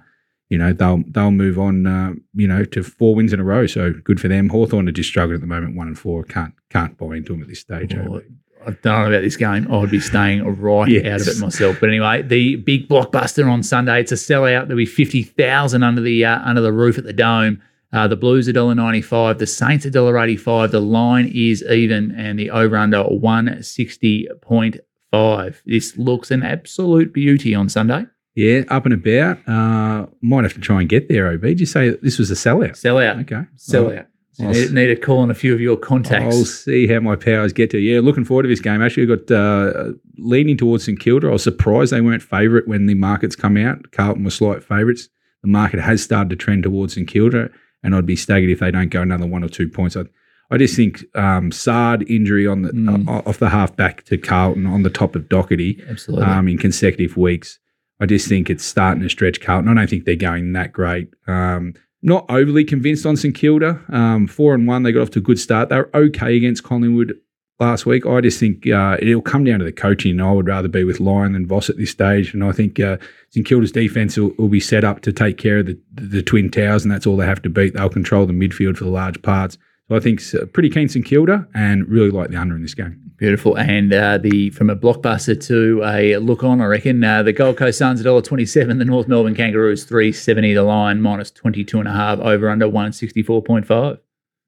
you 0.48 0.58
know 0.58 0.72
they'll 0.72 1.02
they'll 1.08 1.30
move 1.30 1.58
on, 1.58 1.86
uh, 1.86 2.12
you 2.34 2.46
know, 2.46 2.64
to 2.64 2.82
four 2.82 3.14
wins 3.14 3.32
in 3.32 3.40
a 3.40 3.44
row. 3.44 3.66
So 3.66 3.92
good 3.92 4.20
for 4.20 4.28
them. 4.28 4.48
Hawthorn 4.48 4.88
are 4.88 4.92
just 4.92 5.08
struggling 5.08 5.36
at 5.36 5.40
the 5.40 5.46
moment, 5.46 5.76
one 5.76 5.88
and 5.88 5.98
four. 5.98 6.24
Can't 6.24 6.54
can't 6.70 6.96
buy 6.96 7.16
into 7.16 7.32
them 7.32 7.42
at 7.42 7.48
this 7.48 7.60
stage. 7.60 7.94
OB. 7.94 8.22
I 8.66 8.70
don't 8.83 9.03
know 9.03 9.07
about 9.09 9.22
this 9.22 9.37
game. 9.37 9.66
I 9.72 9.79
would 9.79 9.90
be 9.90 10.00
staying 10.00 10.42
right 10.61 10.88
Yes. 10.88 11.07
out 11.07 11.20
of 11.20 11.29
it 11.37 11.40
myself. 11.40 11.79
But 11.81 11.88
anyway, 11.90 12.22
the 12.22 12.57
big 12.57 12.88
blockbuster 12.88 13.50
on 13.50 13.62
Sunday. 13.62 14.00
It's 14.00 14.12
a 14.12 14.16
sellout. 14.16 14.66
There'll 14.68 14.77
be 14.77 14.87
fifty 14.87 15.22
thousand 15.22 15.83
under 15.83 16.00
the 16.00 16.24
uh, 16.24 16.40
under 16.44 16.61
the 16.61 16.72
roof 16.72 16.98
at 16.98 17.05
the 17.05 17.12
dome. 17.12 17.61
Uh, 17.92 18.09
the 18.09 18.16
Blues 18.16 18.48
$1.95, 18.48 19.38
the 19.38 19.46
Saints 19.46 19.87
$1.85. 19.87 20.72
The 20.72 20.81
line 20.81 21.31
is 21.33 21.62
even, 21.70 22.11
and 22.18 22.37
the 22.37 22.50
over 22.50 22.77
under 22.77 23.05
160.5. 23.05 25.62
This 25.64 25.96
looks 25.96 26.33
an 26.33 26.42
absolute 26.42 27.12
beauty 27.12 27.55
on 27.55 27.68
Sunday. 27.68 28.07
Yeah, 28.35 28.62
up 28.68 28.85
and 28.85 28.94
about. 28.94 29.38
Uh, 29.48 30.07
might 30.20 30.42
have 30.42 30.55
to 30.55 30.61
try 30.61 30.81
and 30.81 30.88
get 30.88 31.09
there. 31.09 31.31
Ob, 31.31 31.40
did 31.42 31.61
you 31.61 31.66
say 31.66 31.90
this 31.90 32.18
was 32.18 32.33
a 32.33 32.35
sellout? 32.35 32.72
Sellout. 32.72 33.20
Okay, 33.20 33.44
Sellout. 33.57 34.07
I'll 34.40 34.48
need, 34.48 34.72
need 34.72 34.86
to 34.86 34.96
call 34.96 35.18
on 35.20 35.30
a 35.30 35.34
few 35.34 35.54
of 35.54 35.60
your 35.60 35.76
contacts. 35.76 36.34
I'll 36.34 36.44
see 36.44 36.86
how 36.86 37.00
my 37.00 37.14
powers 37.16 37.52
get 37.52 37.70
to. 37.70 37.78
Yeah, 37.78 38.00
looking 38.00 38.24
forward 38.24 38.42
to 38.44 38.48
this 38.48 38.60
game. 38.60 38.82
Actually, 38.82 39.04
I 39.12 39.16
got 39.16 39.30
uh, 39.30 39.92
leaning 40.18 40.56
towards 40.56 40.84
St 40.84 40.98
Kilda. 40.98 41.28
I 41.28 41.32
was 41.32 41.42
surprised 41.42 41.92
they 41.92 42.00
weren't 42.00 42.22
favourite 42.22 42.66
when 42.66 42.86
the 42.86 42.94
markets 42.94 43.36
come 43.36 43.56
out. 43.56 43.92
Carlton 43.92 44.24
were 44.24 44.30
slight 44.30 44.62
favourites. 44.64 45.08
The 45.42 45.48
market 45.48 45.80
has 45.80 46.02
started 46.02 46.30
to 46.30 46.36
trend 46.36 46.62
towards 46.64 46.94
St 46.94 47.06
Kilda, 47.06 47.50
and 47.82 47.94
I'd 47.94 48.06
be 48.06 48.16
staggered 48.16 48.50
if 48.50 48.60
they 48.60 48.70
don't 48.70 48.88
go 48.90 49.02
another 49.02 49.26
one 49.26 49.44
or 49.44 49.48
two 49.48 49.68
points. 49.68 49.96
I, 49.96 50.04
I 50.50 50.58
just 50.58 50.74
think 50.74 51.04
um, 51.14 51.52
Saad 51.52 52.08
injury 52.10 52.46
on 52.46 52.62
the 52.62 52.70
Mm. 52.70 53.08
uh, 53.08 53.22
off 53.28 53.38
the 53.38 53.50
half 53.50 53.76
back 53.76 54.04
to 54.06 54.18
Carlton 54.18 54.66
on 54.66 54.82
the 54.82 54.90
top 54.90 55.14
of 55.16 55.22
Docherty 55.28 55.88
Absolutely. 55.88 56.26
um, 56.26 56.48
in 56.48 56.58
consecutive 56.58 57.16
weeks. 57.16 57.58
I 58.00 58.06
just 58.06 58.28
think 58.28 58.50
it's 58.50 58.64
starting 58.64 59.02
to 59.04 59.08
stretch 59.08 59.40
Carlton. 59.40 59.70
I 59.70 59.74
don't 59.74 59.88
think 59.88 60.04
they're 60.04 60.16
going 60.16 60.52
that 60.54 60.72
great. 60.72 61.08
Um, 61.28 61.74
not 62.04 62.26
overly 62.28 62.64
convinced 62.64 63.06
on 63.06 63.16
St 63.16 63.34
Kilda. 63.34 63.80
Um, 63.88 64.26
four 64.26 64.54
and 64.54 64.68
one, 64.68 64.82
they 64.82 64.92
got 64.92 65.02
off 65.02 65.10
to 65.12 65.18
a 65.20 65.22
good 65.22 65.40
start. 65.40 65.70
They 65.70 65.76
were 65.76 65.90
okay 65.94 66.36
against 66.36 66.62
Collingwood 66.62 67.18
last 67.58 67.86
week. 67.86 68.04
I 68.04 68.20
just 68.20 68.38
think 68.38 68.68
uh, 68.68 68.98
it'll 69.00 69.22
come 69.22 69.42
down 69.42 69.60
to 69.60 69.64
the 69.64 69.72
coaching. 69.72 70.20
I 70.20 70.30
would 70.30 70.46
rather 70.46 70.68
be 70.68 70.84
with 70.84 71.00
Lyon 71.00 71.32
than 71.32 71.46
Voss 71.46 71.70
at 71.70 71.78
this 71.78 71.90
stage. 71.90 72.34
And 72.34 72.44
I 72.44 72.52
think 72.52 72.78
uh, 72.78 72.98
St 73.30 73.46
Kilda's 73.46 73.72
defence 73.72 74.18
will, 74.18 74.32
will 74.36 74.48
be 74.48 74.60
set 74.60 74.84
up 74.84 75.00
to 75.00 75.12
take 75.12 75.38
care 75.38 75.60
of 75.60 75.66
the, 75.66 75.80
the 75.94 76.22
Twin 76.22 76.50
Towers, 76.50 76.84
and 76.84 76.92
that's 76.92 77.06
all 77.06 77.16
they 77.16 77.26
have 77.26 77.42
to 77.42 77.48
beat. 77.48 77.72
They'll 77.72 77.88
control 77.88 78.26
the 78.26 78.34
midfield 78.34 78.76
for 78.76 78.84
the 78.84 78.90
large 78.90 79.20
parts. 79.22 79.56
So 79.88 79.96
I 79.96 80.00
think 80.00 80.20
it's, 80.20 80.34
uh, 80.34 80.46
pretty 80.46 80.70
keen 80.70 80.88
St 80.88 81.04
Kilda 81.04 81.46
and 81.54 81.86
really 81.88 82.10
like 82.10 82.30
the 82.30 82.36
under 82.36 82.56
in 82.56 82.62
this 82.62 82.74
game. 82.74 83.00
Beautiful. 83.16 83.56
And 83.56 83.92
uh, 83.92 84.18
the 84.18 84.50
from 84.50 84.70
a 84.70 84.76
blockbuster 84.76 85.40
to 85.46 85.82
a 85.84 86.16
look 86.16 86.42
on, 86.42 86.60
I 86.60 86.64
reckon 86.64 87.04
uh, 87.04 87.22
the 87.22 87.32
Gold 87.32 87.58
Coast 87.58 87.78
Suns 87.78 88.00
at 88.00 88.06
$1.27, 88.06 88.78
the 88.78 88.84
North 88.84 89.06
Melbourne 89.08 89.34
Kangaroos 89.36 89.84
370 89.84 90.54
the 90.54 90.62
line, 90.62 91.00
minus 91.00 91.30
22 91.30 91.78
and 91.78 91.88
a 91.88 91.92
half, 91.92 92.18
over 92.18 92.48
under 92.48 92.66
164.5. 92.66 93.98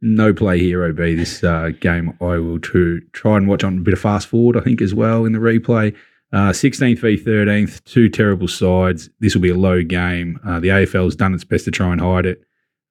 no 0.00 0.34
play 0.34 0.58
here, 0.58 0.84
OB. 0.84 0.96
This 0.96 1.44
uh, 1.44 1.70
game 1.80 2.16
I 2.20 2.38
will 2.38 2.58
to 2.60 3.00
try 3.12 3.36
and 3.36 3.46
watch 3.46 3.62
on 3.62 3.78
a 3.78 3.80
bit 3.82 3.94
of 3.94 4.00
fast 4.00 4.26
forward, 4.28 4.56
I 4.56 4.60
think, 4.60 4.80
as 4.80 4.94
well 4.94 5.24
in 5.24 5.32
the 5.32 5.38
replay. 5.38 5.94
Uh, 6.32 6.50
16th 6.50 6.98
v 6.98 7.16
13th, 7.16 7.84
two 7.84 8.08
terrible 8.08 8.48
sides. 8.48 9.08
This 9.20 9.34
will 9.34 9.42
be 9.42 9.50
a 9.50 9.56
low 9.56 9.82
game. 9.82 10.40
Uh, 10.44 10.58
the 10.60 10.68
AFL's 10.68 11.14
done 11.14 11.34
its 11.34 11.44
best 11.44 11.66
to 11.66 11.70
try 11.70 11.92
and 11.92 12.00
hide 12.00 12.26
it. 12.26 12.42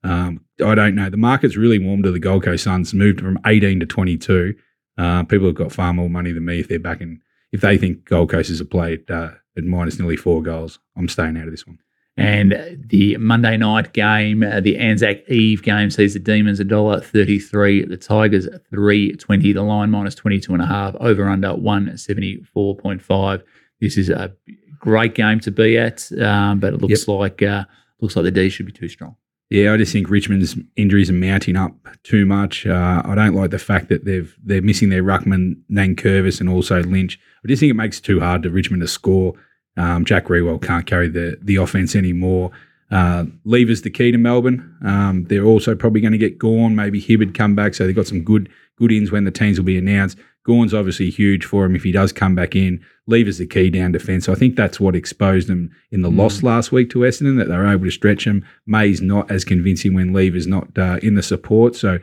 Um, 0.05 0.41
I 0.63 0.75
don't 0.75 0.95
know. 0.95 1.09
The 1.09 1.17
market's 1.17 1.57
really 1.57 1.79
warmed 1.79 2.03
to 2.03 2.11
the 2.11 2.19
Gold 2.19 2.43
Coast 2.43 2.63
Suns, 2.63 2.93
moved 2.93 3.19
from 3.19 3.39
18 3.45 3.79
to 3.79 3.85
22. 3.85 4.53
Uh, 4.97 5.23
people 5.23 5.47
have 5.47 5.55
got 5.55 5.71
far 5.71 5.93
more 5.93 6.09
money 6.09 6.31
than 6.31 6.45
me 6.45 6.59
if 6.59 6.67
they're 6.67 6.79
backing, 6.79 7.19
if 7.51 7.61
they 7.61 7.77
think 7.77 8.05
Gold 8.05 8.29
Coast 8.29 8.49
is 8.49 8.61
a 8.61 8.65
play 8.65 8.93
at, 8.93 9.09
uh, 9.09 9.31
at 9.57 9.63
minus 9.63 9.99
nearly 9.99 10.15
four 10.15 10.41
goals. 10.41 10.79
I'm 10.95 11.09
staying 11.09 11.37
out 11.37 11.45
of 11.45 11.51
this 11.51 11.67
one. 11.67 11.79
And 12.17 12.79
the 12.87 13.17
Monday 13.17 13.57
night 13.57 13.91
game, 13.91 14.41
uh, 14.41 14.61
the 14.61 14.77
Anzac 14.77 15.27
Eve 15.29 15.61
game, 15.63 15.91
sees 15.91 16.13
the 16.13 16.19
Demons 16.19 16.61
$1.33, 16.61 17.89
the 17.89 17.97
Tigers 17.97 18.47
320 18.69 19.51
the 19.51 19.61
line 19.61 19.91
minus 19.91 20.15
22 20.15 20.53
and 20.53 20.61
a 20.61 20.65
half, 20.65 20.95
over 21.01 21.27
under 21.27 21.49
174.5. 21.49 23.43
This 23.81 23.97
is 23.97 24.09
a 24.09 24.33
great 24.79 25.13
game 25.13 25.41
to 25.41 25.51
be 25.51 25.77
at, 25.77 26.09
um, 26.21 26.61
but 26.61 26.73
it 26.73 26.81
looks 26.81 27.05
like 27.09 27.41
uh, 27.41 27.65
looks 27.99 28.15
like 28.15 28.23
the 28.23 28.31
D 28.31 28.47
should 28.47 28.65
be 28.65 28.71
too 28.71 28.87
strong. 28.87 29.17
Yeah, 29.49 29.73
I 29.73 29.77
just 29.77 29.93
think 29.93 30.09
Richmond's 30.09 30.57
injuries 30.75 31.09
are 31.09 31.13
mounting 31.13 31.55
up 31.55 31.73
too 32.03 32.25
much. 32.25 32.65
Uh, 32.65 33.03
I 33.05 33.13
don't 33.13 33.35
like 33.35 33.51
the 33.51 33.59
fact 33.59 33.89
that 33.89 34.03
they've 34.03 34.35
they're 34.43 34.61
missing 34.61 34.89
their 34.89 35.03
ruckman 35.03 35.57
Nankervis 35.71 36.39
and 36.39 36.49
also 36.49 36.81
Lynch. 36.81 37.19
I 37.43 37.47
just 37.47 37.59
think 37.59 37.69
it 37.69 37.75
makes 37.75 37.99
it 37.99 38.03
too 38.03 38.19
hard 38.19 38.41
to 38.43 38.49
Richmond 38.49 38.81
to 38.81 38.87
score. 38.87 39.33
Um, 39.77 40.03
Jack 40.03 40.25
Riewoldt 40.25 40.63
can't 40.63 40.87
carry 40.87 41.09
the 41.09 41.37
the 41.41 41.57
offense 41.57 41.95
anymore. 41.95 42.51
Uh, 42.89 43.25
Lever's 43.45 43.81
the 43.81 43.89
key 43.89 44.11
to 44.11 44.17
Melbourne. 44.17 44.77
Um, 44.83 45.25
they're 45.25 45.45
also 45.45 45.75
probably 45.75 46.01
going 46.01 46.13
to 46.13 46.17
get 46.19 46.37
Gawn, 46.37 46.75
maybe 46.75 47.01
Hibberd 47.01 47.33
come 47.33 47.55
back, 47.55 47.73
so 47.73 47.85
they've 47.85 47.95
got 47.95 48.07
some 48.07 48.23
good 48.23 48.49
good 48.77 48.91
ins 48.91 49.11
when 49.11 49.23
the 49.23 49.31
teams 49.31 49.57
will 49.57 49.65
be 49.65 49.77
announced. 49.77 50.17
Gawn's 50.45 50.73
obviously 50.73 51.09
huge 51.09 51.43
for 51.43 51.65
him 51.65 51.75
if 51.75 51.83
he 51.83 51.91
does 51.91 52.13
come 52.13 52.35
back 52.35 52.55
in. 52.55 52.83
Lever's 53.07 53.39
the 53.39 53.47
key 53.47 53.69
down 53.69 53.91
defence. 53.91 54.25
So 54.25 54.31
I 54.31 54.35
think 54.35 54.55
that's 54.55 54.79
what 54.79 54.95
exposed 54.95 55.47
them 55.47 55.71
in 55.91 56.01
the 56.01 56.11
loss 56.11 56.43
last 56.43 56.71
week 56.71 56.89
to 56.91 56.99
Essendon, 56.99 57.37
that 57.37 57.47
they 57.47 57.57
were 57.57 57.71
able 57.71 57.85
to 57.85 57.91
stretch 57.91 58.25
him. 58.25 58.45
May's 58.67 59.01
not 59.01 59.29
as 59.31 59.43
convincing 59.43 59.93
when 59.93 60.13
Lever's 60.13 60.47
not 60.47 60.77
uh, 60.77 60.99
in 61.01 61.15
the 61.15 61.23
support. 61.23 61.75
So 61.75 61.99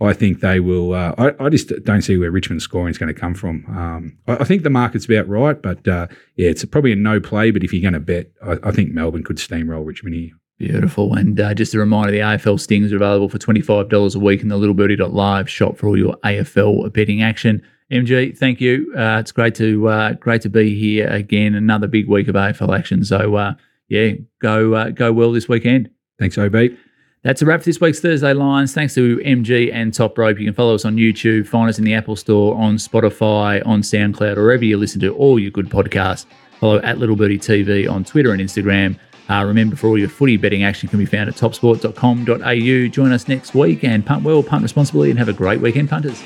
I 0.00 0.12
think 0.12 0.40
they 0.40 0.60
will. 0.60 0.92
Uh, 0.92 1.14
I, 1.16 1.44
I, 1.44 1.48
just 1.48 1.72
don't 1.84 2.02
see 2.02 2.16
where 2.16 2.30
Richmond's 2.30 2.64
scoring 2.64 2.90
is 2.90 2.98
going 2.98 3.14
to 3.14 3.18
come 3.18 3.34
from. 3.34 3.64
Um, 3.68 4.18
I, 4.26 4.38
I, 4.38 4.44
think 4.44 4.62
the 4.62 4.70
market's 4.70 5.06
about 5.06 5.28
right, 5.28 5.60
but 5.60 5.86
uh, 5.86 6.08
yeah, 6.36 6.50
it's 6.50 6.64
probably 6.64 6.92
a 6.92 6.96
no 6.96 7.20
play. 7.20 7.52
But 7.52 7.62
if 7.62 7.72
you're 7.72 7.82
going 7.82 7.94
to 7.94 8.00
bet, 8.00 8.30
I, 8.44 8.68
I, 8.68 8.72
think 8.72 8.92
Melbourne 8.92 9.22
could 9.22 9.36
steamroll 9.36 9.86
Richmond 9.86 10.16
here. 10.16 10.30
Beautiful. 10.58 11.14
And 11.14 11.38
uh, 11.40 11.52
just 11.54 11.74
a 11.74 11.78
reminder 11.78 12.12
the 12.12 12.18
AFL 12.18 12.60
Stings 12.60 12.92
are 12.92 12.96
available 12.96 13.28
for 13.28 13.38
$25 13.38 14.14
a 14.14 14.18
week 14.18 14.40
in 14.40 14.48
the 14.48 14.56
littlebirdie.live 14.56 15.50
shop 15.50 15.76
for 15.76 15.88
all 15.88 15.98
your 15.98 16.16
AFL 16.18 16.92
betting 16.92 17.22
action. 17.22 17.60
MG, 17.90 18.36
thank 18.36 18.60
you. 18.60 18.92
Uh, 18.96 19.18
it's 19.20 19.32
great 19.32 19.54
to 19.56 19.88
uh, 19.88 20.12
great 20.14 20.40
to 20.42 20.48
be 20.48 20.78
here 20.78 21.06
again. 21.08 21.54
Another 21.54 21.86
big 21.86 22.08
week 22.08 22.28
of 22.28 22.34
AFL 22.34 22.76
action. 22.76 23.04
So 23.04 23.34
uh, 23.34 23.54
yeah, 23.88 24.12
go 24.40 24.74
uh, 24.74 24.90
go 24.90 25.12
well 25.12 25.32
this 25.32 25.48
weekend. 25.48 25.90
Thanks, 26.18 26.38
OB. 26.38 26.56
That's 27.22 27.40
a 27.42 27.46
wrap 27.46 27.60
for 27.60 27.66
this 27.66 27.80
week's 27.80 28.00
Thursday 28.00 28.32
Lines. 28.32 28.72
Thanks 28.74 28.94
to 28.94 29.18
MG 29.18 29.72
and 29.72 29.92
Top 29.92 30.16
Rope. 30.16 30.38
You 30.38 30.44
can 30.44 30.54
follow 30.54 30.74
us 30.74 30.84
on 30.84 30.96
YouTube, 30.96 31.46
find 31.46 31.68
us 31.70 31.78
in 31.78 31.84
the 31.84 31.94
Apple 31.94 32.16
Store, 32.16 32.54
on 32.56 32.76
Spotify, 32.76 33.66
on 33.66 33.80
SoundCloud, 33.80 34.36
wherever 34.36 34.64
you 34.64 34.76
listen 34.76 35.00
to 35.00 35.14
all 35.14 35.38
your 35.38 35.50
good 35.50 35.70
podcasts. 35.70 36.26
Follow 36.60 36.80
at 36.82 36.98
Little 36.98 37.16
Birdie 37.16 37.38
TV 37.38 37.90
on 37.90 38.04
Twitter 38.04 38.32
and 38.32 38.42
Instagram. 38.42 38.98
Uh, 39.28 39.44
remember, 39.44 39.76
for 39.76 39.88
all 39.88 39.98
your 39.98 40.08
footy 40.08 40.36
betting 40.36 40.64
action 40.64 40.88
can 40.88 40.98
be 40.98 41.06
found 41.06 41.28
at 41.28 41.34
topsport.com.au. 41.34 42.88
Join 42.88 43.12
us 43.12 43.28
next 43.28 43.54
week 43.54 43.82
and 43.82 44.04
punt 44.04 44.22
well, 44.22 44.42
punt 44.42 44.62
responsibly, 44.62 45.10
and 45.10 45.18
have 45.18 45.28
a 45.28 45.32
great 45.32 45.60
weekend, 45.60 45.88
punters. 45.88 46.22